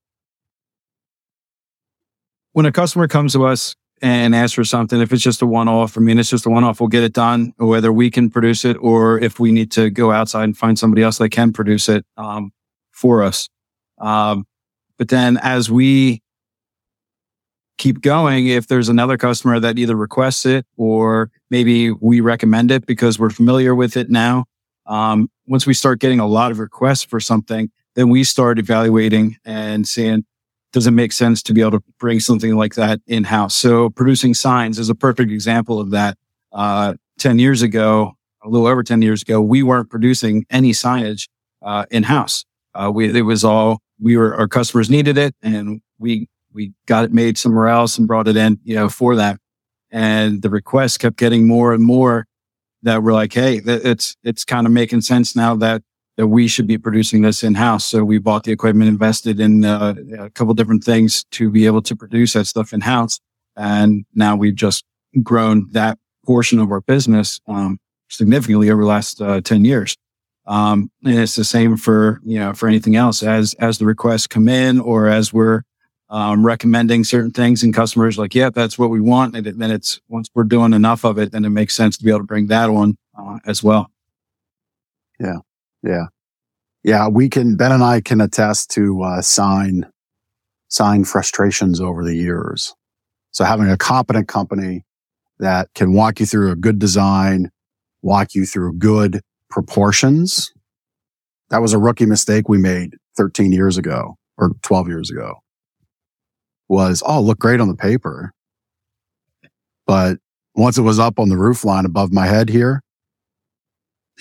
when 2.54 2.66
a 2.66 2.72
customer 2.72 3.08
comes 3.08 3.34
to 3.34 3.46
us 3.46 3.76
and 4.04 4.36
ask 4.36 4.56
for 4.56 4.66
something. 4.66 5.00
If 5.00 5.14
it's 5.14 5.24
just 5.24 5.42
a 5.42 5.46
one 5.46 5.70
off, 5.70 5.98
I 5.98 6.02
mean, 6.02 6.20
it's 6.20 6.30
just 6.30 6.46
a 6.46 6.50
one 6.50 6.66
off. 6.66 6.82
We'll 6.82 6.90
get 6.90 7.04
it 7.04 7.14
done, 7.14 7.54
whether 7.56 7.92
we 7.92 8.12
can 8.12 8.30
produce 8.30 8.66
it 8.66 8.76
or 8.82 9.18
if 9.18 9.40
we 9.40 9.54
need 9.54 9.72
to 9.72 9.90
go 9.90 10.12
outside 10.12 10.44
and 10.44 10.58
find 10.58 10.78
somebody 10.78 11.02
else 11.02 11.20
that 11.20 11.30
can 11.30 11.54
produce 11.54 11.88
it 11.88 12.06
um, 12.18 12.52
for 12.92 13.24
us. 13.24 13.48
Um, 14.00 14.46
but 14.98 15.08
then 15.08 15.38
as 15.42 15.72
we 15.72 16.22
keep 17.78 18.02
going, 18.02 18.48
if 18.48 18.68
there's 18.68 18.90
another 18.90 19.18
customer 19.18 19.58
that 19.62 19.80
either 19.80 19.96
requests 19.96 20.46
it 20.46 20.66
or 20.76 21.32
maybe 21.50 21.90
we 21.92 22.20
recommend 22.20 22.72
it 22.72 22.86
because 22.86 23.18
we're 23.18 23.30
familiar 23.30 23.74
with 23.74 23.96
it 23.96 24.10
now, 24.10 24.44
um, 24.86 25.30
once 25.48 25.66
we 25.66 25.74
start 25.74 26.00
getting 26.00 26.20
a 26.20 26.28
lot 26.28 26.52
of 26.52 26.60
requests 26.60 27.04
for 27.04 27.22
something, 27.22 27.72
then 27.96 28.10
we 28.10 28.26
start 28.26 28.60
evaluating 28.60 29.38
and 29.46 29.88
seeing 29.88 30.26
does 30.74 30.88
it 30.88 30.92
make 30.92 31.12
sense 31.12 31.42
to 31.44 31.54
be 31.54 31.62
able 31.62 31.72
to 31.72 31.84
bring 32.00 32.20
something 32.20 32.56
like 32.56 32.74
that 32.76 33.00
in 33.08 33.24
house? 33.24 33.56
So 33.56 33.92
producing 33.92 34.34
signs 34.34 34.80
is 34.80 34.90
a 34.90 34.96
perfect 34.96 35.32
example 35.32 35.80
of 35.80 35.92
that. 35.92 36.18
Uh, 36.52 36.96
10 37.20 37.40
years 37.40 37.62
ago, 37.62 38.18
a 38.44 38.50
little 38.50 38.68
over 38.68 38.84
10 38.84 39.02
years 39.02 39.22
ago, 39.22 39.40
we 39.40 39.64
weren't 39.64 39.90
producing 39.90 40.46
any 40.50 40.72
signage, 40.72 41.30
uh, 41.62 41.86
in 41.92 42.04
house. 42.04 42.44
Uh, 42.74 42.92
we, 42.94 43.16
it 43.18 43.22
was 43.22 43.44
all, 43.44 43.80
we 44.00 44.18
were, 44.18 44.36
our 44.36 44.48
customers 44.48 44.90
needed 44.90 45.18
it 45.18 45.36
and 45.44 45.82
we, 46.00 46.28
we 46.52 46.74
got 46.88 47.06
it 47.06 47.14
made 47.14 47.38
somewhere 47.38 47.68
else 47.68 47.98
and 47.98 48.08
brought 48.08 48.28
it 48.28 48.36
in, 48.36 48.60
you 48.64 48.76
know, 48.76 48.90
for 48.90 49.16
that. 49.16 49.38
And 49.92 50.42
the 50.42 50.50
requests 50.50 50.98
kept 50.98 51.18
getting 51.18 51.48
more 51.48 51.74
and 51.74 51.84
more 51.84 52.26
that 52.82 53.04
we're 53.04 53.14
like, 53.14 53.32
Hey, 53.32 53.62
it's, 53.64 54.18
it's 54.24 54.44
kind 54.44 54.66
of 54.66 54.74
making 54.74 55.02
sense 55.02 55.36
now 55.36 55.56
that 55.58 55.84
that 56.18 56.28
we 56.28 56.48
should 56.48 56.68
be 56.68 56.78
producing 56.78 57.22
this 57.22 57.44
in 57.44 57.56
house. 57.56 57.86
So 57.86 58.04
we 58.04 58.20
bought 58.20 58.44
the 58.44 58.52
equipment, 58.52 58.88
invested 58.88 59.40
in 59.40 59.66
uh, 59.66 59.96
a 60.20 60.30
couple 60.30 60.54
different 60.54 60.84
things 60.84 61.24
to 61.32 61.50
be 61.50 61.66
able 61.66 61.82
to 61.84 61.96
produce 61.96 62.34
that 62.34 62.46
stuff 62.46 62.74
in 62.74 62.82
house. 62.82 63.20
And 63.56 64.06
now 64.14 64.36
we've 64.36 64.56
just 64.56 64.84
grown 65.22 65.68
that 65.72 65.98
portion 66.26 66.60
of 66.60 66.72
our 66.72 66.82
business, 66.82 67.40
um, 67.48 67.80
significantly 68.10 68.70
over 68.70 68.84
the 68.84 68.88
last 68.88 69.22
uh, 69.22 69.42
10 69.42 69.66
years. 69.66 69.96
Um, 70.46 70.92
and 71.04 71.18
it's 71.18 71.36
the 71.36 71.44
same 71.44 71.78
for, 71.78 72.20
you 72.24 72.38
know, 72.38 72.54
for 72.54 72.68
anything 72.68 72.96
else 72.96 73.24
as, 73.24 73.54
as 73.56 73.78
the 73.78 73.86
requests 73.86 74.28
come 74.28 74.48
in 74.48 74.80
or 74.80 75.08
as 75.08 75.34
we're, 75.34 75.64
um, 76.10 76.46
recommending 76.46 77.04
certain 77.04 77.32
things 77.32 77.64
and 77.64 77.74
customers 77.74 78.20
like, 78.20 78.36
yeah, 78.36 78.52
that's 78.52 78.78
what 78.78 78.92
we 78.92 79.02
want. 79.02 79.36
And 79.36 79.48
then 79.48 79.72
it's 79.72 80.00
once 80.10 80.30
we're 80.36 80.44
doing 80.44 80.74
enough 80.74 81.06
of 81.06 81.18
it, 81.18 81.32
then 81.32 81.44
it 81.44 81.50
makes 81.50 81.74
sense 81.74 81.98
to 81.98 82.04
be 82.04 82.12
able 82.12 82.20
to 82.20 82.26
bring 82.26 82.48
that 82.48 82.70
on, 82.70 82.98
uh, 83.18 83.40
as 83.48 83.64
well. 83.64 83.90
Yeah. 85.20 85.38
Yeah. 85.84 86.06
Yeah. 86.84 87.08
We 87.08 87.30
can, 87.30 87.56
Ben 87.56 87.72
and 87.72 87.84
I 87.84 88.02
can 88.02 88.22
attest 88.22 88.72
to, 88.72 89.02
uh, 89.02 89.22
sign, 89.22 89.90
sign 90.70 91.04
frustrations 91.04 91.80
over 91.80 92.04
the 92.04 92.16
years. 92.16 92.74
So 93.32 93.44
having 93.44 93.70
a 93.70 93.78
competent 93.78 94.28
company 94.28 94.84
that 95.40 95.70
can 95.76 95.94
walk 95.94 96.20
you 96.20 96.26
through 96.26 96.52
a 96.52 96.56
good 96.56 96.80
design, 96.80 97.52
walk 98.02 98.36
you 98.36 98.46
through 98.46 98.74
good 98.78 99.22
proportions. 99.50 100.52
That 101.50 101.62
was 101.62 101.74
a 101.74 101.80
rookie 101.80 102.06
mistake 102.06 102.50
we 102.50 102.58
made 102.58 102.96
13 103.18 103.52
years 103.52 103.78
ago 103.78 104.16
or 104.38 104.52
12 104.62 104.88
years 104.88 105.10
ago 105.10 105.44
was, 106.68 107.04
oh, 107.06 107.22
look 107.22 107.40
great 107.40 107.62
on 107.62 107.68
the 107.68 107.76
paper. 107.76 108.34
But 109.86 110.18
once 110.56 110.78
it 110.78 110.82
was 110.82 111.00
up 111.00 111.20
on 111.20 111.30
the 111.30 111.38
roof 111.38 111.64
line 111.64 111.86
above 111.86 112.12
my 112.12 112.26
head 112.26 112.50
here, 112.50 112.82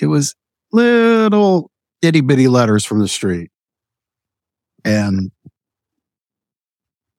it 0.01 0.07
was 0.07 0.35
little 0.72 1.70
itty 2.00 2.20
bitty 2.20 2.48
letters 2.48 2.85
from 2.85 2.98
the 2.98 3.08
street. 3.08 3.50
And, 4.85 5.30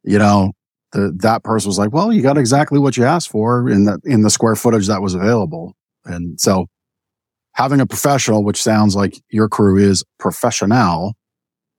you 0.04 0.20
know, 0.20 0.52
the, 0.92 1.14
that 1.22 1.44
person 1.44 1.70
was 1.70 1.78
like, 1.78 1.94
well, 1.94 2.12
you 2.12 2.22
got 2.22 2.38
exactly 2.38 2.80
what 2.80 2.98
you 2.98 3.06
asked 3.06 3.30
for 3.30 3.70
in 3.70 3.86
the, 3.86 4.00
in 4.04 4.22
the 4.22 4.30
square 4.30 4.56
footage 4.56 4.88
that 4.88 5.02
was 5.02 5.16
available. 5.16 5.74
And 6.06 6.40
so 6.40 6.68
having 7.54 7.80
a 7.80 7.86
professional, 7.86 8.44
which 8.44 8.62
sounds 8.62 8.96
like 8.96 9.22
your 9.30 9.48
crew 9.48 9.78
is 9.78 10.04
professional, 10.20 11.14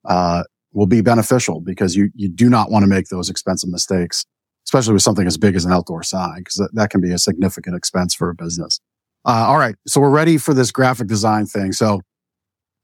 uh, 0.07 0.45
will 0.73 0.87
be 0.87 1.03
beneficial 1.03 1.61
because 1.61 1.95
you, 1.95 2.11
you 2.15 2.29
do 2.29 2.49
not 2.49 2.71
want 2.71 2.83
to 2.83 2.89
make 2.89 3.09
those 3.09 3.31
expensive 3.31 3.71
mistakes, 3.71 4.25
especially 4.67 4.95
with 4.95 5.03
something 5.03 5.27
as 5.27 5.37
big 5.37 5.55
as 5.55 5.65
an 5.65 5.73
outdoor 5.73 6.03
sign, 6.03 6.39
because 6.39 6.57
that, 6.57 6.71
that 6.73 6.91
can 6.91 7.01
be 7.01 7.13
a 7.13 7.19
significant 7.19 7.77
expense 7.77 8.15
for 8.15 8.31
a 8.31 8.35
business. 8.35 8.81
Uh, 9.27 9.47
all 9.49 9.59
right. 9.59 9.75
So 9.87 10.01
we're 10.01 10.11
ready 10.11 10.37
for 10.37 10.53
this 10.53 10.71
graphic 10.71 11.07
design 11.07 11.47
thing. 11.47 11.73
So 11.73 12.01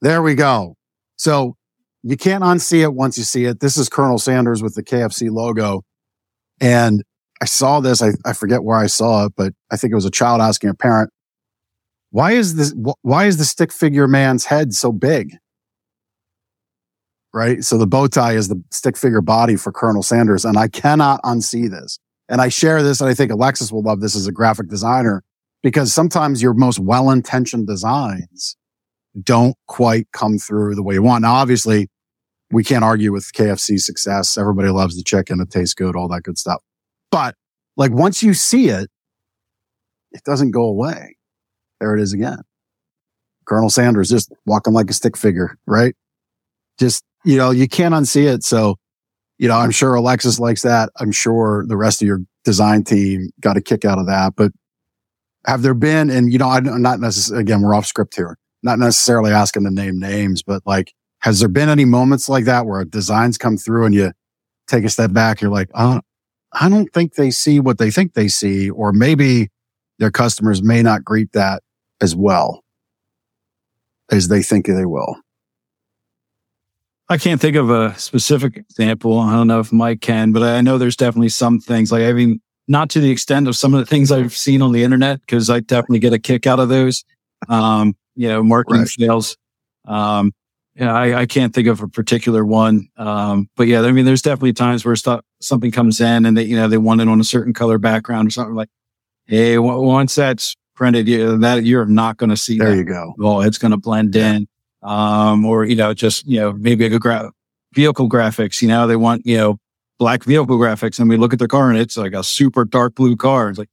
there 0.00 0.22
we 0.22 0.34
go. 0.34 0.74
So 1.16 1.56
you 2.02 2.16
can't 2.16 2.42
unsee 2.42 2.82
it 2.82 2.94
once 2.94 3.18
you 3.18 3.24
see 3.24 3.44
it. 3.44 3.60
This 3.60 3.76
is 3.76 3.88
Colonel 3.88 4.18
Sanders 4.18 4.62
with 4.62 4.74
the 4.74 4.82
KFC 4.82 5.30
logo. 5.30 5.82
And 6.60 7.02
I 7.42 7.44
saw 7.44 7.80
this. 7.80 8.02
I, 8.02 8.12
I 8.24 8.32
forget 8.32 8.64
where 8.64 8.78
I 8.78 8.86
saw 8.86 9.26
it, 9.26 9.32
but 9.36 9.52
I 9.70 9.76
think 9.76 9.92
it 9.92 9.94
was 9.94 10.06
a 10.06 10.10
child 10.10 10.40
asking 10.40 10.70
a 10.70 10.74
parent, 10.74 11.10
why 12.10 12.32
is 12.32 12.56
this, 12.56 12.74
why 13.02 13.26
is 13.26 13.36
the 13.36 13.44
stick 13.44 13.70
figure 13.70 14.08
man's 14.08 14.46
head 14.46 14.72
so 14.72 14.92
big? 14.92 15.36
Right. 17.32 17.62
So 17.62 17.78
the 17.78 17.86
bow 17.86 18.08
tie 18.08 18.32
is 18.32 18.48
the 18.48 18.60
stick 18.72 18.96
figure 18.96 19.20
body 19.20 19.56
for 19.56 19.70
Colonel 19.70 20.02
Sanders. 20.02 20.44
And 20.44 20.56
I 20.56 20.68
cannot 20.68 21.22
unsee 21.22 21.70
this. 21.70 21.98
And 22.28 22.40
I 22.40 22.48
share 22.48 22.82
this. 22.82 23.00
And 23.00 23.08
I 23.10 23.14
think 23.14 23.30
Alexis 23.30 23.70
will 23.70 23.82
love 23.82 24.00
this 24.00 24.16
as 24.16 24.26
a 24.26 24.32
graphic 24.32 24.68
designer 24.68 25.22
because 25.62 25.92
sometimes 25.92 26.42
your 26.42 26.54
most 26.54 26.78
well-intentioned 26.78 27.66
designs 27.66 28.56
don't 29.22 29.56
quite 29.66 30.06
come 30.12 30.38
through 30.38 30.74
the 30.74 30.82
way 30.82 30.94
you 30.94 31.02
want. 31.02 31.22
Now, 31.22 31.34
obviously 31.34 31.88
we 32.50 32.64
can't 32.64 32.84
argue 32.84 33.12
with 33.12 33.30
KFC 33.32 33.78
success. 33.78 34.36
Everybody 34.36 34.70
loves 34.70 34.96
the 34.96 35.02
chicken. 35.02 35.40
It 35.40 35.50
tastes 35.50 35.74
good, 35.74 35.96
all 35.96 36.08
that 36.08 36.22
good 36.22 36.38
stuff. 36.38 36.62
But 37.10 37.34
like 37.76 37.92
once 37.92 38.22
you 38.22 38.34
see 38.34 38.68
it, 38.68 38.88
it 40.12 40.22
doesn't 40.24 40.50
go 40.50 40.64
away. 40.64 41.16
There 41.80 41.94
it 41.94 42.00
is 42.00 42.12
again. 42.12 42.42
Colonel 43.46 43.70
Sanders 43.70 44.08
just 44.08 44.32
walking 44.46 44.72
like 44.72 44.90
a 44.90 44.92
stick 44.92 45.16
figure, 45.16 45.58
right? 45.66 45.94
Just, 46.78 47.04
you 47.24 47.36
know, 47.36 47.50
you 47.50 47.68
can't 47.68 47.94
unsee 47.94 48.32
it. 48.32 48.44
So, 48.44 48.76
you 49.38 49.48
know, 49.48 49.56
I'm 49.56 49.70
sure 49.70 49.94
Alexis 49.94 50.38
likes 50.38 50.62
that. 50.62 50.90
I'm 50.98 51.12
sure 51.12 51.64
the 51.66 51.76
rest 51.76 52.02
of 52.02 52.06
your 52.06 52.20
design 52.44 52.84
team 52.84 53.30
got 53.40 53.56
a 53.56 53.60
kick 53.60 53.84
out 53.84 53.98
of 53.98 54.06
that, 54.06 54.34
but 54.36 54.52
have 55.46 55.62
there 55.62 55.74
been, 55.74 56.10
and 56.10 56.32
you 56.32 56.38
know, 56.38 56.48
I'm 56.48 56.82
not 56.82 57.00
necessarily, 57.00 57.42
again, 57.42 57.62
we're 57.62 57.74
off 57.74 57.86
script 57.86 58.14
here, 58.14 58.36
not 58.62 58.78
necessarily 58.78 59.32
asking 59.32 59.64
to 59.64 59.70
name 59.70 59.98
names, 59.98 60.42
but 60.42 60.62
like, 60.66 60.92
has 61.20 61.40
there 61.40 61.48
been 61.48 61.68
any 61.68 61.84
moments 61.84 62.28
like 62.28 62.44
that 62.44 62.66
where 62.66 62.84
designs 62.84 63.38
come 63.38 63.56
through 63.56 63.86
and 63.86 63.94
you 63.94 64.12
take 64.68 64.84
a 64.84 64.88
step 64.88 65.12
back? 65.12 65.40
You're 65.40 65.50
like, 65.50 65.68
oh, 65.74 66.00
I 66.52 66.68
don't 66.68 66.92
think 66.92 67.14
they 67.14 67.30
see 67.30 67.60
what 67.60 67.78
they 67.78 67.90
think 67.90 68.14
they 68.14 68.28
see, 68.28 68.70
or 68.70 68.92
maybe 68.92 69.48
their 69.98 70.10
customers 70.10 70.62
may 70.62 70.82
not 70.82 71.04
greet 71.04 71.32
that 71.32 71.62
as 72.00 72.16
well 72.16 72.64
as 74.10 74.28
they 74.28 74.42
think 74.42 74.66
they 74.66 74.86
will. 74.86 75.16
I 77.08 77.18
can't 77.18 77.40
think 77.40 77.56
of 77.56 77.70
a 77.70 77.98
specific 77.98 78.56
example. 78.56 79.18
I 79.18 79.32
don't 79.32 79.48
know 79.48 79.60
if 79.60 79.72
Mike 79.72 80.00
can, 80.00 80.32
but 80.32 80.42
I 80.42 80.60
know 80.60 80.78
there's 80.78 80.96
definitely 80.96 81.28
some 81.28 81.58
things 81.58 81.90
like, 81.90 82.02
I 82.02 82.12
mean, 82.12 82.40
not 82.70 82.88
to 82.90 83.00
the 83.00 83.10
extent 83.10 83.48
of 83.48 83.56
some 83.56 83.74
of 83.74 83.80
the 83.80 83.86
things 83.86 84.12
I've 84.12 84.36
seen 84.36 84.62
on 84.62 84.70
the 84.70 84.84
internet, 84.84 85.20
because 85.22 85.50
I 85.50 85.58
definitely 85.58 85.98
get 85.98 86.12
a 86.12 86.20
kick 86.20 86.46
out 86.46 86.60
of 86.60 86.68
those. 86.68 87.04
Um, 87.48 87.96
you 88.14 88.28
know, 88.28 88.44
marketing 88.44 88.82
right. 88.82 88.88
sales. 88.88 89.36
Um, 89.86 90.32
yeah, 90.76 90.94
I, 90.94 91.20
I, 91.22 91.26
can't 91.26 91.54
think 91.54 91.66
of 91.68 91.80
a 91.82 91.88
particular 91.88 92.44
one. 92.44 92.88
Um, 92.96 93.48
but 93.56 93.66
yeah, 93.66 93.80
I 93.80 93.92
mean, 93.92 94.04
there's 94.04 94.22
definitely 94.22 94.52
times 94.52 94.84
where 94.84 94.94
stuff, 94.94 95.22
something 95.40 95.70
comes 95.70 96.00
in 96.00 96.26
and 96.26 96.36
they, 96.36 96.44
you 96.44 96.54
know, 96.54 96.68
they 96.68 96.76
want 96.78 97.00
it 97.00 97.08
on 97.08 97.18
a 97.18 97.24
certain 97.24 97.52
color 97.52 97.78
background 97.78 98.28
or 98.28 98.30
something 98.30 98.54
like, 98.54 98.68
Hey, 99.26 99.54
w- 99.54 99.80
once 99.80 100.14
that's 100.14 100.54
printed, 100.74 101.08
you, 101.08 101.38
that 101.38 101.64
you're 101.64 101.86
not 101.86 102.18
going 102.18 102.30
to 102.30 102.36
see 102.36 102.58
there 102.58 102.70
that. 102.70 102.76
you 102.76 102.84
go. 102.84 103.14
Well, 103.16 103.40
it's 103.40 103.58
going 103.58 103.70
to 103.72 103.78
blend 103.78 104.14
yeah. 104.14 104.34
in. 104.34 104.48
Um, 104.82 105.44
or, 105.44 105.64
you 105.64 105.76
know, 105.76 105.92
just, 105.94 106.26
you 106.26 106.38
know, 106.40 106.52
maybe 106.52 106.86
a 106.86 106.98
gra- 106.98 107.32
vehicle 107.74 108.08
graphics, 108.08 108.62
you 108.62 108.68
know, 108.68 108.86
they 108.86 108.96
want, 108.96 109.26
you 109.26 109.36
know, 109.36 109.58
black 110.00 110.24
vehicle 110.24 110.56
graphics 110.56 110.98
and 110.98 111.10
we 111.10 111.18
look 111.18 111.34
at 111.34 111.38
the 111.38 111.46
car 111.46 111.68
and 111.68 111.78
it's 111.78 111.96
like 111.96 112.14
a 112.14 112.24
super 112.24 112.64
dark 112.64 112.94
blue 112.94 113.14
car. 113.14 113.50
It's 113.50 113.58
like, 113.58 113.68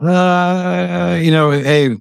uh, 0.00 1.18
you 1.18 1.30
know, 1.30 1.50
hey, 1.50 1.96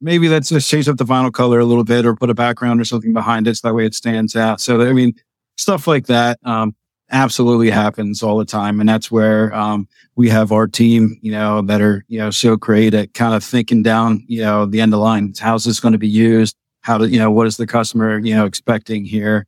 maybe 0.00 0.28
let's 0.28 0.48
just 0.48 0.70
change 0.70 0.88
up 0.88 0.96
the 0.96 1.04
vinyl 1.04 1.32
color 1.32 1.58
a 1.58 1.64
little 1.64 1.82
bit 1.82 2.06
or 2.06 2.14
put 2.14 2.30
a 2.30 2.34
background 2.34 2.80
or 2.80 2.84
something 2.84 3.12
behind 3.12 3.48
it 3.48 3.56
so 3.56 3.66
that 3.66 3.74
way 3.74 3.84
it 3.84 3.94
stands 3.94 4.36
out. 4.36 4.60
So, 4.60 4.80
I 4.80 4.92
mean, 4.92 5.12
stuff 5.56 5.88
like 5.88 6.06
that, 6.06 6.38
um, 6.44 6.76
absolutely 7.10 7.68
happens 7.68 8.22
all 8.22 8.38
the 8.38 8.44
time. 8.44 8.78
And 8.78 8.88
that's 8.88 9.10
where, 9.10 9.52
um, 9.52 9.88
we 10.14 10.28
have 10.28 10.52
our 10.52 10.68
team, 10.68 11.18
you 11.20 11.32
know, 11.32 11.62
that 11.62 11.80
are, 11.80 12.04
you 12.06 12.20
know, 12.20 12.30
so 12.30 12.54
great 12.54 12.94
at 12.94 13.12
kind 13.12 13.34
of 13.34 13.42
thinking 13.42 13.82
down, 13.82 14.24
you 14.28 14.42
know, 14.42 14.66
the 14.66 14.80
end 14.80 14.94
of 14.94 15.00
line. 15.00 15.34
How's 15.36 15.64
this 15.64 15.80
going 15.80 15.92
to 15.92 15.98
be 15.98 16.08
used? 16.08 16.54
How 16.82 16.98
to, 16.98 17.08
you 17.08 17.18
know, 17.18 17.32
what 17.32 17.48
is 17.48 17.56
the 17.56 17.66
customer, 17.66 18.18
you 18.20 18.36
know, 18.36 18.46
expecting 18.46 19.04
here? 19.04 19.46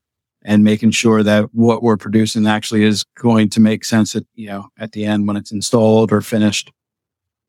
And 0.49 0.65
making 0.65 0.93
sure 0.93 1.23
that 1.23 1.51
what 1.53 1.83
we're 1.83 1.99
producing 1.99 2.47
actually 2.47 2.83
is 2.83 3.05
going 3.19 3.51
to 3.51 3.61
make 3.61 3.85
sense 3.85 4.17
at, 4.17 4.23
you 4.35 4.47
know, 4.47 4.71
at 4.79 4.93
the 4.93 5.05
end 5.05 5.29
when 5.29 5.37
it's 5.37 5.53
installed 5.53 6.11
or 6.11 6.23
finished. 6.23 6.73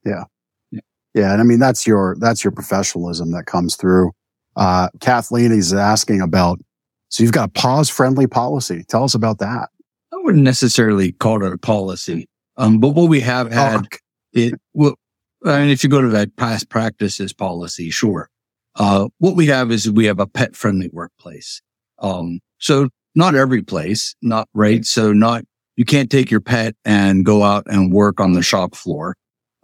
Yeah. 0.05 0.25
Yeah. 0.69 0.81
yeah. 1.13 1.31
And 1.31 1.39
I 1.39 1.45
mean, 1.45 1.59
that's 1.59 1.87
your, 1.87 2.17
that's 2.19 2.43
your 2.43 2.51
professionalism 2.51 3.31
that 3.31 3.45
comes 3.45 3.77
through. 3.77 4.11
Uh, 4.57 4.89
Kathleen 4.99 5.53
is 5.53 5.73
asking 5.73 6.19
about, 6.19 6.59
so 7.07 7.23
you've 7.23 7.31
got 7.31 7.47
a 7.47 7.51
paws 7.53 7.89
friendly 7.89 8.27
policy. 8.27 8.83
Tell 8.89 9.05
us 9.05 9.15
about 9.15 9.39
that. 9.39 9.69
I 10.11 10.17
wouldn't 10.17 10.43
necessarily 10.43 11.13
call 11.13 11.41
it 11.45 11.53
a 11.53 11.57
policy. 11.57 12.27
Um, 12.57 12.79
but 12.81 12.89
what 12.89 13.07
we 13.07 13.21
have 13.21 13.49
had, 13.49 13.87
it 14.33 14.55
well, 14.73 14.95
I 15.45 15.61
mean, 15.61 15.69
if 15.69 15.85
you 15.85 15.89
go 15.89 16.01
to 16.01 16.09
that 16.09 16.35
past 16.35 16.67
practices 16.67 17.31
policy, 17.31 17.91
sure. 17.91 18.29
Uh, 18.75 19.07
what 19.19 19.37
we 19.37 19.45
have 19.45 19.71
is 19.71 19.89
we 19.89 20.05
have 20.07 20.19
a 20.19 20.27
pet 20.27 20.53
friendly 20.53 20.89
workplace. 20.91 21.61
Um, 22.01 22.39
so 22.59 22.89
not 23.15 23.35
every 23.35 23.61
place, 23.61 24.15
not 24.21 24.47
right. 24.53 24.85
So 24.85 25.13
not, 25.13 25.43
you 25.75 25.85
can't 25.85 26.09
take 26.09 26.29
your 26.31 26.41
pet 26.41 26.75
and 26.85 27.25
go 27.25 27.43
out 27.43 27.63
and 27.67 27.91
work 27.91 28.19
on 28.19 28.33
the 28.33 28.41
shop 28.41 28.75
floor. 28.75 29.15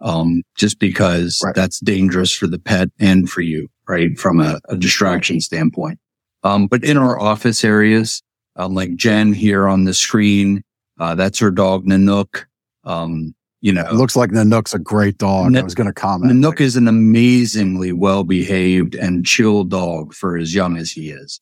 Um, 0.02 0.42
just 0.58 0.78
because 0.78 1.40
Right. 1.42 1.54
that's 1.54 1.80
dangerous 1.80 2.30
for 2.30 2.46
the 2.46 2.58
pet 2.58 2.90
and 3.00 3.30
for 3.30 3.40
you, 3.40 3.68
right? 3.88 4.16
From 4.18 4.40
a, 4.40 4.60
a 4.68 4.76
distraction 4.76 5.40
standpoint. 5.40 5.98
Um, 6.42 6.66
but 6.66 6.84
in 6.84 6.98
our 6.98 7.18
office 7.18 7.64
areas, 7.64 8.22
um, 8.56 8.74
like 8.74 8.94
Jen 8.96 9.32
here 9.32 9.66
on 9.66 9.84
the 9.84 9.94
screen, 9.94 10.62
uh, 11.00 11.14
that's 11.14 11.38
her 11.38 11.50
dog 11.50 11.86
Nanook. 11.86 12.44
Um, 12.84 13.34
you 13.62 13.72
know, 13.72 13.86
It 13.86 13.94
looks 13.94 14.16
like 14.16 14.30
Nanook's 14.30 14.74
a 14.74 14.78
great 14.78 15.16
dog. 15.16 15.56
I 15.56 15.62
was 15.62 15.74
going 15.74 15.86
to 15.88 15.94
comment. 15.94 16.30
Nanook 16.30 16.60
is 16.60 16.76
an 16.76 16.88
amazingly 16.88 17.92
well 17.92 18.22
behaved 18.22 18.94
and 18.94 19.24
chill 19.24 19.64
dog 19.64 20.12
for 20.12 20.36
as 20.36 20.54
young 20.54 20.76
as 20.76 20.92
he 20.92 21.08
is. 21.08 21.40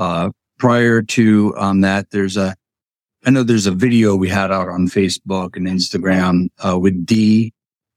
Uh, 0.00 0.30
prior 0.58 1.02
to 1.02 1.54
um, 1.56 1.82
that, 1.82 2.10
there's 2.10 2.36
a, 2.36 2.56
I 3.24 3.30
know 3.30 3.42
there's 3.42 3.66
a 3.66 3.72
video 3.72 4.16
we 4.16 4.28
had 4.28 4.50
out 4.50 4.68
on 4.68 4.88
Facebook 4.88 5.56
and 5.56 5.66
Instagram 5.66 6.48
uh, 6.66 6.78
with 6.78 7.06
Dee. 7.06 7.52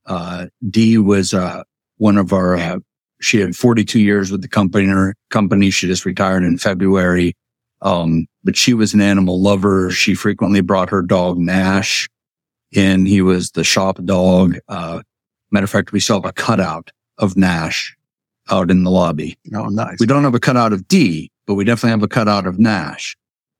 Uh, 0.05 0.47
Dee 0.69 0.97
was 0.97 1.33
uh, 1.33 1.63
one 1.97 2.17
of 2.17 2.33
our. 2.33 2.55
Uh, 2.55 2.79
she 3.21 3.39
had 3.39 3.55
42 3.55 3.99
years 3.99 4.31
with 4.31 4.41
the 4.41 4.49
company. 4.49 4.87
Her 4.87 5.15
company. 5.29 5.69
She 5.69 5.87
just 5.87 6.05
retired 6.05 6.43
in 6.43 6.57
February. 6.57 7.35
Um, 7.81 8.27
but 8.43 8.57
she 8.57 8.73
was 8.73 8.93
an 8.93 9.01
animal 9.01 9.41
lover. 9.41 9.89
She 9.89 10.13
frequently 10.13 10.61
brought 10.61 10.89
her 10.89 11.01
dog 11.01 11.37
Nash 11.37 12.09
in. 12.71 13.05
He 13.05 13.21
was 13.21 13.51
the 13.51 13.63
shop 13.63 13.97
dog. 14.03 14.57
Uh, 14.67 15.01
Matter 15.53 15.65
of 15.65 15.69
fact, 15.69 15.91
we 15.91 15.99
still 15.99 16.15
have 16.15 16.25
a 16.25 16.33
cutout 16.33 16.89
of 17.19 17.37
Nash 17.37 17.95
out 18.49 18.71
in 18.71 18.83
the 18.83 18.89
lobby. 18.89 19.37
oh, 19.53 19.67
nice. 19.67 19.97
We 19.99 20.07
don't 20.07 20.23
have 20.23 20.33
a 20.33 20.39
cutout 20.39 20.73
of 20.73 20.87
D, 20.87 21.31
but 21.45 21.55
we 21.55 21.63
definitely 21.63 21.91
have 21.91 22.03
a 22.03 22.07
cutout 22.07 22.47
of 22.47 22.59
Nash 22.59 23.15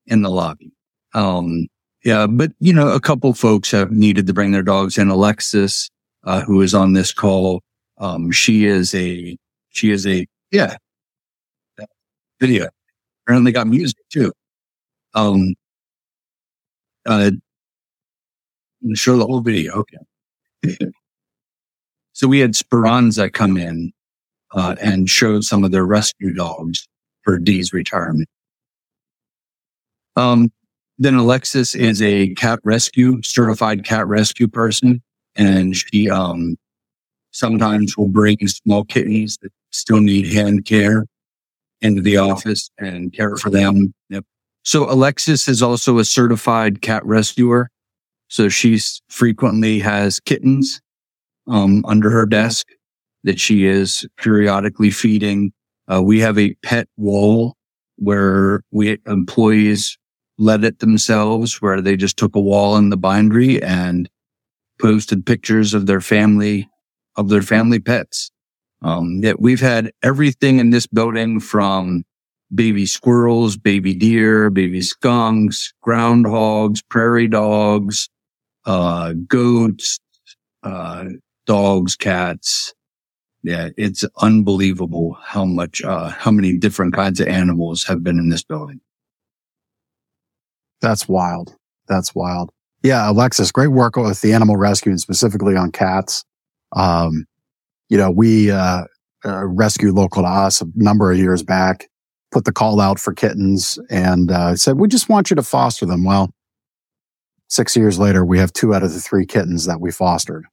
in 0.06 0.22
the 0.22 0.30
lobby. 0.30 0.72
Um, 1.14 1.68
yeah, 2.04 2.28
but 2.28 2.52
you 2.60 2.74
know, 2.74 2.90
a 2.90 3.00
couple 3.00 3.34
folks 3.34 3.72
have 3.72 3.92
needed 3.92 4.28
to 4.28 4.34
bring 4.34 4.52
their 4.52 4.64
dogs 4.64 4.98
in. 4.98 5.10
Alexis, 5.10 5.90
uh, 6.24 6.42
who 6.42 6.62
is 6.62 6.74
on 6.74 6.94
this 6.94 7.14
call, 7.14 7.62
um, 7.98 8.32
she 8.32 8.66
is 8.66 8.94
a, 8.94 9.38
she 9.70 9.92
is 9.92 10.06
a, 10.06 10.28
yeah, 10.52 10.76
video. 12.40 12.68
Apparently 13.26 13.52
got 13.52 13.68
music 13.68 13.98
too. 14.12 14.32
Um, 15.14 15.54
uh, 17.06 17.32
show 18.94 19.18
the 19.18 19.26
whole 19.26 19.42
video. 19.42 19.84
Okay. 20.66 20.86
So 22.16 22.28
we 22.28 22.40
had 22.40 22.56
Speranza 22.56 23.30
come 23.30 23.58
in 23.58 23.92
uh, 24.54 24.76
and 24.80 25.10
show 25.10 25.42
some 25.42 25.64
of 25.64 25.72
their 25.72 25.86
rescue 25.86 26.32
dogs 26.34 26.88
for 27.24 27.38
Dee's 27.40 27.74
retirement. 27.74 28.30
Um, 30.16 30.52
then 30.98 31.16
Alexis 31.16 31.74
is 31.74 32.02
a 32.02 32.34
cat 32.36 32.60
rescue 32.64 33.22
certified 33.24 33.84
cat 33.84 34.08
rescue 34.08 34.48
person, 34.48 35.02
and 35.36 35.76
she 35.76 36.10
um, 36.10 36.56
sometimes 37.32 37.98
will 37.98 38.08
bring 38.08 38.38
small 38.48 38.84
kittens 38.84 39.38
that 39.42 39.52
still 39.72 40.02
need 40.02 40.32
hand 40.32 40.66
care 40.66 41.06
into 41.82 42.02
the 42.02 42.18
office 42.18 42.70
and 42.78 43.12
care 43.12 43.36
for 43.36 43.50
them. 43.50 43.94
Yep. 44.10 44.24
So 44.64 44.90
Alexis 44.90 45.48
is 45.48 45.62
also 45.62 46.00
a 46.00 46.06
certified 46.06 46.82
cat 46.82 47.06
rescuer. 47.06 47.70
So 48.30 48.50
she 48.50 48.80
frequently 49.10 49.80
has 49.80 50.20
kittens 50.20 50.82
um, 51.48 51.84
under 51.86 52.10
her 52.10 52.26
desk 52.26 52.68
that 53.24 53.40
she 53.40 53.66
is 53.66 54.08
periodically 54.18 54.90
feeding. 54.90 55.52
Uh, 55.92 56.02
we 56.02 56.20
have 56.20 56.38
a 56.38 56.54
pet 56.64 56.88
wall 56.98 57.56
where 57.98 58.62
we 58.72 58.98
employees 59.06 59.98
led 60.38 60.64
it 60.64 60.80
themselves, 60.80 61.62
where 61.62 61.82
they 61.82 61.96
just 61.96 62.18
took 62.18 62.36
a 62.36 62.42
wall 62.42 62.78
in 62.78 62.90
the 62.90 62.98
bindery 62.98 63.62
and 63.62 64.10
posted 64.82 65.26
pictures 65.26 65.74
of 65.74 65.86
their 65.86 66.02
family, 66.02 66.70
of 67.16 67.30
their 67.30 67.42
family 67.42 67.80
pets. 67.80 68.32
Um, 68.82 69.22
we've 69.40 69.62
had 69.62 69.92
everything 70.02 70.60
in 70.60 70.72
this 70.72 70.88
building 70.88 71.40
from 71.40 72.04
baby 72.54 72.86
squirrels, 72.86 73.56
baby 73.58 73.94
deer, 73.94 74.50
baby 74.50 74.82
skunks, 74.82 75.74
groundhogs, 75.86 76.82
prairie 76.90 77.28
dogs, 77.28 78.10
uh, 78.66 79.14
goats, 79.28 80.00
uh, 80.64 81.06
dogs, 81.46 81.96
cats. 81.96 82.74
Yeah, 83.44 83.70
it's 83.76 84.06
unbelievable 84.22 85.18
how 85.22 85.44
much, 85.44 85.84
uh, 85.84 86.10
how 86.10 86.32
many 86.32 86.58
different 86.58 86.94
kinds 86.94 87.20
of 87.20 87.28
animals 87.28 87.84
have 87.84 88.02
been 88.02 88.18
in 88.18 88.30
this 88.30 88.44
building. 88.44 88.80
That's 90.80 91.10
wild. 91.10 91.54
That's 91.88 92.16
wild. 92.16 92.52
Yeah, 92.84 93.10
Alexis, 93.10 93.52
great 93.52 93.68
work 93.68 93.98
with 93.98 94.22
the 94.22 94.32
animal 94.34 94.56
rescue 94.56 94.92
and 94.92 95.00
specifically 95.00 95.58
on 95.58 95.72
cats. 95.72 96.24
Um, 96.74 97.26
you 97.90 97.98
know, 97.98 98.12
we, 98.12 98.50
uh, 98.50 98.86
uh, 99.26 99.46
rescued 99.46 99.94
local 99.94 100.24
to 100.24 100.30
us 100.30 100.62
a 100.62 100.66
number 100.76 101.12
of 101.12 101.18
years 101.18 101.44
back, 101.44 101.90
put 102.32 102.46
the 102.46 102.52
call 102.52 102.80
out 102.80 103.00
for 103.00 103.14
kittens 103.14 103.78
and, 103.90 104.32
uh, 104.32 104.56
said, 104.56 104.78
we 104.78 104.88
just 104.88 105.10
want 105.10 105.30
you 105.30 105.36
to 105.36 105.44
foster 105.44 105.86
them. 105.86 106.06
Well, 106.06 106.34
six 107.50 107.76
years 107.76 108.00
later, 108.00 108.26
we 108.26 108.40
have 108.40 108.54
two 108.54 108.74
out 108.74 108.84
of 108.84 108.94
the 108.94 109.00
three 109.00 109.26
kittens 109.26 109.66
that 109.66 109.82
we 109.82 109.92
fostered. 109.92 110.46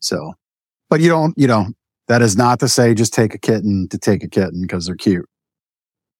So, 0.00 0.34
but 0.88 1.00
you 1.00 1.08
don't, 1.08 1.36
you 1.38 1.46
know, 1.46 1.66
that 2.08 2.22
is 2.22 2.36
not 2.36 2.58
to 2.60 2.68
say 2.68 2.94
just 2.94 3.12
take 3.12 3.34
a 3.34 3.38
kitten 3.38 3.88
to 3.88 3.98
take 3.98 4.24
a 4.24 4.28
kitten 4.28 4.62
because 4.62 4.86
they're 4.86 4.96
cute. 4.96 5.28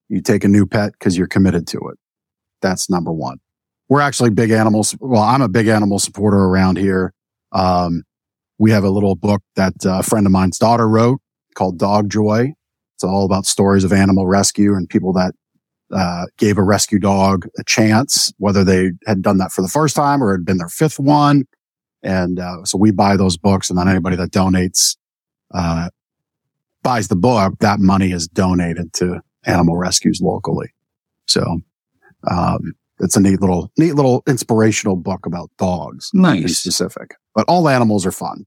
You 0.09 0.23
take 0.23 0.45
a 0.45 0.49
new 0.49 0.67
pet 0.67 0.93
because 0.93 1.19
you're 1.19 1.27
committed 1.27 1.67
to 1.69 1.79
it. 1.91 1.99
That's 2.63 2.89
number 2.89 3.13
one. 3.13 3.39
We're 3.89 4.01
actually 4.01 4.31
big 4.31 4.51
animals. 4.51 4.97
Well, 5.01 5.23
I'm 5.23 5.43
a 5.43 5.49
big 5.49 5.67
animal 5.67 5.99
supporter 5.99 6.39
around 6.39 6.77
here. 6.77 7.13
Um, 7.53 8.03
we 8.59 8.71
have 8.71 8.85
a 8.85 8.91
little 8.91 9.15
book 9.15 9.43
that 9.57 9.75
a 9.85 10.03
friend 10.03 10.27
of 10.27 10.33
mine's 10.33 10.59
daughter 10.59 10.89
wrote 10.89 11.21
called 11.55 11.79
Dog 11.79 12.11
Joy. 12.11 12.53
It's 12.97 13.05
all 13.05 13.25
about 13.25 13.47
stories 13.47 13.85
of 13.85 13.93
animal 13.93 14.27
rescue 14.27 14.75
and 14.75 14.89
people 14.89 15.13
that 15.15 15.33
uh, 15.93 16.27
gave 16.37 16.59
a 16.59 16.63
rescue 16.63 16.99
dog 16.99 17.47
a 17.59 17.65
chance, 17.65 18.33
whether 18.39 18.65
they 18.65 18.93
had 19.07 19.23
done 19.23 19.39
that 19.39 19.53
for 19.53 19.63
the 19.63 19.69
first 19.69 19.97
time 19.97 20.23
or 20.23 20.33
had 20.33 20.45
been 20.45 20.59
their 20.59 20.69
fifth 20.69 20.99
one. 20.99 21.45
And 22.03 22.39
uh, 22.39 22.65
so 22.65 22.77
we 22.77 22.91
buy 22.91 23.17
those 23.17 23.37
books, 23.37 23.71
and 23.71 23.79
then 23.79 23.89
anybody 23.89 24.17
that 24.17 24.31
donates 24.31 24.97
uh, 25.53 25.91
buys 26.83 27.09
the 27.09 27.17
book, 27.17 27.55
that 27.61 27.81
money 27.81 28.13
is 28.13 28.29
donated 28.29 28.93
to 28.95 29.21
animal 29.45 29.77
rescues 29.77 30.21
locally. 30.23 30.71
So 31.27 31.61
um, 32.31 32.75
it's 33.01 33.17
a 33.17 33.21
neat 33.21 33.41
little, 33.41 33.71
neat 33.79 33.95
little 33.95 34.23
inspirational 34.27 34.97
book 34.97 35.27
about 35.27 35.51
dogs 35.59 36.11
Nice. 36.15 36.59
specific. 36.59 37.15
But 37.35 37.45
all 37.49 37.69
animals 37.69 38.05
are 38.07 38.13
fun. 38.13 38.45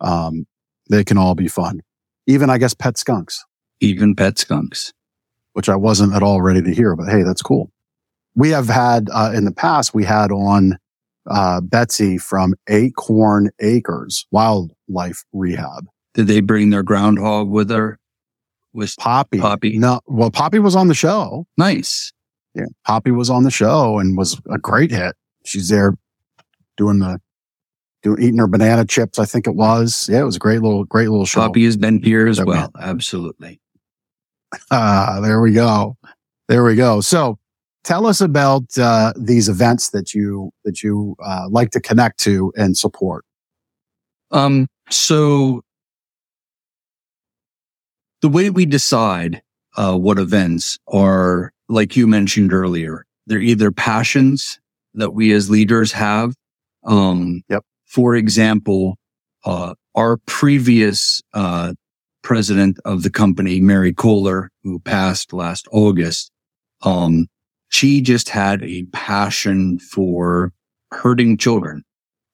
Um, 0.00 0.46
they 0.90 1.04
can 1.04 1.18
all 1.18 1.34
be 1.34 1.48
fun. 1.48 1.80
Even, 2.26 2.50
I 2.50 2.58
guess, 2.58 2.74
pet 2.74 2.98
skunks, 2.98 3.44
Even 3.80 4.14
pet 4.14 4.38
skunks. 4.38 4.92
which 5.54 5.68
I 5.68 5.76
wasn't 5.76 6.14
at 6.14 6.22
all 6.22 6.40
ready 6.42 6.62
to 6.62 6.74
hear, 6.74 6.96
but 6.96 7.08
hey, 7.08 7.22
that's 7.22 7.42
cool. 7.42 7.70
We 8.34 8.50
have 8.50 8.68
had, 8.68 9.08
uh, 9.12 9.32
in 9.34 9.44
the 9.44 9.52
past, 9.52 9.92
we 9.94 10.04
had 10.04 10.32
on, 10.32 10.78
uh, 11.30 11.60
Betsy 11.60 12.16
from 12.18 12.54
Acorn 12.68 13.50
Acres 13.60 14.26
Wildlife 14.30 15.24
Rehab. 15.32 15.86
Did 16.14 16.26
they 16.26 16.40
bring 16.40 16.70
their 16.70 16.82
groundhog 16.82 17.48
with 17.48 17.70
her? 17.70 17.98
Was 18.74 18.94
Poppy. 18.96 19.38
Poppy. 19.38 19.78
No, 19.78 20.00
well, 20.06 20.30
Poppy 20.30 20.58
was 20.58 20.74
on 20.76 20.88
the 20.88 20.94
show. 20.94 21.46
nice. 21.56 22.12
Yeah. 22.54 22.66
Poppy 22.86 23.10
was 23.10 23.30
on 23.30 23.44
the 23.44 23.50
show 23.50 23.98
and 23.98 24.16
was 24.16 24.38
a 24.50 24.58
great 24.58 24.90
hit. 24.90 25.16
She's 25.44 25.70
there 25.70 25.94
doing 26.76 26.98
the, 26.98 27.18
doing, 28.02 28.22
eating 28.22 28.38
her 28.38 28.46
banana 28.46 28.84
chips, 28.84 29.18
I 29.18 29.24
think 29.24 29.46
it 29.46 29.54
was. 29.54 30.06
Yeah, 30.10 30.20
it 30.20 30.24
was 30.24 30.36
a 30.36 30.38
great 30.38 30.60
little, 30.60 30.84
great 30.84 31.08
little 31.08 31.24
show. 31.24 31.40
Poppy 31.40 31.64
has 31.64 31.78
been 31.78 32.02
here 32.02 32.26
as 32.28 32.44
well. 32.44 32.70
Absolutely. 32.78 33.58
Ah, 34.70 35.18
there 35.22 35.40
we 35.40 35.52
go. 35.52 35.96
There 36.46 36.62
we 36.62 36.74
go. 36.76 37.00
So 37.00 37.38
tell 37.84 38.06
us 38.06 38.20
about, 38.20 38.64
uh, 38.76 39.14
these 39.16 39.48
events 39.48 39.88
that 39.90 40.12
you, 40.12 40.50
that 40.66 40.82
you, 40.82 41.16
uh, 41.24 41.46
like 41.48 41.70
to 41.70 41.80
connect 41.80 42.20
to 42.24 42.52
and 42.54 42.76
support. 42.76 43.24
Um, 44.30 44.68
so 44.90 45.62
the 48.22 48.28
way 48.28 48.48
we 48.48 48.64
decide 48.64 49.42
uh, 49.76 49.96
what 49.96 50.18
events 50.18 50.78
are, 50.88 51.52
like 51.68 51.96
you 51.96 52.06
mentioned 52.06 52.52
earlier, 52.52 53.04
they're 53.26 53.40
either 53.40 53.70
passions 53.70 54.60
that 54.94 55.10
we 55.10 55.32
as 55.32 55.50
leaders 55.50 55.92
have. 55.92 56.34
Um, 56.84 57.42
Yep. 57.48 57.64
For 57.86 58.14
example, 58.16 58.96
uh, 59.44 59.74
our 59.94 60.16
previous 60.24 61.20
uh, 61.34 61.74
president 62.22 62.78
of 62.84 63.02
the 63.02 63.10
company, 63.10 63.60
Mary 63.60 63.92
Kohler, 63.92 64.50
who 64.62 64.78
passed 64.78 65.32
last 65.32 65.68
August, 65.72 66.30
um, 66.82 67.26
she 67.68 68.00
just 68.00 68.28
had 68.28 68.62
a 68.62 68.84
passion 68.92 69.78
for 69.78 70.52
hurting 70.90 71.36
children, 71.36 71.82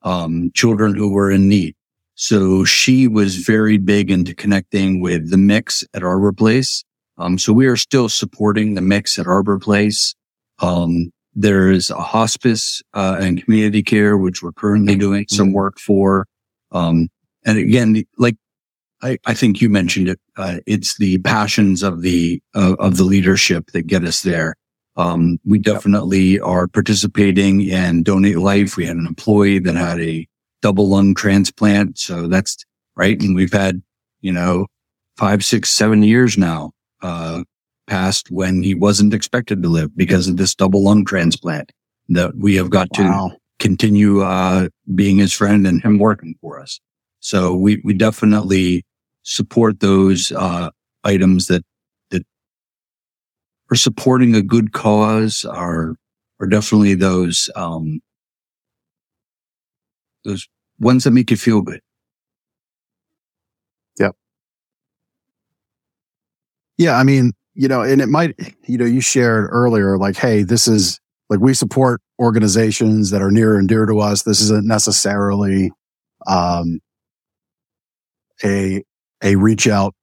um, 0.02 0.50
children 0.54 0.94
who 0.94 1.10
were 1.12 1.30
in 1.30 1.48
need. 1.48 1.74
So 2.20 2.64
she 2.64 3.06
was 3.06 3.36
very 3.36 3.78
big 3.78 4.10
into 4.10 4.34
connecting 4.34 5.00
with 5.00 5.30
the 5.30 5.36
mix 5.36 5.84
at 5.94 6.02
Arbor 6.02 6.32
Place. 6.32 6.82
Um, 7.16 7.38
so 7.38 7.52
we 7.52 7.68
are 7.68 7.76
still 7.76 8.08
supporting 8.08 8.74
the 8.74 8.80
mix 8.80 9.20
at 9.20 9.28
Arbor 9.28 9.60
Place. 9.60 10.16
Um, 10.58 11.12
there's 11.36 11.90
a 11.90 12.00
hospice, 12.00 12.82
uh, 12.92 13.18
and 13.20 13.44
community 13.44 13.84
care, 13.84 14.18
which 14.18 14.42
we're 14.42 14.50
currently 14.50 14.96
doing 14.96 15.26
some 15.28 15.52
work 15.52 15.78
for. 15.78 16.26
Um, 16.72 17.08
and 17.46 17.56
again, 17.56 18.02
like 18.18 18.34
I, 19.00 19.18
I 19.24 19.34
think 19.34 19.60
you 19.60 19.68
mentioned 19.68 20.08
it, 20.08 20.18
uh, 20.36 20.56
it's 20.66 20.98
the 20.98 21.18
passions 21.18 21.84
of 21.84 22.02
the, 22.02 22.42
uh, 22.52 22.74
of 22.80 22.96
the 22.96 23.04
leadership 23.04 23.70
that 23.74 23.86
get 23.86 24.02
us 24.02 24.22
there. 24.22 24.56
Um, 24.96 25.38
we 25.44 25.60
definitely 25.60 26.40
are 26.40 26.66
participating 26.66 27.60
in 27.60 28.02
Donate 28.02 28.38
Life. 28.38 28.76
We 28.76 28.86
had 28.86 28.96
an 28.96 29.06
employee 29.06 29.60
that 29.60 29.76
had 29.76 30.00
a 30.00 30.26
double 30.62 30.88
lung 30.88 31.14
transplant. 31.14 31.98
So 31.98 32.26
that's 32.26 32.64
right. 32.96 33.20
And 33.20 33.34
we've 33.34 33.52
had, 33.52 33.82
you 34.20 34.32
know, 34.32 34.66
five, 35.16 35.44
six, 35.44 35.70
seven 35.70 36.02
years 36.02 36.36
now, 36.38 36.72
uh, 37.02 37.42
passed 37.86 38.30
when 38.30 38.62
he 38.62 38.74
wasn't 38.74 39.14
expected 39.14 39.62
to 39.62 39.68
live 39.68 39.96
because 39.96 40.28
of 40.28 40.36
this 40.36 40.54
double 40.54 40.82
lung 40.84 41.04
transplant 41.04 41.72
that 42.08 42.36
we 42.36 42.56
have 42.56 42.70
got 42.70 42.88
Wow. 42.98 43.28
to 43.30 43.36
continue, 43.58 44.20
uh, 44.20 44.68
being 44.94 45.18
his 45.18 45.32
friend 45.32 45.66
and 45.66 45.82
him 45.82 45.98
working 45.98 46.34
for 46.40 46.60
us. 46.60 46.80
So 47.20 47.54
we, 47.54 47.80
we 47.84 47.94
definitely 47.94 48.84
support 49.22 49.80
those, 49.80 50.32
uh, 50.32 50.70
items 51.04 51.46
that, 51.46 51.62
that 52.10 52.24
are 53.70 53.76
supporting 53.76 54.34
a 54.34 54.42
good 54.42 54.72
cause 54.72 55.44
are, 55.44 55.94
are 56.40 56.46
definitely 56.46 56.94
those, 56.94 57.50
um, 57.56 58.00
those 60.28 60.48
ones 60.78 61.04
that 61.04 61.10
make 61.10 61.30
you 61.30 61.36
feel 61.36 61.62
good. 61.62 61.80
Yeah, 63.98 64.10
Yeah, 66.76 66.96
I 66.96 67.02
mean, 67.02 67.32
you 67.54 67.66
know, 67.66 67.82
and 67.82 68.00
it 68.00 68.08
might, 68.08 68.38
you 68.66 68.78
know, 68.78 68.84
you 68.84 69.00
shared 69.00 69.48
earlier, 69.50 69.98
like, 69.98 70.16
hey, 70.16 70.44
this 70.44 70.68
is 70.68 71.00
like 71.28 71.40
we 71.40 71.54
support 71.54 72.00
organizations 72.20 73.10
that 73.10 73.22
are 73.22 73.30
near 73.30 73.58
and 73.58 73.68
dear 73.68 73.86
to 73.86 73.98
us. 73.98 74.22
This 74.22 74.40
isn't 74.40 74.66
necessarily 74.66 75.72
um, 76.26 76.80
a 78.44 78.82
a 79.22 79.34
reach 79.36 79.66
out 79.66 79.94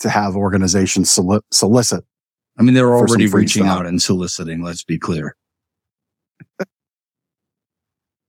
to 0.00 0.10
have 0.10 0.34
organizations 0.34 1.10
soli- 1.10 1.40
solicit. 1.52 2.04
I 2.58 2.62
mean, 2.62 2.74
they're 2.74 2.92
already 2.92 3.28
reaching 3.28 3.64
stuff. 3.64 3.80
out 3.80 3.86
and 3.86 4.02
soliciting. 4.02 4.62
Let's 4.62 4.82
be 4.82 4.98
clear. 4.98 5.36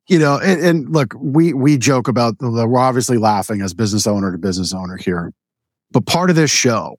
You 0.08 0.20
know, 0.20 0.40
and, 0.40 0.62
and 0.62 0.90
look, 0.90 1.14
we 1.18 1.54
we 1.54 1.78
joke 1.78 2.08
about 2.08 2.40
the, 2.40 2.50
we're 2.50 2.80
obviously 2.80 3.18
laughing 3.18 3.62
as 3.62 3.74
business 3.74 4.08
owner 4.08 4.32
to 4.32 4.38
business 4.38 4.74
owner 4.74 4.98
here, 4.98 5.32
but 5.92 6.06
part 6.06 6.30
of 6.30 6.36
this 6.36 6.52
show, 6.52 6.98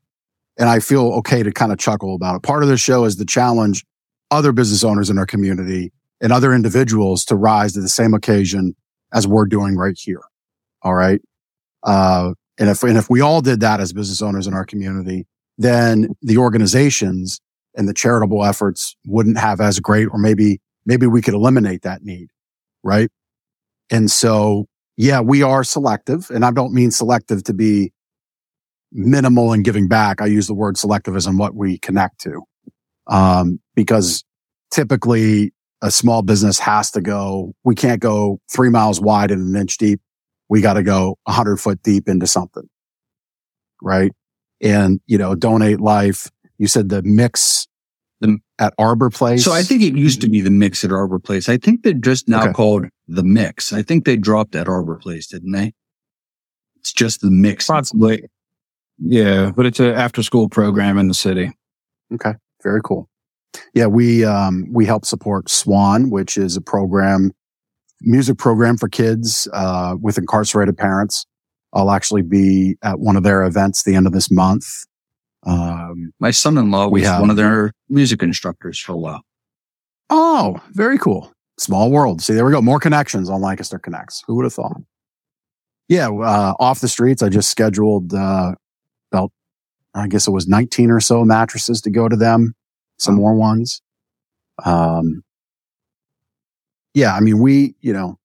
and 0.59 0.69
I 0.69 0.79
feel 0.79 1.13
okay 1.15 1.43
to 1.43 1.53
kind 1.53 1.73
of 1.73 1.79
chuckle 1.79 2.15
about 2.15 2.37
it. 2.37 2.43
Part 2.43 2.63
of 2.63 2.69
this 2.69 2.81
show 2.81 3.05
is 3.05 3.17
the 3.17 3.27
challenge 3.27 3.85
other 4.31 4.53
business 4.53 4.83
owners 4.83 5.11
in 5.11 5.19
our 5.19 5.27
community 5.27 5.93
and 6.21 6.33
other 6.33 6.55
individuals 6.55 7.25
to 7.27 7.37
rise 7.37 7.75
to 7.75 7.81
the 7.81 7.89
same 7.89 8.15
occasion 8.15 8.75
as 9.13 9.27
we're 9.27 9.47
doing 9.47 9.77
right 9.77 9.99
here. 9.99 10.23
All 10.83 10.95
right. 10.95 11.21
Uh, 11.83 12.33
and 12.59 12.71
if, 12.71 12.83
and 12.83 12.97
if 12.97 13.11
we 13.11 13.21
all 13.21 13.43
did 13.43 13.61
that 13.61 13.81
as 13.81 13.93
business 13.93 14.23
owners 14.23 14.47
in 14.47 14.55
our 14.55 14.65
community, 14.65 15.27
then 15.59 16.15
the 16.23 16.39
organizations 16.39 17.41
and 17.75 17.89
the 17.89 17.95
charitable 17.95 18.45
efforts 18.45 18.97
wouldn't 19.07 19.39
have 19.39 19.61
as 19.61 19.81
great, 19.81 20.09
or 20.13 20.19
maybe, 20.19 20.61
maybe 20.87 21.07
we 21.07 21.21
could 21.21 21.35
eliminate 21.35 21.83
that 21.83 22.03
need. 22.03 22.29
Right. 22.83 23.11
And 23.91 24.11
so, 24.11 24.67
yeah, 24.97 25.21
we 25.21 25.43
are 25.43 25.65
selective 25.65 26.31
and 26.31 26.45
I 26.45 26.51
don't 26.51 26.73
mean 26.73 26.91
selective 26.91 27.45
to 27.45 27.55
be 27.55 27.93
minimal 28.93 29.53
in 29.53 29.63
giving 29.63 29.89
back. 29.89 30.21
I 30.21 30.27
use 30.27 30.47
the 30.47 30.55
word 30.55 30.77
in 31.27 31.39
what 31.39 31.55
we 31.55 31.79
connect 31.79 32.21
to. 32.23 32.43
Um, 33.07 33.61
because 33.75 34.25
typically 34.71 35.53
a 35.83 35.91
small 35.91 36.23
business 36.23 36.59
has 36.59 36.91
to 36.93 37.01
go, 37.01 37.55
we 37.65 37.75
can't 37.75 38.01
go 38.01 38.41
three 38.51 38.71
miles 38.71 39.01
wide 39.01 39.31
and 39.31 39.55
an 39.55 39.61
inch 39.61 39.77
deep. 39.79 40.01
We 40.49 40.61
got 40.61 40.75
to 40.75 40.83
go 40.83 41.19
a 41.27 41.33
hundred 41.33 41.59
foot 41.59 41.83
deep 41.83 42.09
into 42.09 42.27
something. 42.27 42.69
Right. 43.83 44.13
And, 44.61 45.01
you 45.07 45.19
know, 45.19 45.35
donate 45.35 45.81
life. 45.81 46.31
You 46.59 46.69
said 46.69 46.89
the 46.89 47.03
mix 47.03 47.67
at 48.63 48.73
Arbor 48.79 49.11
Place. 49.11 49.45
So 49.45 49.53
I 49.53 49.63
think 49.63 49.83
it 49.83 49.97
used 49.97 50.21
to 50.21 50.29
be 50.29 50.41
the 50.41 50.51
mix 50.51 50.85
at 50.85 50.93
Arbor 50.93 51.19
Place. 51.19 51.49
I 51.49 51.57
think 51.57 51.83
they're 51.83 51.93
just 51.93 52.29
now 52.29 52.45
Okay. 52.45 52.53
called 52.53 52.85
the 53.09 53.25
mix. 53.25 53.73
I 53.73 53.83
think 53.83 54.05
they 54.05 54.17
dropped 54.17 54.55
at 54.55 54.69
Arbor 54.69 54.97
Place, 54.97 55.27
didn't 55.27 55.51
they? 55.51 55.73
It's 56.77 56.93
just 56.93 57.21
the 57.23 57.31
mix. 57.31 57.67
Possibly. 57.67 58.23
Yeah, 58.99 59.51
but 59.57 59.67
it's 59.67 59.81
an 59.81 59.87
after 59.87 60.23
school 60.23 60.49
program 60.49 60.97
in 60.97 61.09
the 61.09 61.15
city. 61.15 61.51
Okay. 62.15 62.35
Very 62.63 62.81
cool. 62.85 63.09
Yeah. 63.75 63.87
We, 63.87 64.25
um, 64.25 64.67
we 64.71 64.87
help 64.87 65.05
support 65.05 65.51
Swan, 65.51 66.09
which 66.11 66.37
is 66.37 66.57
a 66.57 66.61
program, 66.61 67.33
music 68.01 68.39
program 68.39 68.77
for 68.77 68.89
kids, 68.89 69.49
uh, 69.53 69.97
with 70.01 70.19
incarcerated 70.19 70.79
parents. 70.79 71.27
I'll 71.73 71.91
actually 71.91 72.23
be 72.23 72.77
at 72.83 73.01
one 73.01 73.17
of 73.17 73.25
their 73.25 73.43
events 73.43 73.83
the 73.83 73.97
end 73.97 74.07
of 74.07 74.13
this 74.13 74.31
month. 74.31 74.67
Um, 75.45 76.13
My 76.21 76.31
son-in-law 76.31 76.89
We 76.89 77.01
was 77.01 77.09
have- 77.09 77.21
one 77.21 77.31
of 77.31 77.37
their 77.37 77.73
music 77.89 78.23
instructors 78.23 78.79
for 78.79 78.93
a 78.93 78.97
while. 78.97 79.23
oh, 80.11 80.61
very 80.73 80.99
cool. 80.99 81.33
Small 81.59 81.91
world. 81.91 82.23
See, 82.23 82.33
there 82.35 82.45
we 82.45 82.53
go. 82.53 82.63
More 82.63 82.79
connections 82.81 83.29
on 83.29 83.41
Lancaster 83.41 83.79
Connects. 83.79 84.23
Who 84.27 84.35
would 84.37 84.45
have 84.45 84.55
thought? 84.55 84.81
Yeah. 85.89 86.09
Uh, 86.09 86.55
off 86.59 86.81
the 86.81 86.89
streets, 86.89 87.23
I 87.23 87.29
just 87.29 87.51
scheduled, 87.51 88.15
uh, 88.15 88.55
about, 89.11 89.33
I 89.95 90.09
guess 90.09 90.27
it 90.27 90.31
was 90.31 90.47
19 90.49 90.91
or 90.91 91.01
so 91.01 91.25
mattresses 91.25 91.81
to 91.83 91.91
go 91.91 92.09
to 92.09 92.17
them. 92.17 92.55
Some 92.99 93.15
more 93.17 93.35
ones. 93.35 93.83
Um, 94.65 95.23
yeah, 96.95 97.15
I 97.15 97.21
mean, 97.21 97.39
we, 97.41 97.75
you 97.81 97.93
know, 97.93 98.19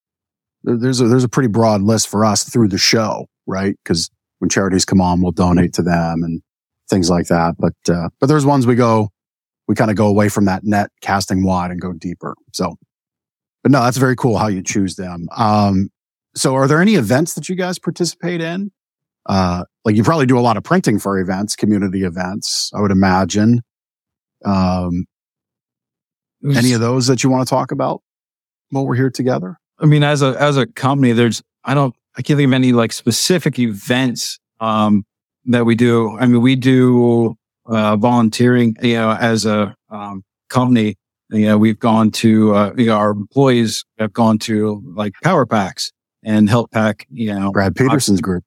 there- 0.64 0.78
there's 0.78 1.02
a, 1.02 1.08
there's 1.08 1.24
a 1.24 1.30
pretty 1.30 1.50
broad 1.50 1.82
list 1.82 2.08
for 2.10 2.24
us 2.26 2.44
through 2.44 2.68
the 2.70 2.78
show, 2.78 3.28
right? 3.46 3.76
Cause 3.86 4.10
when 4.40 4.50
charities 4.50 4.86
come 4.86 5.02
on, 5.02 5.22
we'll 5.22 5.32
donate 5.32 5.74
to 5.74 5.82
them 5.82 6.24
and 6.24 6.42
things 6.90 7.10
like 7.10 7.28
that. 7.28 7.56
But, 7.58 7.76
uh, 7.90 8.10
but 8.20 8.28
there's 8.28 8.46
ones 8.46 8.66
we 8.68 8.76
go, 8.76 9.10
we 9.68 9.76
kind 9.76 9.92
of 9.92 9.98
go 9.98 10.08
away 10.08 10.30
from 10.30 10.46
that 10.46 10.64
net 10.64 10.90
casting 11.02 11.44
wide 11.44 11.72
and 11.72 11.82
go 11.82 11.94
deeper. 11.94 12.36
So, 12.54 12.78
but 13.64 13.72
no, 13.72 13.84
that's 13.84 13.98
very 13.98 14.16
cool 14.16 14.38
how 14.38 14.48
you 14.48 14.64
choose 14.64 14.96
them. 14.96 15.28
Um, 15.36 15.90
so 16.36 16.56
are 16.56 16.68
there 16.68 16.82
any 16.82 16.96
events 16.96 17.34
that 17.34 17.50
you 17.50 17.56
guys 17.56 17.80
participate 17.80 18.42
in? 18.42 18.72
Uh, 19.26 19.66
like 19.84 19.96
you 19.96 20.04
probably 20.04 20.26
do 20.26 20.40
a 20.40 20.42
lot 20.42 20.56
of 20.56 20.64
printing 20.64 21.00
for 21.00 21.20
events, 21.20 21.56
community 21.56 22.04
events, 22.04 22.72
I 22.74 22.82
would 22.82 22.92
imagine. 22.92 23.62
Um, 24.46 25.06
any 26.56 26.74
of 26.74 26.80
those 26.80 27.08
that 27.08 27.24
you 27.24 27.30
want 27.30 27.46
to 27.46 27.50
talk 27.50 27.72
about 27.72 28.02
while 28.70 28.86
we're 28.86 28.96
here 28.96 29.10
together? 29.10 29.58
I 29.80 29.86
mean, 29.86 30.04
as 30.04 30.22
a 30.22 30.36
as 30.40 30.58
a 30.58 30.66
company, 30.66 31.12
there's 31.12 31.42
I 31.64 31.74
don't 31.74 31.96
I 32.16 32.22
can't 32.22 32.38
think 32.38 32.48
of 32.48 32.54
any 32.54 32.72
like 32.72 32.94
specific 32.94 33.60
events 33.60 34.40
um, 34.60 35.04
that 35.48 35.66
we 35.66 35.76
do. 35.76 36.18
I 36.18 36.26
mean, 36.26 36.42
we 36.42 36.56
do 36.56 37.36
uh, 37.66 37.96
volunteering. 37.98 38.76
You 38.82 38.96
know, 38.96 39.12
as 39.12 39.46
a 39.46 39.76
um, 39.90 40.24
company, 40.50 40.96
you 41.30 41.46
know, 41.46 41.58
we've 41.58 41.80
gone 41.80 42.12
to 42.12 42.54
uh, 42.54 42.74
you 42.78 42.88
know 42.88 42.98
our 42.98 43.12
employees 43.12 43.86
have 43.98 44.14
gone 44.14 44.38
to 44.40 44.82
like 44.96 45.14
power 45.24 45.46
packs 45.46 45.92
and 46.24 46.50
help 46.50 46.72
pack. 46.72 47.08
You 47.10 47.34
know, 47.34 47.52
Brad 47.52 47.76
Peterson's 47.76 48.22
group. 48.22 48.44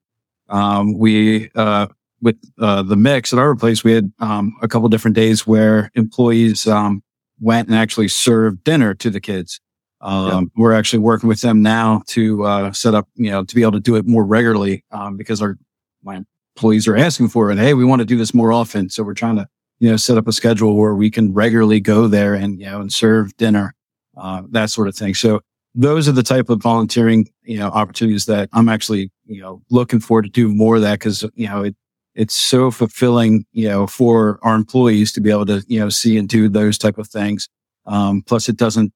um, 0.49 0.97
we 0.99 1.51
uh, 1.55 1.87
with 2.23 2.37
uh, 2.59 2.83
the 2.83 2.97
mix 2.97 3.33
at 3.33 3.39
Arbor 3.39 3.59
Place, 3.59 3.83
we 3.83 3.93
had 3.93 4.13
um, 4.19 4.57
a 4.63 4.69
couple 4.69 4.89
different 4.89 5.15
days 5.15 5.47
where 5.47 5.91
employees 5.95 6.67
um, 6.67 7.03
went 7.41 7.69
and 7.69 7.77
actually 7.77 8.09
served 8.09 8.63
dinner 8.65 8.95
to 8.95 9.11
the 9.11 9.21
kids. 9.21 9.61
Um, 10.03 10.51
We're 10.57 10.73
actually 10.73 11.01
working 11.01 11.29
with 11.29 11.43
them 11.43 11.61
now 11.61 12.03
to 12.09 12.45
uh, 12.45 12.73
set 12.73 12.95
up, 12.95 13.09
you 13.17 13.31
know, 13.31 13.45
to 13.45 13.55
be 13.55 13.63
able 13.63 13.73
to 13.73 13.81
do 13.81 13.97
it 13.97 14.07
more 14.07 14.25
regularly 14.25 14.85
um, 14.93 15.17
because 15.17 15.43
our 15.43 15.59
my 16.03 16.23
employees 16.57 16.89
are 16.89 16.97
asking 16.97 17.29
for 17.29 17.51
it. 17.51 17.59
Hey, 17.59 17.75
we 17.75 17.85
want 17.85 18.01
to 18.01 18.07
do 18.07 18.17
this 18.17 18.35
more 18.35 18.53
often, 18.53 18.89
so 18.89 19.03
we're 19.03 19.15
trying 19.15 19.37
to, 19.37 19.47
you 19.79 19.91
know, 19.91 19.97
set 19.97 20.19
up 20.19 20.29
a 20.29 20.33
schedule 20.33 20.77
where 20.77 20.95
we 20.95 21.11
can 21.11 21.33
regularly 21.33 21.81
go 21.81 22.07
there 22.07 22.35
and 22.35 22.61
you 22.61 22.67
know 22.67 22.81
and 22.81 22.93
serve 22.93 23.37
dinner, 23.37 23.75
uh, 24.17 24.43
that 24.51 24.71
sort 24.71 24.89
of 24.89 24.95
thing. 24.95 25.15
So 25.15 25.41
those 25.75 26.09
are 26.09 26.13
the 26.13 26.23
type 26.23 26.49
of 26.49 26.63
volunteering, 26.63 27.29
you 27.43 27.59
know, 27.59 27.69
opportunities 27.69 28.27
that 28.27 28.49
I'm 28.53 28.69
actually, 28.69 29.11
you 29.27 29.41
know, 29.41 29.63
looking 29.71 30.01
forward 30.01 30.25
to 30.25 30.31
do 30.31 30.53
more 30.53 30.77
of 30.77 30.83
that 30.83 30.99
because, 30.99 31.25
you 31.35 31.49
know, 31.49 31.63
it, 31.63 31.77
it's 32.15 32.35
so 32.35 32.71
fulfilling, 32.71 33.45
you 33.53 33.69
know, 33.69 33.87
for 33.87 34.41
our 34.43 34.57
employees 34.57 35.13
to 35.13 35.21
be 35.21 35.31
able 35.31 35.47
to, 35.47 35.65
you 35.69 35.79
know, 35.79 35.89
see 35.89 36.19
and 36.19 36.29
do 36.29 36.49
those 36.49 36.77
type 36.77 36.99
of 36.99 37.07
things. 37.09 37.49
Um, 37.87 38.23
plus 38.23 38.49
it 38.49 38.57
doesn't 38.57 38.93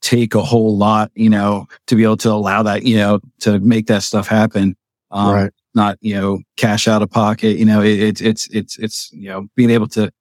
take 0.00 0.34
a 0.34 0.42
whole 0.42 0.76
lot, 0.76 1.10
you 1.14 1.28
know, 1.28 1.66
to 1.88 1.96
be 1.96 2.04
able 2.04 2.16
to 2.18 2.30
allow 2.30 2.62
that, 2.62 2.84
you 2.84 2.96
know, 2.96 3.20
to 3.40 3.58
make 3.58 3.86
that 3.88 4.02
stuff 4.04 4.28
happen. 4.28 4.76
Um, 5.10 5.34
right. 5.34 5.52
Not, 5.74 5.96
you 6.02 6.14
know, 6.14 6.40
cash 6.58 6.86
out 6.86 7.00
of 7.00 7.10
pocket, 7.10 7.56
you 7.56 7.64
know, 7.64 7.80
it, 7.80 7.98
it's, 7.98 8.20
it's, 8.20 8.46
it's, 8.48 8.78
it's, 8.78 9.10
you 9.12 9.30
know, 9.30 9.48
being 9.56 9.70
able 9.70 9.88
to 9.88 10.12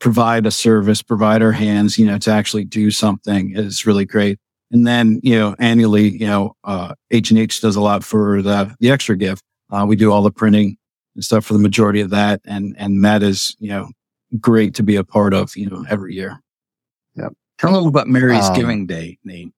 provide 0.00 0.44
a 0.44 0.50
service, 0.50 1.02
provide 1.02 1.40
our 1.40 1.52
hands, 1.52 1.98
you 1.98 2.04
know, 2.04 2.18
to 2.18 2.32
actually 2.32 2.64
do 2.64 2.90
something 2.90 3.54
is 3.54 3.86
really 3.86 4.04
great. 4.04 4.40
And 4.72 4.84
then, 4.84 5.20
you 5.22 5.38
know, 5.38 5.54
annually, 5.60 6.08
you 6.08 6.26
know, 6.26 6.56
uh, 6.64 6.94
H 7.12 7.30
and 7.30 7.38
H 7.38 7.60
does 7.60 7.76
a 7.76 7.80
lot 7.80 8.02
for 8.02 8.42
the, 8.42 8.74
the 8.80 8.90
Extra 8.90 9.16
Give. 9.16 9.40
Uh, 9.70 9.86
we 9.86 9.94
do 9.94 10.10
all 10.10 10.22
the 10.22 10.32
printing 10.32 10.76
and 11.14 11.24
stuff 11.24 11.44
for 11.44 11.52
the 11.52 11.60
majority 11.60 12.00
of 12.00 12.10
that. 12.10 12.40
And, 12.44 12.74
and 12.76 13.04
that 13.04 13.22
is, 13.22 13.54
you 13.60 13.68
know, 13.68 13.88
great 14.40 14.74
to 14.74 14.82
be 14.82 14.96
a 14.96 15.04
part 15.04 15.32
of, 15.32 15.56
you 15.56 15.70
know, 15.70 15.84
every 15.88 16.14
year. 16.14 16.42
Yep. 17.14 17.32
Tell 17.58 17.72
them 17.72 17.86
about 17.86 18.08
Mary's 18.08 18.48
Um, 18.48 18.56
Giving 18.56 18.86
Day, 18.86 19.18
Nate. 19.22 19.52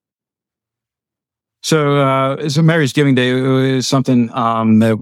So, 1.61 1.97
uh, 1.97 2.49
so 2.49 2.61
Mary's 2.61 2.93
Giving 2.93 3.15
Day 3.15 3.29
is 3.29 3.87
something, 3.87 4.31
um, 4.33 4.79
that, 4.79 4.97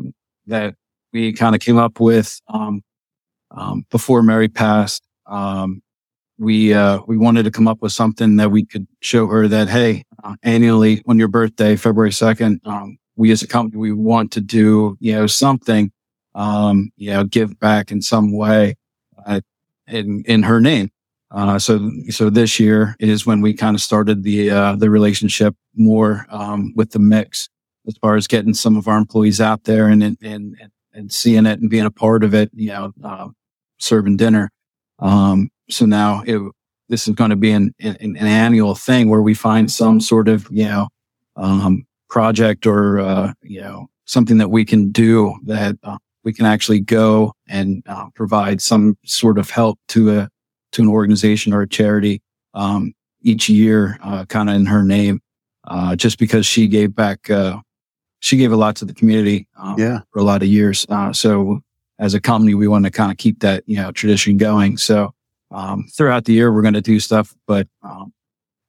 that 0.47 0.75
we 1.13 1.33
kind 1.33 1.53
of 1.55 1.61
came 1.61 1.77
up 1.77 1.99
with, 1.99 2.39
um, 2.47 2.81
um, 3.51 3.85
before 3.91 4.23
Mary 4.23 4.47
passed. 4.47 5.03
Um, 5.27 5.81
we, 6.39 6.73
uh, 6.73 6.99
we 7.07 7.17
wanted 7.17 7.43
to 7.43 7.51
come 7.51 7.67
up 7.67 7.81
with 7.81 7.91
something 7.91 8.37
that 8.37 8.51
we 8.51 8.65
could 8.65 8.87
show 9.01 9.27
her 9.27 9.47
that, 9.47 9.69
Hey, 9.69 10.03
uh, 10.23 10.35
annually 10.43 11.03
on 11.07 11.19
your 11.19 11.27
birthday, 11.27 11.75
February 11.75 12.11
2nd, 12.11 12.65
um, 12.65 12.97
we 13.15 13.31
as 13.31 13.41
a 13.41 13.47
company, 13.47 13.79
we 13.79 13.91
want 13.91 14.31
to 14.33 14.41
do, 14.41 14.97
you 14.99 15.13
know, 15.13 15.27
something, 15.27 15.91
um, 16.35 16.91
you 16.97 17.11
know, 17.11 17.23
give 17.23 17.59
back 17.59 17.91
in 17.91 18.01
some 18.01 18.31
way, 18.31 18.75
uh, 19.25 19.41
in, 19.87 20.23
in 20.27 20.43
her 20.43 20.59
name. 20.59 20.91
Uh, 21.31 21.59
so, 21.59 21.91
so 22.09 22.29
this 22.29 22.59
year 22.59 22.95
is 22.99 23.25
when 23.25 23.41
we 23.41 23.53
kind 23.53 23.75
of 23.75 23.81
started 23.81 24.23
the, 24.23 24.49
uh, 24.49 24.75
the 24.75 24.89
relationship 24.89 25.55
more, 25.75 26.25
um, 26.29 26.73
with 26.75 26.91
the 26.91 26.99
mix 26.99 27.49
as 27.87 27.97
far 27.97 28.15
as 28.15 28.27
getting 28.27 28.53
some 28.53 28.77
of 28.77 28.87
our 28.87 28.97
employees 28.97 29.41
out 29.41 29.63
there 29.65 29.87
and, 29.87 30.03
and, 30.03 30.17
and, 30.21 30.55
and 30.93 31.11
seeing 31.11 31.45
it 31.45 31.59
and 31.59 31.69
being 31.69 31.85
a 31.85 31.91
part 31.91 32.23
of 32.23 32.33
it, 32.33 32.49
you 32.53 32.69
know, 32.69 32.93
uh, 33.03 33.27
serving 33.77 34.17
dinner. 34.17 34.49
Um, 34.99 35.49
so 35.69 35.85
now 35.85 36.23
it, 36.25 36.39
this 36.89 37.07
is 37.07 37.15
going 37.15 37.29
to 37.29 37.35
be 37.35 37.51
an, 37.51 37.73
an, 37.79 37.97
an 37.99 38.15
annual 38.17 38.75
thing 38.75 39.09
where 39.09 39.21
we 39.21 39.33
find 39.33 39.71
some 39.71 39.99
sort 39.99 40.27
of, 40.27 40.47
you 40.49 40.65
know, 40.65 40.87
um, 41.35 41.85
project 42.09 42.65
or, 42.65 42.99
uh, 42.99 43.33
you 43.41 43.61
know, 43.61 43.87
something 44.05 44.37
that 44.37 44.49
we 44.49 44.63
can 44.63 44.91
do 44.91 45.35
that 45.45 45.75
uh, 45.83 45.97
we 46.23 46.33
can 46.33 46.45
actually 46.45 46.79
go 46.79 47.33
and 47.47 47.83
uh, 47.87 48.05
provide 48.15 48.61
some 48.61 48.97
sort 49.05 49.37
of 49.37 49.49
help 49.49 49.79
to 49.89 50.17
a, 50.17 50.29
to 50.77 50.83
an 50.83 50.89
organization 50.89 51.53
or 51.53 51.61
a 51.61 51.67
charity, 51.67 52.21
um, 52.53 52.93
each 53.21 53.49
year, 53.49 53.97
uh, 54.03 54.25
kind 54.25 54.47
of 54.49 54.55
in 54.55 54.65
her 54.67 54.83
name, 54.83 55.19
uh, 55.65 55.95
just 55.95 56.19
because 56.19 56.45
she 56.45 56.67
gave 56.67 56.95
back, 56.95 57.29
uh, 57.31 57.57
she 58.19 58.37
gave 58.37 58.51
a 58.51 58.55
lot 58.55 58.75
to 58.77 58.85
the 58.85 58.93
community, 58.93 59.47
um, 59.57 59.75
Yeah. 59.77 60.01
for 60.11 60.19
a 60.19 60.23
lot 60.23 60.41
of 60.43 60.47
years. 60.47 60.85
Uh, 60.87 61.11
so 61.13 61.61
as 61.99 62.13
a 62.13 62.21
company, 62.21 62.53
we 62.53 62.67
want 62.67 62.85
to 62.85 62.91
kind 62.91 63.11
of 63.11 63.17
keep 63.17 63.39
that, 63.39 63.63
you 63.65 63.77
know, 63.77 63.91
tradition 63.91 64.37
going. 64.37 64.77
So, 64.77 65.13
um, 65.49 65.85
throughout 65.95 66.25
the 66.25 66.33
year, 66.33 66.53
we're 66.53 66.61
going 66.61 66.73
to 66.75 66.81
do 66.81 66.99
stuff, 66.99 67.35
but, 67.47 67.67
um, 67.81 68.13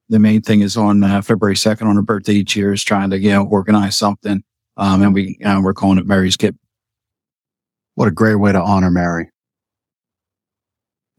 the 0.09 0.17
main 0.19 0.41
thing 0.41 0.61
is 0.61 0.75
on 0.75 1.03
uh, 1.03 1.21
February 1.21 1.55
2nd 1.55 1.85
on 1.87 1.95
her 1.95 2.01
birthday 2.01 2.33
each 2.33 2.55
year 2.55 2.73
is 2.73 2.83
trying 2.83 3.11
to, 3.11 3.19
you 3.19 3.29
know, 3.29 3.45
organize 3.45 3.95
something. 3.95 4.43
Um, 4.77 5.03
and 5.03 5.13
we, 5.13 5.37
uh, 5.45 5.61
we're 5.61 5.75
calling 5.75 5.99
it 5.99 6.07
Mary's 6.07 6.35
Gift. 6.37 6.57
What 7.93 8.07
a 8.07 8.11
great 8.11 8.35
way 8.35 8.51
to 8.51 8.59
honor 8.61 8.89
Mary. 8.89 9.29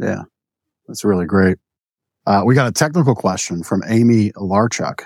Yeah. 0.00 0.22
That's 0.90 1.04
really 1.04 1.24
great. 1.24 1.56
Uh, 2.26 2.42
we 2.44 2.56
got 2.56 2.66
a 2.66 2.72
technical 2.72 3.14
question 3.14 3.62
from 3.62 3.84
Amy 3.86 4.32
Larchuk, 4.32 5.02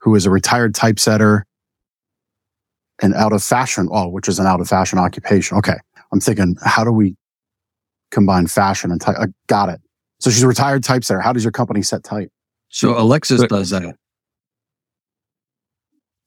who 0.00 0.16
is 0.16 0.26
a 0.26 0.30
retired 0.30 0.74
typesetter 0.74 1.44
and 3.00 3.14
out 3.14 3.32
of 3.32 3.40
fashion. 3.40 3.88
Oh, 3.92 4.08
which 4.08 4.26
is 4.26 4.40
an 4.40 4.46
out 4.46 4.60
of 4.60 4.68
fashion 4.68 4.98
occupation. 4.98 5.58
Okay. 5.58 5.76
I'm 6.12 6.18
thinking, 6.18 6.56
how 6.60 6.82
do 6.82 6.90
we 6.90 7.14
combine 8.10 8.48
fashion 8.48 8.90
and 8.90 9.00
type? 9.00 9.14
I 9.20 9.26
got 9.46 9.68
it. 9.68 9.80
So 10.18 10.28
she's 10.30 10.42
a 10.42 10.48
retired 10.48 10.82
typesetter. 10.82 11.20
How 11.20 11.32
does 11.32 11.44
your 11.44 11.52
company 11.52 11.82
set 11.82 12.02
type? 12.02 12.30
So 12.68 12.98
Alexis 12.98 13.42
But- 13.42 13.50
does 13.50 13.70
that. 13.70 13.94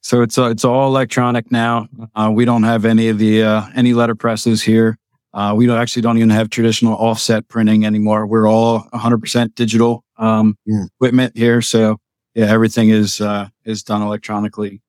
So 0.02 0.22
it's, 0.22 0.38
uh, 0.38 0.46
it's 0.46 0.64
all 0.64 0.88
electronic 0.88 1.52
now. 1.52 1.90
Uh, 2.16 2.32
we 2.34 2.46
don't 2.46 2.64
have 2.64 2.86
any 2.86 3.10
of 3.10 3.18
the, 3.18 3.44
uh, 3.44 3.64
any 3.76 3.94
letter 3.94 4.16
presses 4.16 4.62
here. 4.62 4.98
Uh, 5.34 5.54
we 5.56 5.66
don't 5.68 5.78
actually 5.78 6.02
don't 6.02 6.18
even 6.18 6.30
have 6.30 6.50
traditional 6.50 6.96
offset 6.96 7.48
printing 7.48 7.86
anymore. 7.86 8.26
We're 8.26 8.48
all 8.48 8.88
100% 8.94 9.54
digital, 9.56 10.04
um, 10.18 10.58
equipment 10.68 11.38
here. 11.38 11.62
So 11.62 11.98
yeah, 12.34 12.46
everything 12.46 12.90
is, 12.90 13.22
uh, 13.22 13.50
is 13.64 13.84
done 13.84 14.02
electronically. 14.02 14.82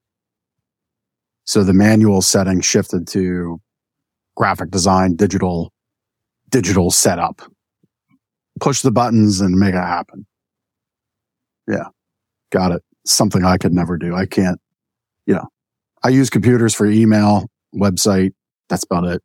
So 1.44 1.62
the 1.62 1.74
manual 1.74 2.22
setting 2.22 2.60
shifted 2.60 3.06
to 3.08 3.60
graphic 4.36 4.70
design, 4.70 5.16
digital, 5.16 5.72
digital 6.48 6.90
setup. 6.90 7.42
Push 8.60 8.82
the 8.82 8.90
buttons 8.90 9.40
and 9.40 9.58
make 9.58 9.74
it 9.74 9.78
happen. 9.78 10.26
Yeah. 11.68 11.84
Got 12.50 12.72
it. 12.72 12.82
Something 13.04 13.44
I 13.44 13.58
could 13.58 13.72
never 13.72 13.96
do. 13.96 14.14
I 14.14 14.26
can't, 14.26 14.60
you 15.26 15.34
know, 15.34 15.48
I 16.02 16.08
use 16.08 16.30
computers 16.30 16.74
for 16.74 16.86
email, 16.86 17.46
website. 17.74 18.32
That's 18.68 18.84
about 18.84 19.04
it. 19.04 19.22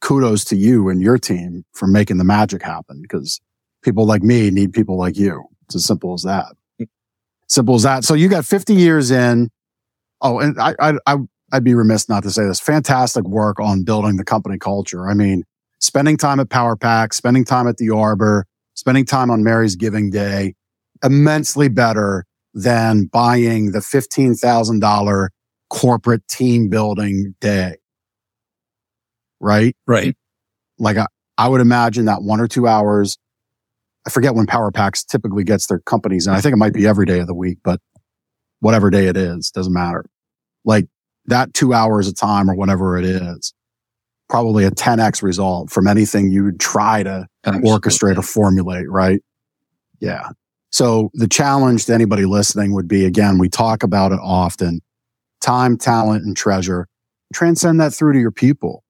Kudos 0.00 0.44
to 0.46 0.56
you 0.56 0.88
and 0.88 1.00
your 1.00 1.18
team 1.18 1.64
for 1.72 1.86
making 1.86 2.18
the 2.18 2.24
magic 2.24 2.62
happen 2.62 3.00
because 3.02 3.40
people 3.82 4.06
like 4.06 4.22
me 4.22 4.50
need 4.50 4.72
people 4.72 4.98
like 4.98 5.16
you. 5.16 5.44
It's 5.64 5.74
as 5.74 5.84
simple 5.84 6.14
as 6.14 6.22
that. 6.22 6.54
Simple 7.48 7.76
as 7.76 7.82
that. 7.84 8.04
So 8.04 8.14
you 8.14 8.28
got 8.28 8.44
50 8.44 8.74
years 8.74 9.10
in. 9.10 9.50
Oh, 10.20 10.40
and 10.40 10.58
I, 10.60 10.74
I, 10.80 10.94
I, 11.06 11.16
I'd 11.52 11.64
be 11.64 11.74
remiss 11.74 12.08
not 12.08 12.22
to 12.24 12.30
say 12.30 12.44
this. 12.44 12.60
Fantastic 12.60 13.24
work 13.24 13.60
on 13.60 13.84
building 13.84 14.16
the 14.16 14.24
company 14.24 14.58
culture. 14.58 15.08
I 15.08 15.14
mean, 15.14 15.44
spending 15.78 16.16
time 16.16 16.40
at 16.40 16.50
Power 16.50 16.76
Pack, 16.76 17.12
spending 17.12 17.44
time 17.44 17.68
at 17.68 17.76
the 17.76 17.90
Arbor, 17.90 18.46
spending 18.74 19.04
time 19.04 19.30
on 19.30 19.44
Mary's 19.44 19.76
Giving 19.76 20.10
Day, 20.10 20.54
immensely 21.04 21.68
better 21.68 22.24
than 22.54 23.04
buying 23.06 23.72
the 23.72 23.80
$15,000 23.80 25.28
corporate 25.68 26.26
team 26.28 26.68
building 26.68 27.34
day. 27.40 27.76
Right? 29.46 29.76
Right. 29.86 30.16
Like 30.78 30.96
I, 30.96 31.06
I 31.38 31.48
would 31.48 31.60
imagine 31.60 32.06
that 32.06 32.22
one 32.22 32.40
or 32.40 32.48
two 32.48 32.66
hours. 32.66 33.16
I 34.04 34.10
forget 34.10 34.34
when 34.34 34.46
Power 34.46 34.72
Packs 34.72 35.04
typically 35.04 35.44
gets 35.44 35.68
their 35.68 35.78
companies, 35.78 36.26
and 36.26 36.36
I 36.36 36.40
think 36.40 36.52
it 36.52 36.56
might 36.56 36.72
be 36.72 36.84
every 36.84 37.06
day 37.06 37.20
of 37.20 37.28
the 37.28 37.34
week, 37.34 37.58
but 37.62 37.80
whatever 38.58 38.90
day 38.90 39.06
it 39.06 39.16
is, 39.16 39.50
doesn't 39.50 39.72
matter. 39.72 40.04
Like 40.64 40.86
that 41.26 41.54
two 41.54 41.72
hours 41.72 42.08
of 42.08 42.16
time 42.16 42.50
or 42.50 42.56
whatever 42.56 42.98
it 42.98 43.04
is, 43.04 43.54
probably 44.28 44.64
a 44.64 44.70
10x 44.72 45.22
result 45.22 45.70
from 45.70 45.86
anything 45.86 46.32
you 46.32 46.42
would 46.42 46.58
try 46.58 47.04
to 47.04 47.28
orchestrate 47.46 48.18
or 48.18 48.22
formulate, 48.22 48.90
right? 48.90 49.20
Yeah. 50.00 50.30
So 50.70 51.10
the 51.14 51.28
challenge 51.28 51.86
to 51.86 51.94
anybody 51.94 52.24
listening 52.24 52.74
would 52.74 52.88
be 52.88 53.04
again, 53.04 53.38
we 53.38 53.48
talk 53.48 53.84
about 53.84 54.10
it 54.10 54.18
often 54.20 54.80
time, 55.40 55.76
talent, 55.78 56.24
and 56.24 56.36
treasure. 56.36 56.88
Transcend 57.32 57.80
that 57.80 57.94
through 57.94 58.14
to 58.14 58.18
your 58.18 58.32
people. 58.32 58.82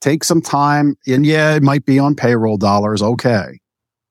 Take 0.00 0.22
some 0.22 0.40
time, 0.40 0.96
and 1.06 1.26
yeah, 1.26 1.54
it 1.54 1.62
might 1.62 1.84
be 1.84 1.98
on 1.98 2.14
payroll 2.14 2.56
dollars, 2.56 3.02
okay, 3.02 3.58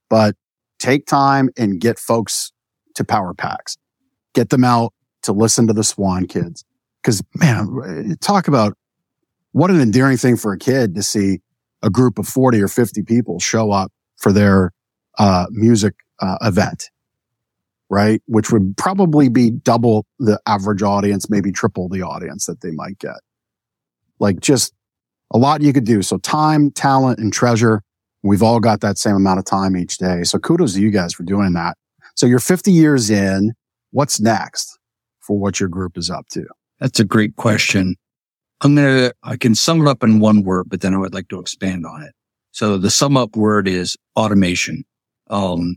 but 0.09 0.35
take 0.79 1.05
time 1.05 1.49
and 1.57 1.79
get 1.79 1.97
folks 1.97 2.51
to 2.95 3.03
Power 3.03 3.33
Packs. 3.33 3.77
Get 4.33 4.49
them 4.49 4.63
out 4.63 4.93
to 5.23 5.31
listen 5.31 5.67
to 5.67 5.73
the 5.73 5.83
Swan 5.83 6.25
Kids. 6.27 6.63
Because 7.01 7.23
man, 7.35 8.17
talk 8.19 8.47
about 8.47 8.77
what 9.51 9.71
an 9.71 9.79
endearing 9.79 10.17
thing 10.17 10.35
for 10.35 10.51
a 10.51 10.57
kid 10.57 10.95
to 10.95 11.03
see 11.03 11.39
a 11.81 11.89
group 11.89 12.19
of 12.19 12.27
40 12.27 12.61
or 12.61 12.67
50 12.67 13.03
people 13.03 13.39
show 13.39 13.71
up 13.71 13.91
for 14.17 14.31
their 14.31 14.73
uh, 15.17 15.45
music 15.51 15.95
uh, 16.19 16.37
event, 16.41 16.89
right? 17.89 18.21
Which 18.25 18.51
would 18.51 18.75
probably 18.77 19.29
be 19.29 19.51
double 19.51 20.05
the 20.19 20.39
average 20.45 20.83
audience, 20.83 21.29
maybe 21.29 21.51
triple 21.51 21.87
the 21.87 22.01
audience 22.01 22.45
that 22.45 22.61
they 22.61 22.71
might 22.71 22.99
get. 22.99 23.17
Like 24.19 24.39
just 24.39 24.73
a 25.31 25.37
lot 25.37 25.61
you 25.61 25.73
could 25.73 25.85
do. 25.85 26.01
So 26.01 26.17
time, 26.17 26.71
talent, 26.71 27.19
and 27.19 27.31
treasure. 27.31 27.81
We've 28.23 28.43
all 28.43 28.59
got 28.59 28.81
that 28.81 28.97
same 28.97 29.15
amount 29.15 29.39
of 29.39 29.45
time 29.45 29.77
each 29.77 29.97
day. 29.97 30.23
So 30.23 30.39
kudos 30.39 30.73
to 30.73 30.81
you 30.81 30.91
guys 30.91 31.13
for 31.13 31.23
doing 31.23 31.53
that. 31.53 31.77
So 32.15 32.25
you're 32.25 32.39
50 32.39 32.71
years 32.71 33.09
in. 33.09 33.53
What's 33.91 34.19
next 34.19 34.77
for 35.19 35.37
what 35.37 35.59
your 35.59 35.69
group 35.69 35.97
is 35.97 36.09
up 36.09 36.27
to? 36.29 36.45
That's 36.79 36.99
a 36.99 37.05
great 37.05 37.35
question. 37.35 37.95
I'm 38.61 38.75
going 38.75 38.87
to, 38.87 39.13
I 39.23 39.37
can 39.37 39.55
sum 39.55 39.81
it 39.81 39.87
up 39.87 40.03
in 40.03 40.19
one 40.19 40.43
word, 40.43 40.65
but 40.67 40.81
then 40.81 40.93
I 40.93 40.97
would 40.97 41.13
like 41.13 41.27
to 41.29 41.39
expand 41.39 41.85
on 41.85 42.03
it. 42.03 42.13
So 42.51 42.77
the 42.77 42.89
sum 42.89 43.15
up 43.15 43.35
word 43.35 43.67
is 43.67 43.95
automation. 44.15 44.83
Um, 45.29 45.75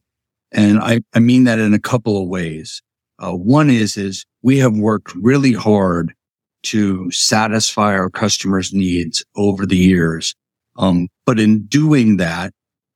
and 0.52 0.78
I, 0.78 1.02
I 1.14 1.18
mean 1.18 1.44
that 1.44 1.58
in 1.58 1.74
a 1.74 1.78
couple 1.78 2.22
of 2.22 2.28
ways. 2.28 2.82
Uh, 3.18 3.32
one 3.32 3.68
is, 3.68 3.96
is 3.96 4.24
we 4.42 4.58
have 4.58 4.76
worked 4.76 5.14
really 5.14 5.52
hard 5.52 6.14
to 6.62 7.10
satisfy 7.10 7.94
our 7.94 8.10
customers' 8.10 8.72
needs 8.72 9.24
over 9.36 9.66
the 9.66 9.76
years. 9.76 10.34
Um, 10.76 11.08
but 11.26 11.40
in 11.40 11.66
doing 11.66 12.18
that, 12.18 12.52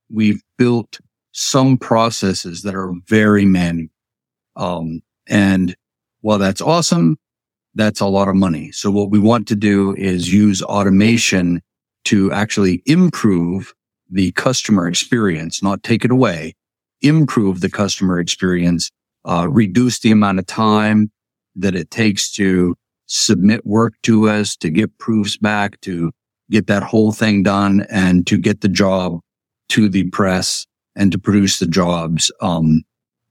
we've 0.09 0.41
built 0.57 0.99
some 1.31 1.77
processes 1.77 2.61
that 2.61 2.75
are 2.75 2.93
very 3.07 3.45
manual. 3.45 3.89
Um, 4.55 5.01
and 5.27 5.75
while 6.21 6.37
that's 6.37 6.61
awesome, 6.61 7.17
that's 7.73 7.99
a 7.99 8.05
lot 8.05 8.29
of 8.29 8.35
money. 8.35 8.71
So 8.71 8.89
what 8.89 9.09
we 9.09 9.19
want 9.19 9.47
to 9.49 9.55
do 9.55 9.93
is 9.95 10.33
use 10.33 10.61
automation 10.61 11.61
to 12.05 12.31
actually 12.31 12.81
improve 12.85 13.73
the 14.09 14.31
customer 14.33 14.87
experience, 14.87 15.61
not 15.61 15.83
take 15.83 16.05
it 16.05 16.11
away, 16.11 16.55
improve 17.01 17.59
the 17.59 17.69
customer 17.69 18.19
experience 18.19 18.91
uh, 19.27 19.47
reduce 19.49 19.99
the 19.99 20.11
amount 20.11 20.39
of 20.39 20.45
time 20.45 21.11
that 21.55 21.75
it 21.75 21.89
takes 21.89 22.31
to 22.33 22.75
submit 23.07 23.65
work 23.65 23.93
to 24.03 24.29
us, 24.29 24.55
to 24.57 24.69
get 24.69 24.97
proofs 24.97 25.37
back, 25.37 25.79
to 25.81 26.11
get 26.49 26.67
that 26.67 26.83
whole 26.83 27.11
thing 27.11 27.43
done 27.43 27.85
and 27.89 28.25
to 28.27 28.37
get 28.37 28.61
the 28.61 28.69
job 28.69 29.19
to 29.69 29.89
the 29.89 30.09
press 30.11 30.65
and 30.95 31.11
to 31.11 31.17
produce 31.17 31.59
the 31.59 31.67
jobs, 31.67 32.31
um, 32.41 32.83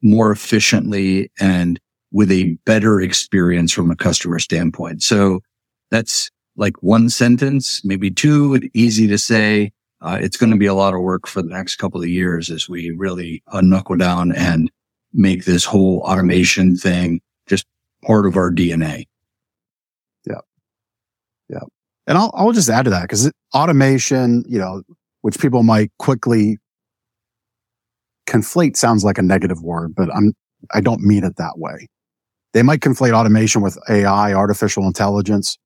more 0.03 0.31
efficiently 0.31 1.31
and 1.41 1.81
with 2.13 2.31
a 2.31 2.57
better 2.65 3.01
experience 3.01 3.73
from 3.73 3.91
a 3.91 3.97
customer 3.97 4.39
standpoint. 4.39 5.03
So 5.03 5.41
that's 5.91 6.31
like 6.57 6.83
one 6.83 7.09
sentence, 7.09 7.85
maybe 7.85 8.11
two, 8.11 8.61
easy 8.75 9.07
to 9.09 9.19
say. 9.19 9.73
Uh, 10.01 10.19
it's 10.21 10.37
going 10.37 10.53
to 10.53 10.59
be 10.59 10.67
a 10.67 10.75
lot 10.75 10.95
of 10.95 11.01
work 11.01 11.27
for 11.27 11.43
the 11.43 11.49
next 11.49 11.77
couple 11.77 12.03
of 12.03 12.09
years 12.09 12.51
as 12.51 12.69
we 12.69 12.91
really 12.91 13.43
uh, 13.49 13.61
knuckle 13.61 13.97
down 13.97 14.33
and 14.33 14.71
make 15.13 15.45
this 15.45 15.65
whole 15.65 16.01
automation 16.01 16.77
thing 16.77 17.21
just 17.47 17.67
part 18.05 18.27
of 18.27 18.37
our 18.37 18.53
DNA. 18.53 19.07
Yeah. 21.49 21.61
And 22.07 22.19
I'll, 22.19 22.31
I'll 22.35 22.53
just 22.53 22.69
add 22.69 22.85
to 22.85 22.91
that 22.91 23.03
because 23.03 23.31
automation, 23.55 24.45
you 24.49 24.59
know, 24.59 24.83
which 25.23 25.39
people 25.39 25.63
might 25.63 25.91
quickly 25.99 26.59
conflate 28.27 28.77
sounds 28.77 29.05
like 29.05 29.19
a 29.19 29.23
negative 29.23 29.63
word, 29.63 29.95
but 29.95 30.15
I'm, 30.15 30.35
I 30.73 30.81
don't 30.81 31.01
mean 31.01 31.25
it 31.25 31.37
that 31.37 31.55
way. 31.57 31.89
They 32.53 32.63
might 32.63 32.81
conflate 32.81 33.13
automation 33.13 33.63
with 33.63 33.79
AI, 33.89 34.33
artificial 34.33 34.87
intelligence. 34.87 35.59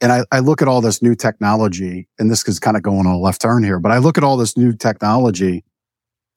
And 0.00 0.10
I, 0.10 0.24
I 0.32 0.40
look 0.40 0.62
at 0.62 0.68
all 0.68 0.80
this 0.80 1.00
new 1.00 1.14
technology, 1.14 2.08
and 2.18 2.30
this 2.30 2.46
is 2.48 2.58
kind 2.58 2.76
of 2.76 2.82
going 2.82 3.06
on 3.06 3.14
a 3.14 3.18
left 3.18 3.40
turn 3.40 3.62
here, 3.62 3.78
but 3.78 3.92
I 3.92 3.98
look 3.98 4.18
at 4.18 4.24
all 4.24 4.36
this 4.36 4.56
new 4.56 4.72
technology. 4.72 5.64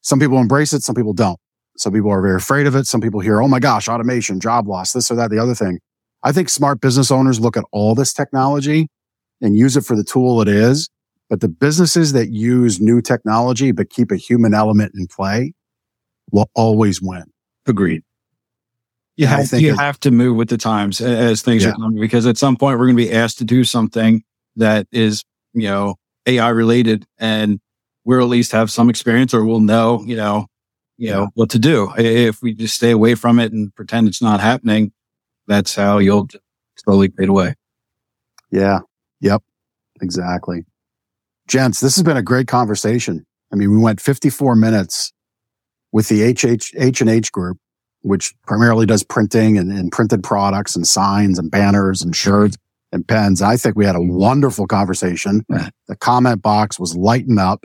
Some 0.02 0.20
people 0.20 0.38
embrace 0.38 0.72
it, 0.72 0.82
some 0.82 0.94
people 0.94 1.14
don't. 1.14 1.38
Some 1.76 1.92
people 1.92 2.10
are 2.10 2.22
very 2.22 2.36
afraid 2.36 2.66
of 2.66 2.74
it. 2.74 2.86
Some 2.86 3.00
people 3.00 3.20
hear, 3.20 3.42
oh 3.42 3.48
my 3.48 3.60
gosh, 3.60 3.88
automation, 3.88 4.40
job 4.40 4.66
loss, 4.66 4.92
this 4.92 5.10
or 5.10 5.14
that, 5.16 5.30
the 5.30 5.38
other 5.38 5.54
thing. 5.54 5.78
I 6.22 6.32
think 6.32 6.48
smart 6.48 6.80
business 6.80 7.10
owners 7.10 7.40
look 7.40 7.56
at 7.56 7.64
all 7.72 7.94
this 7.94 8.12
technology 8.12 8.88
and 9.40 9.56
use 9.56 9.76
it 9.76 9.84
for 9.84 9.96
the 9.96 10.04
tool 10.04 10.40
it 10.40 10.48
is. 10.48 10.88
But 11.28 11.40
the 11.40 11.48
businesses 11.48 12.12
that 12.12 12.30
use 12.30 12.80
new 12.80 13.00
technology, 13.00 13.72
but 13.72 13.90
keep 13.90 14.10
a 14.12 14.16
human 14.16 14.54
element 14.54 14.92
in 14.94 15.06
play 15.08 15.54
will 16.30 16.50
always 16.54 17.02
win. 17.02 17.24
Agreed. 17.66 18.02
You 19.16 19.26
have, 19.26 19.52
you 19.54 19.74
have 19.74 19.98
to 20.00 20.10
move 20.10 20.36
with 20.36 20.50
the 20.50 20.58
times 20.58 21.00
as 21.00 21.40
things 21.40 21.64
yeah. 21.64 21.70
are 21.70 21.72
coming 21.72 21.98
because 21.98 22.26
at 22.26 22.36
some 22.36 22.56
point 22.56 22.78
we're 22.78 22.86
going 22.86 22.98
to 22.98 23.02
be 23.02 23.12
asked 23.12 23.38
to 23.38 23.44
do 23.44 23.64
something 23.64 24.22
that 24.56 24.86
is, 24.92 25.24
you 25.54 25.68
know, 25.68 25.96
AI 26.26 26.50
related 26.50 27.06
and 27.18 27.58
we'll 28.04 28.20
at 28.20 28.28
least 28.28 28.52
have 28.52 28.70
some 28.70 28.90
experience 28.90 29.32
or 29.32 29.44
we'll 29.44 29.60
know, 29.60 30.02
you 30.04 30.16
know, 30.16 30.46
you 30.98 31.10
know, 31.10 31.28
what 31.34 31.50
to 31.50 31.58
do. 31.58 31.92
If 31.96 32.42
we 32.42 32.54
just 32.54 32.74
stay 32.74 32.90
away 32.90 33.14
from 33.14 33.38
it 33.38 33.52
and 33.52 33.74
pretend 33.74 34.06
it's 34.08 34.22
not 34.22 34.40
happening, 34.40 34.92
that's 35.46 35.74
how 35.74 35.98
you'll 35.98 36.28
slowly 36.76 37.08
fade 37.08 37.28
away. 37.28 37.54
Yeah. 38.50 38.80
Yep. 39.20 39.42
Exactly. 40.00 40.64
Gents, 41.48 41.80
this 41.80 41.96
has 41.96 42.02
been 42.02 42.16
a 42.16 42.22
great 42.22 42.48
conversation. 42.48 43.24
I 43.52 43.56
mean, 43.56 43.70
we 43.70 43.78
went 43.78 44.00
54 44.00 44.56
minutes 44.56 45.12
with 45.92 46.08
the 46.08 46.32
HH, 46.32 46.74
H&H 46.76 47.32
group, 47.32 47.58
which 48.02 48.34
primarily 48.46 48.86
does 48.86 49.02
printing 49.02 49.56
and, 49.56 49.70
and 49.70 49.92
printed 49.92 50.22
products 50.22 50.76
and 50.76 50.86
signs 50.86 51.38
and 51.38 51.50
banners 51.50 52.02
and 52.02 52.14
shirts 52.14 52.56
and 52.92 53.06
pens. 53.06 53.42
I 53.42 53.56
think 53.56 53.76
we 53.76 53.84
had 53.84 53.96
a 53.96 54.02
wonderful 54.02 54.66
conversation. 54.66 55.44
The 55.48 55.96
comment 55.96 56.42
box 56.42 56.80
was 56.80 56.96
lighting 56.96 57.38
up. 57.38 57.64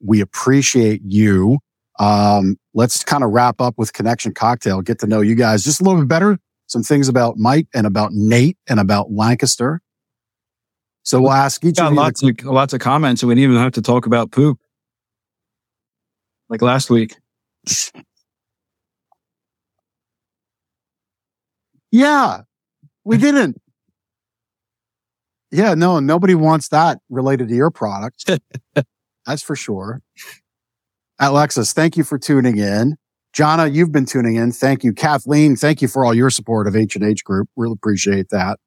We 0.00 0.20
appreciate 0.20 1.02
you. 1.04 1.58
Um, 1.98 2.56
let's 2.74 3.04
kind 3.04 3.22
of 3.22 3.30
wrap 3.30 3.60
up 3.60 3.74
with 3.76 3.92
Connection 3.92 4.32
Cocktail, 4.32 4.80
get 4.80 4.98
to 5.00 5.06
know 5.06 5.20
you 5.20 5.34
guys 5.34 5.64
just 5.64 5.80
a 5.80 5.84
little 5.84 6.00
bit 6.00 6.08
better. 6.08 6.38
Some 6.70 6.84
things 6.84 7.08
about 7.08 7.36
Mike 7.36 7.66
and 7.74 7.84
about 7.84 8.12
Nate 8.12 8.56
and 8.68 8.78
about 8.78 9.10
Lancaster. 9.10 9.82
So 11.02 11.20
we'll 11.20 11.32
ask 11.32 11.64
each 11.64 11.78
got 11.78 11.92
lots 11.92 12.22
of 12.22 12.44
lots 12.44 12.72
of 12.72 12.78
comments, 12.78 13.22
and 13.22 13.28
we 13.28 13.34
didn't 13.34 13.50
even 13.50 13.60
have 13.60 13.72
to 13.72 13.82
talk 13.82 14.06
about 14.06 14.30
poop 14.30 14.60
like 16.48 16.62
last 16.62 16.88
week. 16.88 17.16
Yeah, 21.90 22.42
we 23.02 23.16
didn't. 23.16 23.60
Yeah, 25.50 25.74
no, 25.74 25.98
nobody 25.98 26.36
wants 26.36 26.68
that 26.68 26.98
related 27.08 27.48
to 27.48 27.54
your 27.56 27.72
product. 27.72 28.30
That's 29.26 29.42
for 29.42 29.56
sure. 29.56 30.02
Alexis, 31.18 31.72
thank 31.72 31.96
you 31.96 32.04
for 32.04 32.16
tuning 32.16 32.58
in. 32.58 32.96
Jana, 33.32 33.66
you've 33.68 33.92
been 33.92 34.06
tuning 34.06 34.36
in. 34.36 34.52
Thank 34.52 34.82
you. 34.82 34.92
Kathleen, 34.92 35.56
thank 35.56 35.80
you 35.80 35.88
for 35.88 36.04
all 36.04 36.12
your 36.12 36.30
support 36.30 36.66
of 36.66 36.74
H&H 36.74 37.24
Group. 37.24 37.48
Really 37.56 37.74
appreciate 37.74 38.28
that. 38.30 38.58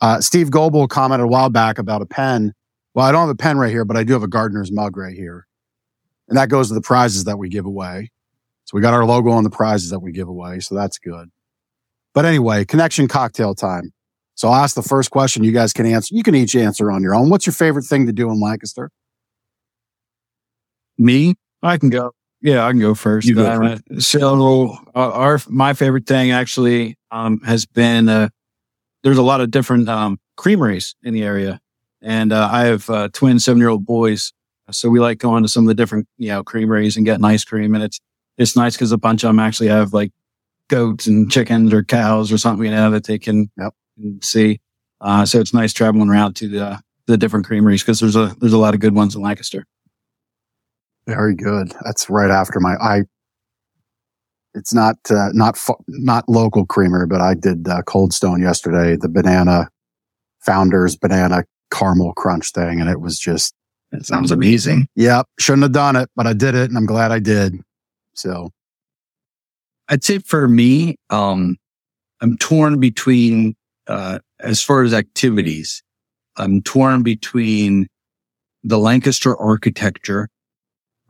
Uh, 0.00 0.20
Steve 0.20 0.50
Goebel 0.50 0.88
commented 0.88 1.24
a 1.24 1.28
while 1.28 1.50
back 1.50 1.78
about 1.78 2.00
a 2.00 2.06
pen. 2.06 2.54
Well, 2.94 3.06
I 3.06 3.12
don't 3.12 3.20
have 3.20 3.30
a 3.30 3.34
pen 3.34 3.58
right 3.58 3.70
here, 3.70 3.84
but 3.84 3.96
I 3.96 4.04
do 4.04 4.14
have 4.14 4.22
a 4.22 4.28
Gardner's 4.28 4.72
mug 4.72 4.96
right 4.96 5.14
here. 5.14 5.46
And 6.28 6.38
that 6.38 6.48
goes 6.48 6.68
to 6.68 6.74
the 6.74 6.80
prizes 6.80 7.24
that 7.24 7.38
we 7.38 7.48
give 7.48 7.66
away. 7.66 8.10
So 8.64 8.76
we 8.76 8.80
got 8.80 8.94
our 8.94 9.04
logo 9.04 9.30
on 9.30 9.44
the 9.44 9.50
prizes 9.50 9.90
that 9.90 10.00
we 10.00 10.12
give 10.12 10.28
away. 10.28 10.60
So 10.60 10.74
that's 10.74 10.98
good. 10.98 11.30
But 12.14 12.24
anyway, 12.24 12.64
connection 12.64 13.08
cocktail 13.08 13.54
time. 13.54 13.92
So 14.34 14.48
I'll 14.48 14.62
ask 14.62 14.74
the 14.74 14.82
first 14.82 15.10
question 15.10 15.44
you 15.44 15.52
guys 15.52 15.72
can 15.72 15.86
answer. 15.86 16.14
You 16.14 16.22
can 16.22 16.34
each 16.34 16.56
answer 16.56 16.90
on 16.90 17.02
your 17.02 17.14
own. 17.14 17.28
What's 17.28 17.46
your 17.46 17.52
favorite 17.52 17.84
thing 17.84 18.06
to 18.06 18.12
do 18.12 18.30
in 18.30 18.40
Lancaster? 18.40 18.90
Me? 20.96 21.34
I 21.62 21.76
can 21.76 21.90
go. 21.90 22.12
Yeah, 22.42 22.64
I 22.64 22.70
can 22.70 22.80
go 22.80 22.94
first. 22.94 23.28
You 23.28 23.34
go 23.34 23.46
uh, 23.46 23.76
first. 23.90 24.08
So 24.08 24.76
uh, 24.94 25.10
our, 25.12 25.40
my 25.48 25.74
favorite 25.74 26.06
thing 26.06 26.30
actually, 26.30 26.96
um, 27.10 27.40
has 27.40 27.66
been, 27.66 28.08
uh, 28.08 28.28
there's 29.02 29.18
a 29.18 29.22
lot 29.22 29.40
of 29.40 29.50
different, 29.50 29.88
um, 29.88 30.18
creameries 30.36 30.94
in 31.02 31.12
the 31.12 31.22
area. 31.22 31.60
And, 32.00 32.32
uh, 32.32 32.48
I 32.50 32.64
have, 32.64 32.88
uh, 32.88 33.08
twin 33.12 33.38
seven 33.38 33.58
year 33.58 33.68
old 33.68 33.84
boys. 33.84 34.32
So 34.70 34.88
we 34.88 35.00
like 35.00 35.18
going 35.18 35.42
to 35.42 35.48
some 35.48 35.64
of 35.64 35.68
the 35.68 35.74
different, 35.74 36.08
you 36.16 36.28
know, 36.28 36.42
creameries 36.42 36.96
and 36.96 37.04
getting 37.04 37.24
ice 37.24 37.44
cream. 37.44 37.74
And 37.74 37.84
it's, 37.84 38.00
it's 38.38 38.56
nice 38.56 38.74
because 38.74 38.92
a 38.92 38.98
bunch 38.98 39.22
of 39.22 39.28
them 39.28 39.38
actually 39.38 39.68
have 39.68 39.92
like 39.92 40.12
goats 40.68 41.06
and 41.06 41.30
chickens 41.30 41.72
or 41.74 41.82
cows 41.84 42.32
or 42.32 42.38
something, 42.38 42.64
you 42.64 42.70
know, 42.70 42.90
that 42.92 43.04
they 43.04 43.18
can, 43.18 43.50
yep. 43.58 43.74
see. 44.22 44.60
Uh, 45.00 45.26
so 45.26 45.40
it's 45.40 45.52
nice 45.52 45.72
traveling 45.72 46.08
around 46.08 46.36
to 46.36 46.48
the, 46.48 46.80
the 47.06 47.18
different 47.18 47.44
creameries 47.44 47.82
because 47.82 48.00
there's 48.00 48.16
a, 48.16 48.34
there's 48.40 48.52
a 48.52 48.58
lot 48.58 48.72
of 48.72 48.80
good 48.80 48.94
ones 48.94 49.14
in 49.14 49.20
Lancaster. 49.20 49.66
Very 51.06 51.34
good. 51.34 51.72
That's 51.84 52.08
right 52.10 52.30
after 52.30 52.60
my 52.60 52.74
I. 52.74 53.02
It's 54.54 54.74
not 54.74 54.96
uh, 55.10 55.30
not 55.32 55.58
not 55.88 56.28
local 56.28 56.66
creamer, 56.66 57.06
but 57.06 57.20
I 57.20 57.34
did 57.34 57.68
uh, 57.68 57.82
Cold 57.82 58.12
Stone 58.12 58.42
yesterday, 58.42 58.96
the 58.96 59.08
banana 59.08 59.68
founders 60.40 60.96
banana 60.96 61.44
caramel 61.72 62.12
crunch 62.14 62.50
thing, 62.52 62.80
and 62.80 62.88
it 62.88 63.00
was 63.00 63.18
just. 63.18 63.54
It 63.92 64.06
sounds 64.06 64.30
amazing. 64.30 64.86
Yep, 64.94 65.26
shouldn't 65.40 65.64
have 65.64 65.72
done 65.72 65.96
it, 65.96 66.08
but 66.14 66.24
I 66.24 66.32
did 66.32 66.54
it, 66.54 66.68
and 66.68 66.78
I'm 66.78 66.86
glad 66.86 67.10
I 67.10 67.18
did. 67.18 67.56
So, 68.14 68.50
I'd 69.88 70.04
say 70.04 70.20
for 70.20 70.46
me, 70.46 70.94
um, 71.10 71.56
I'm 72.20 72.36
torn 72.36 72.78
between 72.78 73.56
uh, 73.88 74.20
as 74.38 74.62
far 74.62 74.84
as 74.84 74.94
activities. 74.94 75.82
I'm 76.36 76.62
torn 76.62 77.02
between 77.02 77.88
the 78.62 78.78
Lancaster 78.78 79.36
architecture 79.36 80.28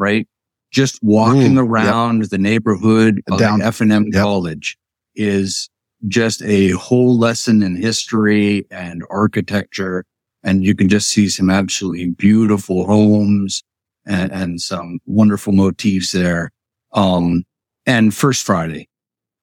right? 0.01 0.27
Just 0.73 0.99
walking 1.03 1.55
mm, 1.55 1.69
around 1.69 2.21
yep. 2.21 2.31
the 2.31 2.39
neighborhood 2.39 3.23
of 3.31 3.39
Down. 3.39 3.61
F&M 3.61 3.91
yep. 3.91 4.13
College 4.13 4.77
is 5.15 5.69
just 6.09 6.43
a 6.43 6.71
whole 6.71 7.19
lesson 7.19 7.63
in 7.63 7.77
history 7.77 8.67
and 8.71 9.05
architecture. 9.11 10.05
And 10.43 10.65
you 10.65 10.75
can 10.75 10.89
just 10.89 11.09
see 11.09 11.29
some 11.29 11.51
absolutely 11.51 12.11
beautiful 12.11 12.87
homes 12.87 13.63
and, 14.07 14.33
and 14.33 14.61
some 14.61 15.01
wonderful 15.07 15.53
motifs 15.53 16.13
there. 16.13 16.51
Um, 16.93 17.45
and 17.85 18.15
First 18.15 18.47
Friday, 18.47 18.89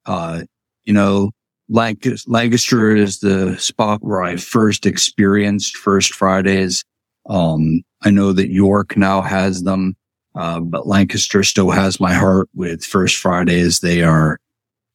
uh, 0.06 0.44
you 0.86 0.94
know, 0.94 1.32
Lancaster 1.70 2.96
is 2.96 3.20
the 3.20 3.58
spot 3.58 4.00
where 4.02 4.24
I 4.24 4.38
first 4.38 4.86
experienced 4.86 5.76
First 5.76 6.14
Fridays. 6.14 6.84
Um, 7.30 7.82
I 8.04 8.10
know 8.10 8.32
that 8.32 8.50
York 8.50 8.96
now 8.96 9.22
has 9.22 9.64
them. 9.64 9.96
Uh, 10.38 10.60
but 10.60 10.86
Lancaster 10.86 11.42
still 11.42 11.72
has 11.72 12.00
my 12.00 12.14
heart 12.14 12.48
with 12.54 12.86
First 12.86 13.18
Fridays. 13.18 13.80
They 13.80 14.04
are 14.04 14.40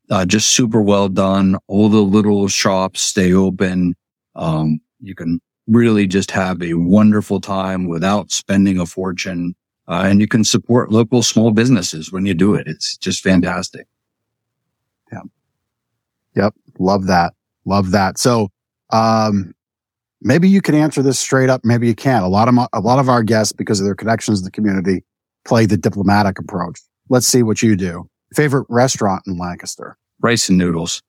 uh, 0.09 0.25
just 0.25 0.53
super 0.53 0.81
well 0.81 1.09
done. 1.09 1.57
All 1.67 1.89
the 1.89 2.03
little 2.03 2.47
shops 2.47 3.01
stay 3.01 3.33
open. 3.33 3.95
Um, 4.37 4.81
you 5.01 5.17
can 5.17 5.41
really 5.67 6.07
just 6.07 6.31
have 6.31 6.63
a 6.63 6.75
wonderful 6.75 7.41
time 7.41 7.89
without 7.89 8.31
spending 8.31 8.79
a 8.79 8.87
fortune. 8.87 9.57
Uh, 9.89 10.05
and 10.07 10.21
you 10.21 10.29
can 10.29 10.45
support 10.45 10.93
local 10.93 11.25
small 11.25 11.51
businesses 11.51 12.13
when 12.13 12.25
you 12.25 12.35
do 12.35 12.55
it. 12.55 12.69
It's 12.69 12.97
just 12.97 13.21
fantastic. 13.21 13.89
Yeah. 15.13 15.23
Yep. 16.37 16.55
Love 16.79 17.07
that. 17.07 17.35
Love 17.65 17.91
that. 17.91 18.17
So, 18.17 18.49
um, 18.91 19.55
maybe 20.21 20.49
you 20.49 20.61
can 20.61 20.77
answer 20.77 21.03
this 21.03 21.19
straight 21.19 21.51
up. 21.51 21.63
Maybe 21.65 21.89
you 21.89 21.97
can't. 21.97 22.25
A 22.25 22.29
lot 22.29 22.47
of, 22.47 22.55
my, 22.55 22.69
a 22.73 22.81
lot 22.81 23.01
of 23.01 23.09
our 23.09 23.25
guests, 23.25 23.53
because 23.53 23.81
of 23.81 23.87
their 23.87 23.97
connections 23.97 24.39
in 24.39 24.45
the 24.45 24.51
community, 24.53 25.03
play 25.45 25.67
the 25.67 25.77
diplomatic 25.77 26.39
approach. 26.39 26.81
Let's 27.09 27.27
see 27.27 27.43
what 27.43 27.63
you 27.63 27.77
do. 27.77 28.09
Favorite 28.35 28.67
restaurant 28.69 29.23
in 29.27 29.37
Lancaster? 29.39 29.97
rice 30.21 30.49
and 30.49 30.57
noodles. 30.57 31.03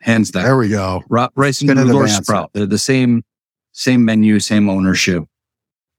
Hands 0.00 0.30
down. 0.30 0.44
There 0.44 0.56
we 0.56 0.70
go. 0.70 1.02
Ri- 1.10 1.28
rice 1.36 1.60
and 1.60 1.68
noodles 1.74 1.94
or 1.94 2.08
sprout. 2.08 2.50
They're 2.54 2.64
the 2.64 2.78
same, 2.78 3.22
same 3.72 4.04
menu, 4.04 4.40
same 4.40 4.70
ownership. 4.70 5.24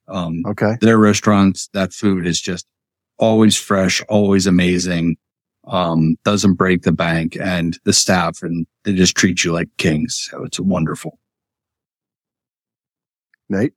Um, 0.07 0.41
Okay. 0.47 0.77
their 0.82 0.97
restaurants, 0.97 1.69
that 1.73 1.93
food 1.93 2.25
is 2.25 2.41
just 2.41 2.65
always 3.19 3.55
fresh, 3.55 4.01
always 4.09 4.47
amazing. 4.47 5.17
Um, 5.67 6.15
doesn't 6.25 6.55
break 6.55 6.82
the 6.82 6.91
bank 6.91 7.38
and 7.39 7.77
the 7.84 7.93
staff 7.93 8.41
and 8.41 8.65
they 8.86 8.93
just 8.93 9.15
treat 9.15 9.43
you 9.43 9.51
like 9.51 9.67
kings. 9.77 10.15
So 10.32 10.43
it's 10.43 10.59
wonderful. 10.59 11.19
Nate. 13.49 13.73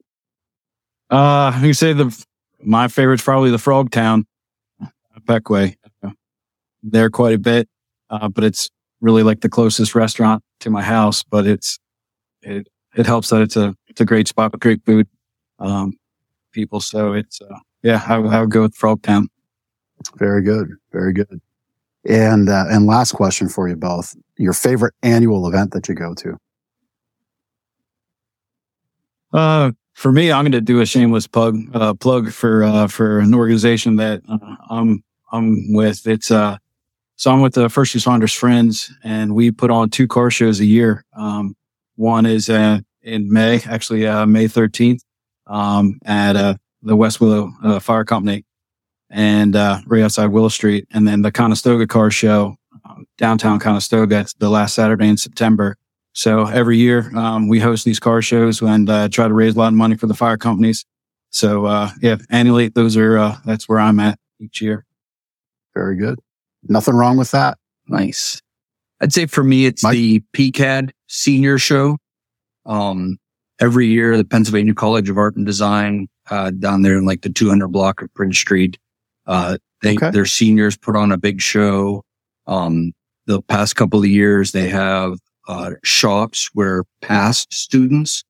Uh, 1.10 1.58
you 1.62 1.74
say 1.74 1.92
the 1.92 2.24
my 2.62 2.88
favorite's 2.88 3.22
probably 3.22 3.50
the 3.50 3.58
Frog 3.58 3.90
Town, 3.90 4.26
Beckway. 5.26 5.76
There 6.82 7.10
quite 7.10 7.34
a 7.34 7.38
bit, 7.38 7.68
uh, 8.10 8.28
but 8.28 8.42
it's 8.44 8.68
really 9.00 9.22
like 9.22 9.40
the 9.40 9.48
closest 9.48 9.94
restaurant 9.94 10.42
to 10.60 10.70
my 10.70 10.82
house. 10.82 11.22
But 11.22 11.46
it's 11.46 11.78
it 12.42 12.66
it 12.96 13.06
helps 13.06 13.30
that 13.30 13.40
it's 13.40 13.56
a 13.56 13.74
it's 13.86 14.00
a 14.00 14.04
great 14.04 14.26
spot 14.26 14.50
with 14.52 14.60
great 14.60 14.84
food, 14.84 15.06
um, 15.60 15.92
people. 16.50 16.80
So 16.80 17.12
it's 17.12 17.40
uh, 17.40 17.58
yeah, 17.84 18.02
I, 18.08 18.18
would- 18.18 18.32
I 18.32 18.40
would 18.40 18.50
go 18.50 18.62
with 18.62 18.74
Frog 18.74 19.02
Town. 19.02 19.28
Very 20.16 20.42
good. 20.42 20.70
Very 20.90 21.12
good. 21.12 21.40
And 22.08 22.48
uh, 22.48 22.64
and 22.68 22.86
last 22.86 23.12
question 23.12 23.48
for 23.48 23.68
you 23.68 23.76
both: 23.76 24.16
Your 24.36 24.52
favorite 24.54 24.94
annual 25.04 25.46
event 25.46 25.70
that 25.72 25.88
you 25.88 25.94
go 25.94 26.14
to? 26.14 26.36
Uh, 29.32 29.72
for 30.02 30.10
me, 30.10 30.32
I'm 30.32 30.42
going 30.42 30.50
to 30.50 30.60
do 30.60 30.80
a 30.80 30.86
shameless 30.86 31.28
plug 31.28 31.60
uh, 31.74 31.94
plug 31.94 32.32
for 32.32 32.64
uh, 32.64 32.88
for 32.88 33.20
an 33.20 33.32
organization 33.32 33.94
that 33.96 34.20
uh, 34.28 34.56
I'm 34.68 35.04
I'm 35.30 35.72
with. 35.72 36.08
It's 36.08 36.32
uh, 36.32 36.58
so 37.14 37.30
I'm 37.30 37.40
with 37.40 37.54
the 37.54 37.68
First 37.68 37.94
Responders 37.94 38.36
Friends, 38.36 38.92
and 39.04 39.32
we 39.32 39.52
put 39.52 39.70
on 39.70 39.90
two 39.90 40.08
car 40.08 40.28
shows 40.28 40.58
a 40.58 40.64
year. 40.64 41.04
Um, 41.16 41.54
one 41.94 42.26
is 42.26 42.50
uh, 42.50 42.80
in 43.02 43.32
May, 43.32 43.60
actually 43.62 44.04
uh, 44.04 44.26
May 44.26 44.46
13th, 44.46 45.02
um, 45.46 46.00
at 46.04 46.34
uh, 46.34 46.56
the 46.82 46.96
West 46.96 47.20
Willow 47.20 47.52
uh, 47.62 47.78
Fire 47.78 48.04
Company, 48.04 48.44
and 49.08 49.54
uh, 49.54 49.82
right 49.86 50.02
outside 50.02 50.26
Willow 50.26 50.48
Street, 50.48 50.88
and 50.90 51.06
then 51.06 51.22
the 51.22 51.30
Conestoga 51.30 51.86
Car 51.86 52.10
Show 52.10 52.56
um, 52.84 53.06
downtown 53.18 53.60
Conestoga. 53.60 54.26
The 54.40 54.50
last 54.50 54.74
Saturday 54.74 55.06
in 55.06 55.16
September. 55.16 55.76
So 56.14 56.46
every 56.46 56.76
year, 56.78 57.10
um, 57.16 57.48
we 57.48 57.58
host 57.58 57.84
these 57.84 57.98
car 57.98 58.20
shows 58.22 58.60
and 58.60 58.88
uh, 58.88 59.08
try 59.08 59.26
to 59.28 59.34
raise 59.34 59.54
a 59.54 59.58
lot 59.58 59.68
of 59.68 59.74
money 59.74 59.96
for 59.96 60.06
the 60.06 60.14
fire 60.14 60.36
companies. 60.36 60.84
So, 61.30 61.64
uh, 61.64 61.90
yeah, 62.02 62.16
annually, 62.30 62.68
those 62.68 62.96
are, 62.96 63.16
uh, 63.18 63.36
that's 63.46 63.68
where 63.68 63.78
I'm 63.78 63.98
at 64.00 64.18
each 64.38 64.60
year. 64.60 64.84
Very 65.74 65.96
good. 65.96 66.18
Nothing 66.68 66.94
wrong 66.94 67.16
with 67.16 67.30
that. 67.30 67.56
Nice. 67.88 68.42
I'd 69.00 69.12
say 69.12 69.26
for 69.26 69.42
me, 69.42 69.64
it's 69.64 69.82
Mike? 69.82 69.94
the 69.94 70.22
PCAD 70.34 70.90
senior 71.08 71.58
show. 71.58 71.96
Um, 72.66 73.16
every 73.58 73.86
year, 73.86 74.16
the 74.16 74.24
Pennsylvania 74.24 74.74
College 74.74 75.08
of 75.08 75.16
Art 75.16 75.34
and 75.36 75.46
Design, 75.46 76.08
uh, 76.30 76.50
down 76.50 76.82
there 76.82 76.98
in 76.98 77.06
like 77.06 77.22
the 77.22 77.30
200 77.30 77.68
block 77.68 78.02
of 78.02 78.12
Prince 78.14 78.38
Street, 78.38 78.78
uh, 79.26 79.56
they, 79.80 79.96
Okay. 79.96 80.10
their 80.10 80.26
seniors 80.26 80.76
put 80.76 80.94
on 80.94 81.10
a 81.10 81.16
big 81.16 81.40
show. 81.40 82.04
Um, 82.46 82.92
the 83.26 83.40
past 83.42 83.74
couple 83.76 84.00
of 84.00 84.06
years, 84.06 84.52
they 84.52 84.68
have, 84.68 85.14
uh, 85.48 85.72
shops 85.82 86.50
where 86.54 86.84
past 87.00 87.52
students 87.52 88.24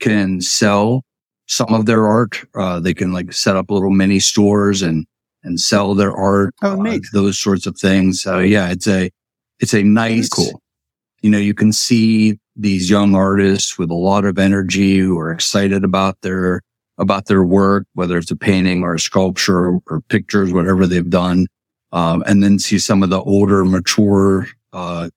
can 0.00 0.40
sell 0.40 1.04
some 1.46 1.72
of 1.72 1.86
their 1.86 2.06
art. 2.06 2.42
Uh, 2.54 2.80
they 2.80 2.94
can 2.94 3.12
like 3.12 3.32
set 3.32 3.56
up 3.56 3.70
little 3.70 3.90
mini 3.90 4.18
stores 4.18 4.82
and, 4.82 5.06
and 5.44 5.60
sell 5.60 5.94
their 5.94 6.12
art. 6.12 6.54
Oh, 6.62 6.72
uh, 6.72 6.82
neat. 6.82 7.04
those 7.12 7.38
sorts 7.38 7.66
of 7.66 7.76
things. 7.76 8.22
So 8.22 8.38
yeah, 8.38 8.70
it's 8.70 8.86
a, 8.86 9.10
it's 9.60 9.74
a 9.74 9.82
nice, 9.82 10.28
cool. 10.28 10.60
You 11.20 11.30
know, 11.30 11.38
you 11.38 11.54
can 11.54 11.72
see 11.72 12.38
these 12.56 12.90
young 12.90 13.14
artists 13.14 13.78
with 13.78 13.90
a 13.90 13.94
lot 13.94 14.24
of 14.24 14.38
energy 14.38 14.98
who 14.98 15.18
are 15.18 15.32
excited 15.32 15.84
about 15.84 16.20
their, 16.22 16.62
about 16.98 17.26
their 17.26 17.44
work, 17.44 17.86
whether 17.94 18.18
it's 18.18 18.30
a 18.30 18.36
painting 18.36 18.82
or 18.82 18.94
a 18.94 19.00
sculpture 19.00 19.66
or, 19.66 19.80
or 19.88 20.00
pictures, 20.02 20.52
whatever 20.52 20.86
they've 20.86 21.10
done. 21.10 21.46
Um, 21.92 22.24
and 22.26 22.42
then 22.42 22.58
see 22.58 22.78
some 22.78 23.02
of 23.02 23.10
the 23.10 23.20
older, 23.20 23.64
mature, 23.64 24.48
uh, 24.72 25.10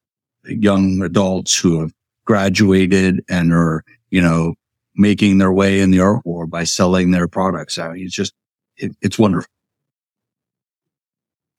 young 0.48 1.02
adults 1.02 1.58
who 1.58 1.80
have 1.82 1.92
graduated 2.26 3.24
and 3.30 3.54
are, 3.54 3.84
you 4.10 4.22
know, 4.22 4.56
making 4.96 5.38
their 5.38 5.52
way 5.52 5.82
in 5.82 5.92
the 5.92 6.00
art 6.00 6.26
world 6.26 6.50
by 6.50 6.64
selling 6.64 7.12
their 7.12 7.28
products. 7.28 7.78
I 7.78 7.92
mean, 7.92 8.06
it's 8.06 8.16
just, 8.16 8.34
it, 8.78 8.96
it's 9.02 9.20
wonderful. 9.20 9.50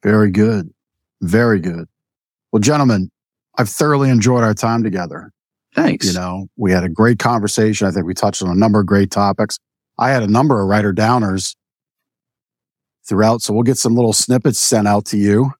Very 0.02 0.30
good. 0.30 0.72
Very 1.20 1.60
good. 1.60 1.86
Well, 2.52 2.60
gentlemen, 2.60 3.10
I've 3.58 3.68
thoroughly 3.68 4.10
enjoyed 4.10 4.42
our 4.42 4.54
time 4.54 4.82
together. 4.82 5.32
Thanks. 5.74 6.06
You 6.06 6.14
know, 6.14 6.48
we 6.56 6.72
had 6.72 6.84
a 6.84 6.88
great 6.88 7.18
conversation. 7.18 7.86
I 7.86 7.90
think 7.90 8.06
we 8.06 8.14
touched 8.14 8.42
on 8.42 8.48
a 8.48 8.54
number 8.54 8.80
of 8.80 8.86
great 8.86 9.10
topics. 9.10 9.58
I 9.98 10.10
had 10.10 10.22
a 10.22 10.28
number 10.28 10.60
of 10.60 10.68
writer 10.68 10.92
downers 10.92 11.54
throughout. 13.06 13.42
So 13.42 13.52
we'll 13.52 13.62
get 13.62 13.78
some 13.78 13.94
little 13.94 14.12
snippets 14.12 14.58
sent 14.58 14.88
out 14.88 15.04
to 15.06 15.18
you 15.18 15.52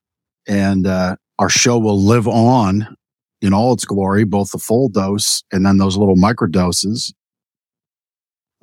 and, 0.47 0.87
uh, 0.87 1.17
our 1.39 1.51
show 1.51 1.79
will 1.79 2.01
live 2.01 2.27
on 2.27 2.97
in 3.43 3.53
all 3.53 3.73
its 3.73 3.85
glory, 3.85 4.25
both 4.25 4.51
the 4.51 4.59
full 4.59 4.89
dose 4.89 5.43
and 5.53 5.65
then 5.65 5.79
those 5.79 5.97
little 5.97 6.17
micro 6.17 6.47
doses. 6.47 7.15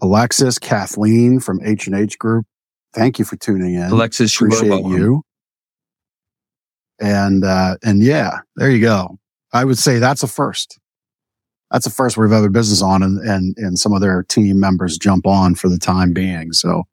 Alexis, 0.01 0.59
Kathleen 0.59 1.39
from 1.39 1.59
H 1.63 1.87
and 1.87 1.95
H 1.95 2.17
Group. 2.17 2.45
Thank 2.93 3.19
you 3.19 3.25
for 3.25 3.37
tuning 3.37 3.75
in. 3.75 3.91
Alexis, 3.91 4.35
Appreciate 4.35 4.85
you. 4.85 5.23
And, 6.99 7.43
uh, 7.43 7.77
and 7.83 8.03
yeah, 8.03 8.39
there 8.55 8.69
you 8.69 8.81
go. 8.81 9.17
I 9.51 9.65
would 9.65 9.77
say 9.77 9.99
that's 9.99 10.23
a 10.23 10.27
first. 10.27 10.79
That's 11.71 11.87
a 11.87 11.89
first 11.89 12.17
we've 12.17 12.31
ever 12.31 12.49
business 12.49 12.81
on 12.81 13.01
and, 13.01 13.19
and, 13.19 13.55
and 13.57 13.79
some 13.79 13.93
of 13.93 14.01
their 14.01 14.23
team 14.23 14.59
members 14.59 14.97
jump 14.97 15.25
on 15.25 15.55
for 15.55 15.69
the 15.69 15.79
time 15.79 16.13
being. 16.13 16.53
So, 16.53 16.83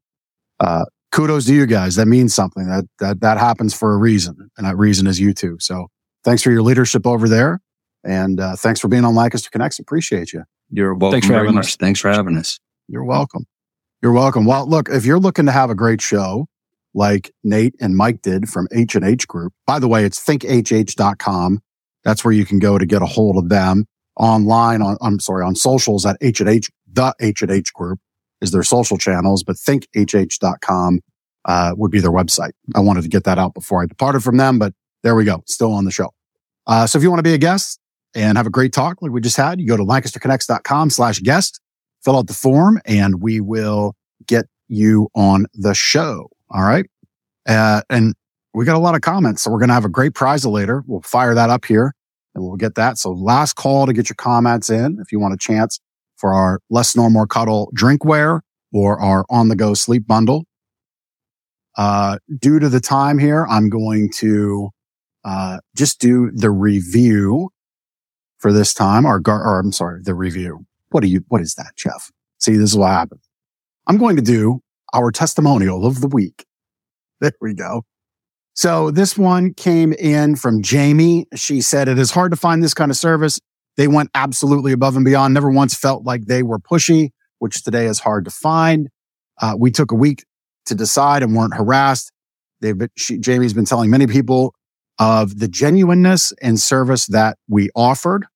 uh, 0.58 0.84
kudos 1.12 1.46
to 1.46 1.54
you 1.54 1.66
guys. 1.66 1.96
That 1.96 2.06
means 2.06 2.34
something 2.34 2.66
that, 2.68 2.84
that, 2.98 3.20
that 3.20 3.38
happens 3.38 3.74
for 3.74 3.92
a 3.92 3.98
reason. 3.98 4.50
And 4.56 4.66
that 4.66 4.76
reason 4.76 5.06
is 5.06 5.20
you 5.20 5.34
two. 5.34 5.56
So 5.60 5.88
thanks 6.24 6.42
for 6.42 6.50
your 6.50 6.62
leadership 6.62 7.06
over 7.06 7.28
there. 7.28 7.60
And, 8.04 8.40
uh, 8.40 8.56
thanks 8.56 8.80
for 8.80 8.88
being 8.88 9.04
on 9.04 9.14
Lancaster 9.14 9.50
Connects. 9.50 9.78
Appreciate 9.78 10.32
you. 10.32 10.44
You're 10.70 10.94
welcome 10.94 11.12
Thanks 11.12 11.26
for 11.26 11.32
very 11.32 11.46
having 11.46 11.56
much. 11.56 11.66
us. 11.66 11.76
Thanks 11.76 12.00
for 12.00 12.10
having 12.10 12.36
us. 12.36 12.58
You're 12.88 13.04
welcome. 13.04 13.46
You're 14.02 14.12
welcome. 14.12 14.46
Well, 14.46 14.66
look, 14.68 14.88
if 14.88 15.04
you're 15.04 15.18
looking 15.18 15.46
to 15.46 15.52
have 15.52 15.68
a 15.70 15.74
great 15.74 16.00
show 16.00 16.46
like 16.94 17.32
Nate 17.44 17.74
and 17.80 17.96
Mike 17.96 18.22
did 18.22 18.48
from 18.48 18.66
H 18.72 18.94
and 18.94 19.04
H 19.04 19.26
Group, 19.28 19.52
by 19.66 19.78
the 19.78 19.88
way, 19.88 20.04
it's 20.04 20.18
thinkhh.com. 20.24 21.60
That's 22.04 22.24
where 22.24 22.32
you 22.32 22.46
can 22.46 22.58
go 22.58 22.78
to 22.78 22.86
get 22.86 23.02
a 23.02 23.06
hold 23.06 23.36
of 23.36 23.48
them 23.48 23.84
online 24.16 24.80
on, 24.82 24.96
I'm 25.00 25.20
sorry, 25.20 25.44
on 25.44 25.54
socials 25.54 26.06
at 26.06 26.16
H 26.20 26.40
and 26.40 26.48
H, 26.48 26.70
the 26.90 27.14
H 27.20 27.42
and 27.42 27.50
H 27.50 27.72
Group 27.72 27.98
is 28.40 28.52
their 28.52 28.62
social 28.62 28.96
channels, 28.96 29.42
but 29.42 29.56
thinkhh.com, 29.56 31.00
uh, 31.44 31.74
would 31.76 31.90
be 31.90 32.00
their 32.00 32.10
website. 32.10 32.52
I 32.74 32.80
wanted 32.80 33.02
to 33.02 33.08
get 33.08 33.24
that 33.24 33.38
out 33.38 33.54
before 33.54 33.82
I 33.82 33.86
departed 33.86 34.22
from 34.22 34.36
them, 34.36 34.58
but 34.58 34.72
there 35.02 35.14
we 35.14 35.24
go. 35.24 35.42
Still 35.46 35.72
on 35.72 35.84
the 35.84 35.90
show. 35.90 36.10
Uh, 36.66 36.86
so 36.86 36.96
if 36.98 37.02
you 37.02 37.10
want 37.10 37.18
to 37.18 37.24
be 37.24 37.34
a 37.34 37.38
guest 37.38 37.79
and 38.14 38.36
have 38.36 38.46
a 38.46 38.50
great 38.50 38.72
talk 38.72 39.00
like 39.02 39.12
we 39.12 39.20
just 39.20 39.36
had, 39.36 39.60
you 39.60 39.66
go 39.66 39.76
to 39.76 39.84
lancasterconnects.com 39.84 40.90
slash 40.90 41.20
guest 41.20 41.60
fill 42.02 42.16
out 42.16 42.26
the 42.26 42.34
form 42.34 42.80
and 42.84 43.20
we 43.20 43.40
will 43.40 43.94
get 44.26 44.46
you 44.68 45.08
on 45.14 45.46
the 45.54 45.74
show. 45.74 46.28
All 46.50 46.62
right. 46.62 46.86
Uh, 47.48 47.82
and 47.90 48.14
we 48.54 48.64
got 48.64 48.76
a 48.76 48.80
lot 48.80 48.94
of 48.94 49.00
comments. 49.00 49.42
So 49.42 49.50
we're 49.50 49.58
going 49.58 49.68
to 49.68 49.74
have 49.74 49.84
a 49.84 49.90
great 49.90 50.14
prize 50.14 50.44
later. 50.44 50.82
We'll 50.86 51.02
fire 51.02 51.34
that 51.34 51.50
up 51.50 51.64
here 51.64 51.94
and 52.34 52.44
we'll 52.44 52.56
get 52.56 52.74
that. 52.76 52.98
So 52.98 53.12
last 53.12 53.54
call 53.54 53.86
to 53.86 53.92
get 53.92 54.08
your 54.08 54.16
comments 54.16 54.70
in. 54.70 54.98
If 55.00 55.12
you 55.12 55.20
want 55.20 55.34
a 55.34 55.38
chance 55.38 55.78
for 56.16 56.34
our 56.34 56.60
less 56.70 56.96
more 56.96 57.26
cuddle 57.26 57.72
drinkware 57.76 58.40
or 58.72 59.00
our 59.00 59.24
on 59.30 59.48
the 59.48 59.56
go 59.56 59.74
sleep 59.74 60.06
bundle. 60.06 60.44
Uh, 61.76 62.18
due 62.38 62.58
to 62.58 62.68
the 62.68 62.80
time 62.80 63.18
here, 63.18 63.46
I'm 63.48 63.70
going 63.70 64.10
to, 64.16 64.70
uh, 65.24 65.58
just 65.76 66.00
do 66.00 66.30
the 66.32 66.50
review 66.50 67.50
for 68.40 68.52
this 68.52 68.74
time. 68.74 69.06
Our 69.06 69.20
or 69.26 69.60
I'm 69.60 69.72
sorry, 69.72 70.00
the 70.02 70.14
review. 70.14 70.66
What 70.90 71.02
do 71.02 71.08
you, 71.08 71.24
what 71.28 71.40
is 71.40 71.54
that, 71.54 71.76
Jeff? 71.76 72.10
See, 72.38 72.56
this 72.56 72.70
is 72.70 72.76
what 72.76 72.88
happened. 72.88 73.20
I'm 73.86 73.98
going 73.98 74.16
to 74.16 74.22
do 74.22 74.60
our 74.92 75.12
testimonial 75.12 75.86
of 75.86 76.00
the 76.00 76.08
week. 76.08 76.44
There 77.22 77.32
we 77.38 77.52
go. 77.52 77.82
So 78.54 78.90
this 78.90 79.18
one 79.18 79.52
came 79.52 79.92
in 79.92 80.36
from 80.36 80.62
Jamie. 80.62 81.26
She 81.34 81.60
said, 81.60 81.86
it 81.86 81.98
is 81.98 82.10
hard 82.10 82.30
to 82.32 82.36
find 82.36 82.62
this 82.62 82.72
kind 82.72 82.90
of 82.90 82.96
service. 82.96 83.38
They 83.76 83.88
went 83.88 84.08
absolutely 84.14 84.72
above 84.72 84.96
and 84.96 85.04
beyond. 85.04 85.34
Never 85.34 85.50
once 85.50 85.74
felt 85.74 86.04
like 86.04 86.24
they 86.24 86.42
were 86.42 86.58
pushy, 86.58 87.10
which 87.38 87.62
today 87.62 87.84
is 87.84 88.00
hard 88.00 88.24
to 88.24 88.30
find. 88.30 88.88
Uh, 89.38 89.54
we 89.58 89.70
took 89.70 89.92
a 89.92 89.94
week 89.94 90.24
to 90.64 90.74
decide 90.74 91.22
and 91.22 91.36
weren't 91.36 91.54
harassed. 91.54 92.10
They've 92.62 92.76
been, 92.76 92.88
she, 92.96 93.18
Jamie's 93.18 93.52
been 93.52 93.66
telling 93.66 93.90
many 93.90 94.06
people 94.06 94.54
of 95.00 95.40
the 95.40 95.48
genuineness 95.48 96.32
and 96.42 96.60
service 96.60 97.06
that 97.06 97.38
we 97.48 97.70
offered. 97.74 98.26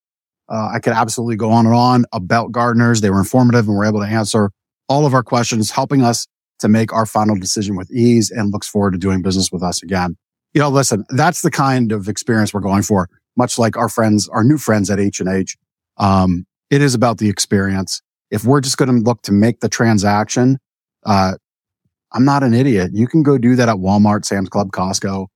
Uh, 0.49 0.71
I 0.73 0.79
could 0.79 0.93
absolutely 0.93 1.37
go 1.37 1.51
on 1.51 1.65
and 1.65 1.75
on 1.75 2.05
about 2.11 2.51
Gardner's. 2.51 2.99
They 3.01 3.09
were 3.09 3.19
informative 3.19 3.67
and 3.67 3.77
were 3.77 3.85
able 3.85 4.01
to 4.01 4.07
answer 4.07 4.51
all 4.89 5.05
of 5.05 5.13
our 5.13 5.23
questions, 5.23 5.71
helping 5.71 6.01
us 6.01 6.27
to 6.59 6.67
make 6.67 6.91
our 6.91 7.05
final 7.05 7.35
decision 7.35 7.75
with 7.75 7.91
ease 7.91 8.31
and 8.31 8.51
looks 8.51 8.67
forward 8.67 8.91
to 8.91 8.97
doing 8.97 9.21
business 9.21 9.51
with 9.51 9.63
us 9.63 9.81
again. 9.81 10.17
you 10.53 10.61
know, 10.61 10.69
listen, 10.69 11.05
that's 11.09 11.41
the 11.41 11.51
kind 11.51 11.91
of 11.91 12.07
experience 12.07 12.53
we're 12.53 12.61
going 12.61 12.81
for. 12.81 13.09
Much 13.35 13.59
like 13.59 13.75
our 13.75 13.89
friends, 13.89 14.29
our 14.29 14.43
new 14.43 14.57
friends 14.57 14.89
at 14.89 14.99
H 14.99 15.19
and 15.19 15.29
H. 15.29 15.57
Um, 15.97 16.45
it 16.69 16.81
is 16.81 16.95
about 16.95 17.17
the 17.17 17.29
experience. 17.29 18.01
If 18.31 18.45
we're 18.45 18.61
just 18.61 18.77
going 18.77 18.89
to 18.89 19.03
look 19.03 19.21
to 19.23 19.33
make 19.33 19.59
the 19.59 19.69
transaction, 19.69 20.57
uh, 21.05 21.33
I'm 22.13 22.25
not 22.25 22.41
an 22.43 22.53
idiot. 22.53 22.91
You 22.93 23.07
can 23.07 23.21
go 23.21 23.37
do 23.37 23.55
that 23.57 23.67
at 23.67 23.75
Walmart, 23.75 24.23
Sam's 24.23 24.49
Club, 24.49 24.71
Costco. 24.71 25.27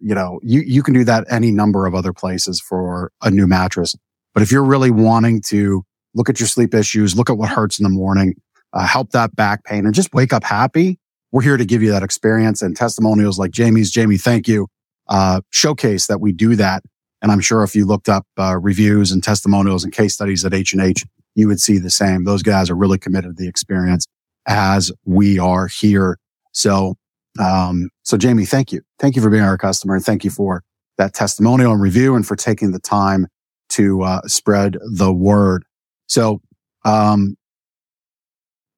You 0.00 0.14
know, 0.14 0.40
you, 0.42 0.60
you 0.60 0.82
can 0.82 0.94
do 0.94 1.04
that 1.04 1.26
any 1.30 1.50
number 1.50 1.86
of 1.86 1.94
other 1.94 2.12
places 2.12 2.60
for 2.60 3.12
a 3.22 3.30
new 3.30 3.46
mattress. 3.46 3.94
But 4.34 4.42
if 4.42 4.50
you're 4.50 4.64
really 4.64 4.90
wanting 4.90 5.42
to 5.48 5.84
look 6.14 6.28
at 6.28 6.40
your 6.40 6.46
sleep 6.46 6.74
issues, 6.74 7.16
look 7.16 7.30
at 7.30 7.38
what 7.38 7.50
hurts 7.50 7.78
in 7.78 7.84
the 7.84 7.90
morning, 7.90 8.34
uh, 8.72 8.86
help 8.86 9.10
that 9.10 9.34
back 9.36 9.64
pain 9.64 9.84
and 9.84 9.94
just 9.94 10.12
wake 10.14 10.32
up 10.32 10.44
happy, 10.44 10.98
we're 11.32 11.42
here 11.42 11.56
to 11.56 11.64
give 11.64 11.82
you 11.82 11.90
that 11.92 12.02
experience 12.02 12.62
and 12.62 12.76
testimonials 12.76 13.38
like 13.38 13.50
Jamie's. 13.52 13.90
Jamie, 13.90 14.18
thank 14.18 14.48
you. 14.48 14.66
Uh, 15.08 15.40
showcase 15.50 16.06
that 16.06 16.20
we 16.20 16.32
do 16.32 16.56
that. 16.56 16.82
And 17.22 17.30
I'm 17.30 17.40
sure 17.40 17.62
if 17.62 17.74
you 17.74 17.84
looked 17.84 18.08
up 18.08 18.26
uh, 18.38 18.58
reviews 18.58 19.12
and 19.12 19.22
testimonials 19.22 19.84
and 19.84 19.92
case 19.92 20.14
studies 20.14 20.44
at 20.44 20.54
H 20.54 20.72
and 20.72 20.82
H, 20.82 21.04
you 21.34 21.46
would 21.48 21.60
see 21.60 21.78
the 21.78 21.90
same. 21.90 22.24
Those 22.24 22.42
guys 22.42 22.70
are 22.70 22.74
really 22.74 22.98
committed 22.98 23.36
to 23.36 23.42
the 23.42 23.48
experience 23.48 24.06
as 24.46 24.90
we 25.04 25.38
are 25.38 25.66
here. 25.66 26.18
So, 26.52 26.96
um, 27.38 27.90
so 28.02 28.16
Jamie, 28.16 28.44
thank 28.44 28.72
you. 28.72 28.82
Thank 28.98 29.16
you 29.16 29.22
for 29.22 29.30
being 29.30 29.42
our 29.42 29.58
customer 29.58 29.94
and 29.94 30.04
thank 30.04 30.24
you 30.24 30.30
for 30.30 30.62
that 30.98 31.14
testimonial 31.14 31.72
and 31.72 31.80
review 31.80 32.14
and 32.14 32.26
for 32.26 32.36
taking 32.36 32.72
the 32.72 32.80
time 32.80 33.26
to, 33.70 34.02
uh, 34.02 34.20
spread 34.26 34.76
the 34.92 35.12
word. 35.12 35.64
So, 36.08 36.40
um, 36.84 37.36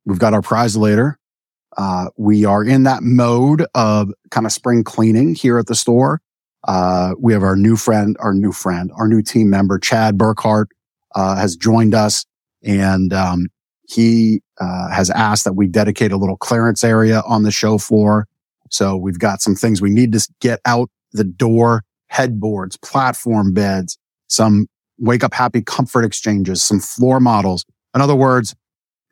we've 0.04 0.18
got 0.18 0.34
our 0.34 0.42
prize 0.42 0.76
later. 0.76 1.18
Uh, 1.76 2.08
we 2.18 2.44
are 2.44 2.62
in 2.62 2.82
that 2.82 3.02
mode 3.02 3.64
of 3.74 4.12
kind 4.30 4.44
of 4.46 4.52
spring 4.52 4.84
cleaning 4.84 5.34
here 5.34 5.58
at 5.58 5.66
the 5.66 5.74
store. 5.74 6.20
Uh, 6.64 7.14
we 7.18 7.32
have 7.32 7.42
our 7.42 7.56
new 7.56 7.76
friend, 7.76 8.16
our 8.20 8.34
new 8.34 8.52
friend, 8.52 8.90
our 8.96 9.08
new 9.08 9.22
team 9.22 9.48
member, 9.48 9.78
Chad 9.78 10.18
Burkhart, 10.18 10.66
uh, 11.14 11.36
has 11.36 11.56
joined 11.56 11.94
us 11.94 12.26
and, 12.62 13.12
um, 13.12 13.46
he, 13.88 14.42
uh, 14.60 14.90
has 14.90 15.10
asked 15.10 15.44
that 15.44 15.54
we 15.54 15.66
dedicate 15.66 16.12
a 16.12 16.16
little 16.16 16.36
clearance 16.36 16.84
area 16.84 17.22
on 17.26 17.42
the 17.42 17.50
show 17.50 17.78
floor. 17.78 18.28
So 18.72 18.96
we've 18.96 19.18
got 19.18 19.40
some 19.40 19.54
things 19.54 19.80
we 19.80 19.90
need 19.90 20.12
to 20.12 20.28
get 20.40 20.60
out 20.64 20.88
the 21.12 21.24
door, 21.24 21.84
headboards, 22.08 22.76
platform 22.78 23.52
beds, 23.52 23.98
some 24.28 24.66
wake 24.98 25.22
up 25.22 25.34
happy 25.34 25.60
comfort 25.60 26.04
exchanges, 26.04 26.62
some 26.62 26.80
floor 26.80 27.20
models. 27.20 27.64
In 27.94 28.00
other 28.00 28.14
words, 28.14 28.54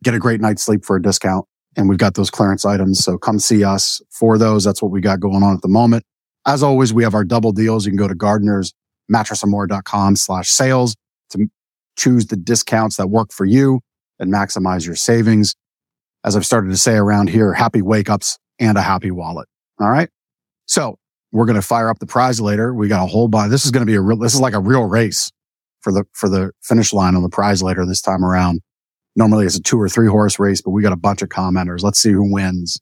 get 0.03 0.15
a 0.15 0.19
great 0.19 0.41
night's 0.41 0.63
sleep 0.63 0.85
for 0.85 0.97
a 0.97 1.03
discount. 1.03 1.47
And 1.77 1.89
we've 1.89 1.99
got 1.99 2.15
those 2.15 2.31
clearance 2.31 2.65
items. 2.65 3.05
So 3.05 3.19
come 3.19 3.39
see 3.39 3.63
us 3.63 4.01
for 4.11 4.39
those. 4.39 4.65
That's 4.65 4.83
what 4.83 4.91
we 4.91 5.01
got 5.01 5.21
going 5.21 5.43
on 5.43 5.55
at 5.55 5.63
the 5.63 5.69
moment. 5.69 6.05
As 6.47 6.63
always, 6.63 6.93
we 6.93 7.05
have 7.05 7.15
our 7.15 7.25
double 7.25 7.53
deals. 7.53 7.85
You 7.85 7.93
can 7.93 7.99
go 7.99 8.09
to 8.09 8.15
Gardner's 8.15 8.73
mattressandmore.com 9.13 10.17
slash 10.17 10.49
sales 10.49 10.97
to 11.31 11.47
choose 11.97 12.27
the 12.27 12.37
discounts 12.37 12.97
that 12.97 13.09
work 13.09 13.33
for 13.33 13.45
you 13.45 13.81
and 14.19 14.33
maximize 14.33 14.87
your 14.87 14.97
savings. 14.97 15.55
As 16.25 16.37
I've 16.37 16.47
started 16.47 16.71
to 16.71 16.77
say 16.77 16.97
around 16.97 17.29
here, 17.29 17.53
happy 17.53 17.83
wake 17.83 18.11
ups 18.11 18.39
and 18.61 18.79
a 18.79 18.83
happy 18.83 19.11
wallet. 19.11 19.49
All 19.81 19.91
right. 19.91 20.09
So 20.67 20.99
we're 21.33 21.47
going 21.47 21.57
to 21.57 21.63
fire 21.63 21.89
up 21.89 21.99
the 21.99 22.07
prize 22.07 22.41
later. 22.41 22.75
We 22.75 22.89
got 22.89 23.03
a 23.03 23.07
whole 23.07 23.27
bunch. 23.27 23.51
This 23.51 23.65
is 23.65 23.71
going 23.71 23.85
to 23.85 23.91
be 23.91 23.97
a 23.97 24.01
real, 24.01 24.19
this 24.19 24.35
is 24.35 24.41
like 24.41 24.55
a 24.55 24.61
real 24.61 24.85
race 24.85 25.33
for 25.81 25.93
the, 25.93 26.05
for 26.13 26.29
the 26.29 26.53
finish 26.63 26.93
line 26.93 27.17
on 27.17 27.23
the 27.23 27.29
prize 27.29 27.63
later 27.63 27.87
this 27.87 28.03
time 28.03 28.25
around. 28.25 28.61
Normally 29.17 29.47
it's 29.47 29.57
a 29.57 29.63
two 29.63 29.81
or 29.81 29.89
three 29.89 30.09
horse 30.09 30.39
race, 30.39 30.61
but 30.61 30.71
we 30.71 30.83
got 30.83 30.93
a 30.93 30.97
bunch 30.97 31.23
of 31.23 31.31
commenters. 31.31 31.83
Let's 31.83 31.99
see 31.99 32.13
who 32.13 32.33
wins. 32.33 32.81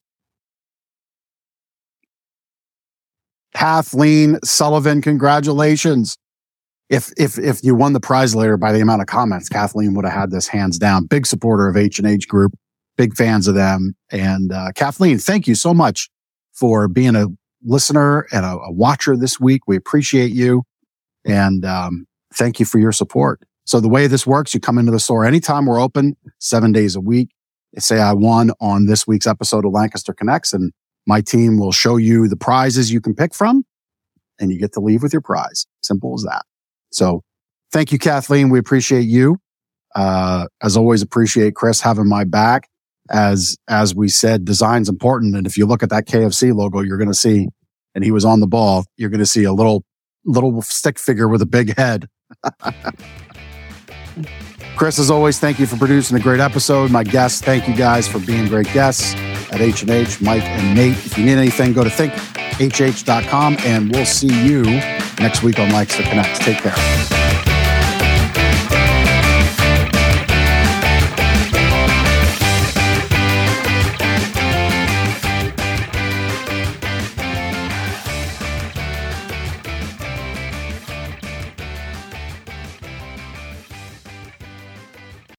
Kathleen 3.55 4.39
Sullivan, 4.45 5.01
congratulations. 5.01 6.17
If, 6.91 7.13
if, 7.17 7.39
if 7.39 7.63
you 7.65 7.75
won 7.75 7.93
the 7.93 8.01
prize 8.01 8.35
later 8.35 8.57
by 8.57 8.73
the 8.73 8.81
amount 8.81 9.03
of 9.03 9.09
comments, 9.09 9.49
Kathleen 9.49 9.95
would 9.95 10.05
have 10.05 10.15
had 10.15 10.31
this 10.31 10.49
hands 10.49 10.79
down. 10.79 11.07
Big 11.07 11.27
supporter 11.27 11.69
of 11.69 11.77
H 11.77 11.99
and 11.99 12.07
H 12.07 12.29
group, 12.29 12.53
big 12.99 13.17
fans 13.17 13.49
of 13.49 13.55
them. 13.55 13.95
And, 14.11 14.53
uh, 14.53 14.73
Kathleen, 14.75 15.19
thank 15.19 15.47
you 15.47 15.55
so 15.55 15.73
much 15.73 16.11
for 16.53 16.89
being 16.89 17.17
a 17.17 17.29
listener 17.65 18.27
and 18.33 18.45
a, 18.45 18.59
a 18.59 18.73
watcher 18.73 19.17
this 19.17 19.41
week. 19.41 19.63
We 19.67 19.77
appreciate 19.77 20.33
you. 20.33 20.65
And, 21.25 21.65
um, 21.65 22.07
thank 22.35 22.61
you 22.61 22.67
for 22.67 22.79
your 22.79 22.93
support. 22.93 23.41
So 23.65 23.81
the 23.81 23.89
way 23.89 24.07
this 24.07 24.27
works, 24.27 24.53
you 24.53 24.61
come 24.61 24.77
into 24.77 24.93
the 24.93 25.01
store 25.01 25.25
anytime 25.25 25.67
we're 25.67 25.81
open, 25.81 26.17
seven 26.39 26.73
days 26.73 26.97
a 26.97 27.01
week. 27.01 27.31
Say 27.79 28.01
I 28.01 28.13
won 28.13 28.51
on 28.61 28.87
this 28.87 29.07
week's 29.07 29.27
episode 29.27 29.65
of 29.65 29.73
Lancaster 29.73 30.13
Connects 30.13 30.53
and 30.53 30.73
my 31.07 31.21
team 31.21 31.59
will 31.59 31.73
show 31.73 31.97
you 31.97 32.29
the 32.29 32.37
prizes 32.37 32.93
you 32.93 33.01
can 33.01 33.15
pick 33.15 33.35
from 33.35 33.65
and 34.41 34.51
you 34.51 34.59
get 34.59 34.73
to 34.73 34.81
leave 34.81 35.03
with 35.03 35.13
your 35.13 35.23
prize. 35.23 35.67
Simple 35.83 36.15
as 36.15 36.23
that. 36.23 36.45
So 36.91 37.23
thank 37.71 37.93
you, 37.93 37.99
Kathleen. 37.99 38.51
We 38.51 38.59
appreciate 38.59 39.07
you. 39.07 39.39
Uh, 39.95 40.47
as 40.63 40.77
always, 40.77 41.03
appreciate 41.03 41.55
Chris 41.55 41.81
having 41.81 42.09
my 42.09 42.25
back. 42.25 42.69
As, 43.11 43.57
as 43.69 43.95
we 43.95 44.09
said, 44.09 44.45
design's 44.45 44.89
important. 44.89 45.37
And 45.37 45.47
if 45.47 45.57
you 45.57 45.67
look 45.67 45.83
at 45.83 45.91
that 45.91 46.07
KFC 46.07 46.55
logo, 46.55 46.81
you're 46.81 46.99
going 46.99 47.09
to 47.09 47.15
see, 47.15 47.49
and 47.95 48.05
he 48.05 48.11
was 48.11 48.25
on 48.25 48.41
the 48.41 48.47
ball, 48.47 48.85
you're 48.97 49.11
going 49.11 49.21
to 49.21 49.27
see 49.27 49.45
a 49.45 49.53
little, 49.53 49.85
little 50.25 50.63
stick 50.63 50.99
figure 50.99 51.29
with 51.29 51.43
a 51.43 51.47
big 51.47 51.77
head. 51.77 52.07
Chris, 54.77 54.99
as 55.01 55.11
always, 55.11 55.41
thank 55.41 55.59
you 55.59 55.67
for 55.67 55.77
producing 55.77 56.17
a 56.17 56.21
great 56.21 56.39
episode. 56.39 56.91
My 56.93 57.03
guests, 57.03 57.41
thank 57.41 57.67
you 57.67 57.75
guys 57.75 58.07
for 58.07 58.21
being 58.21 58.47
great 58.47 58.73
guests 58.73 59.15
at 59.51 59.61
H&H, 59.61 60.21
Mike 60.21 60.45
and 60.45 60.77
Nate. 60.77 60.93
If 60.93 61.19
you 61.19 61.25
need 61.25 61.37
anything, 61.37 61.73
go 61.73 61.83
to 61.83 61.91
thinkhh.com 61.91 63.57
and 63.61 63.91
we'll 63.91 64.07
see 64.07 64.33
you 64.45 64.63
next 65.19 65.43
week 65.43 65.59
on 65.59 65.71
Lancaster 65.71 66.05
Connects. 66.05 66.39
Take 66.39 66.59
care. 66.59 67.28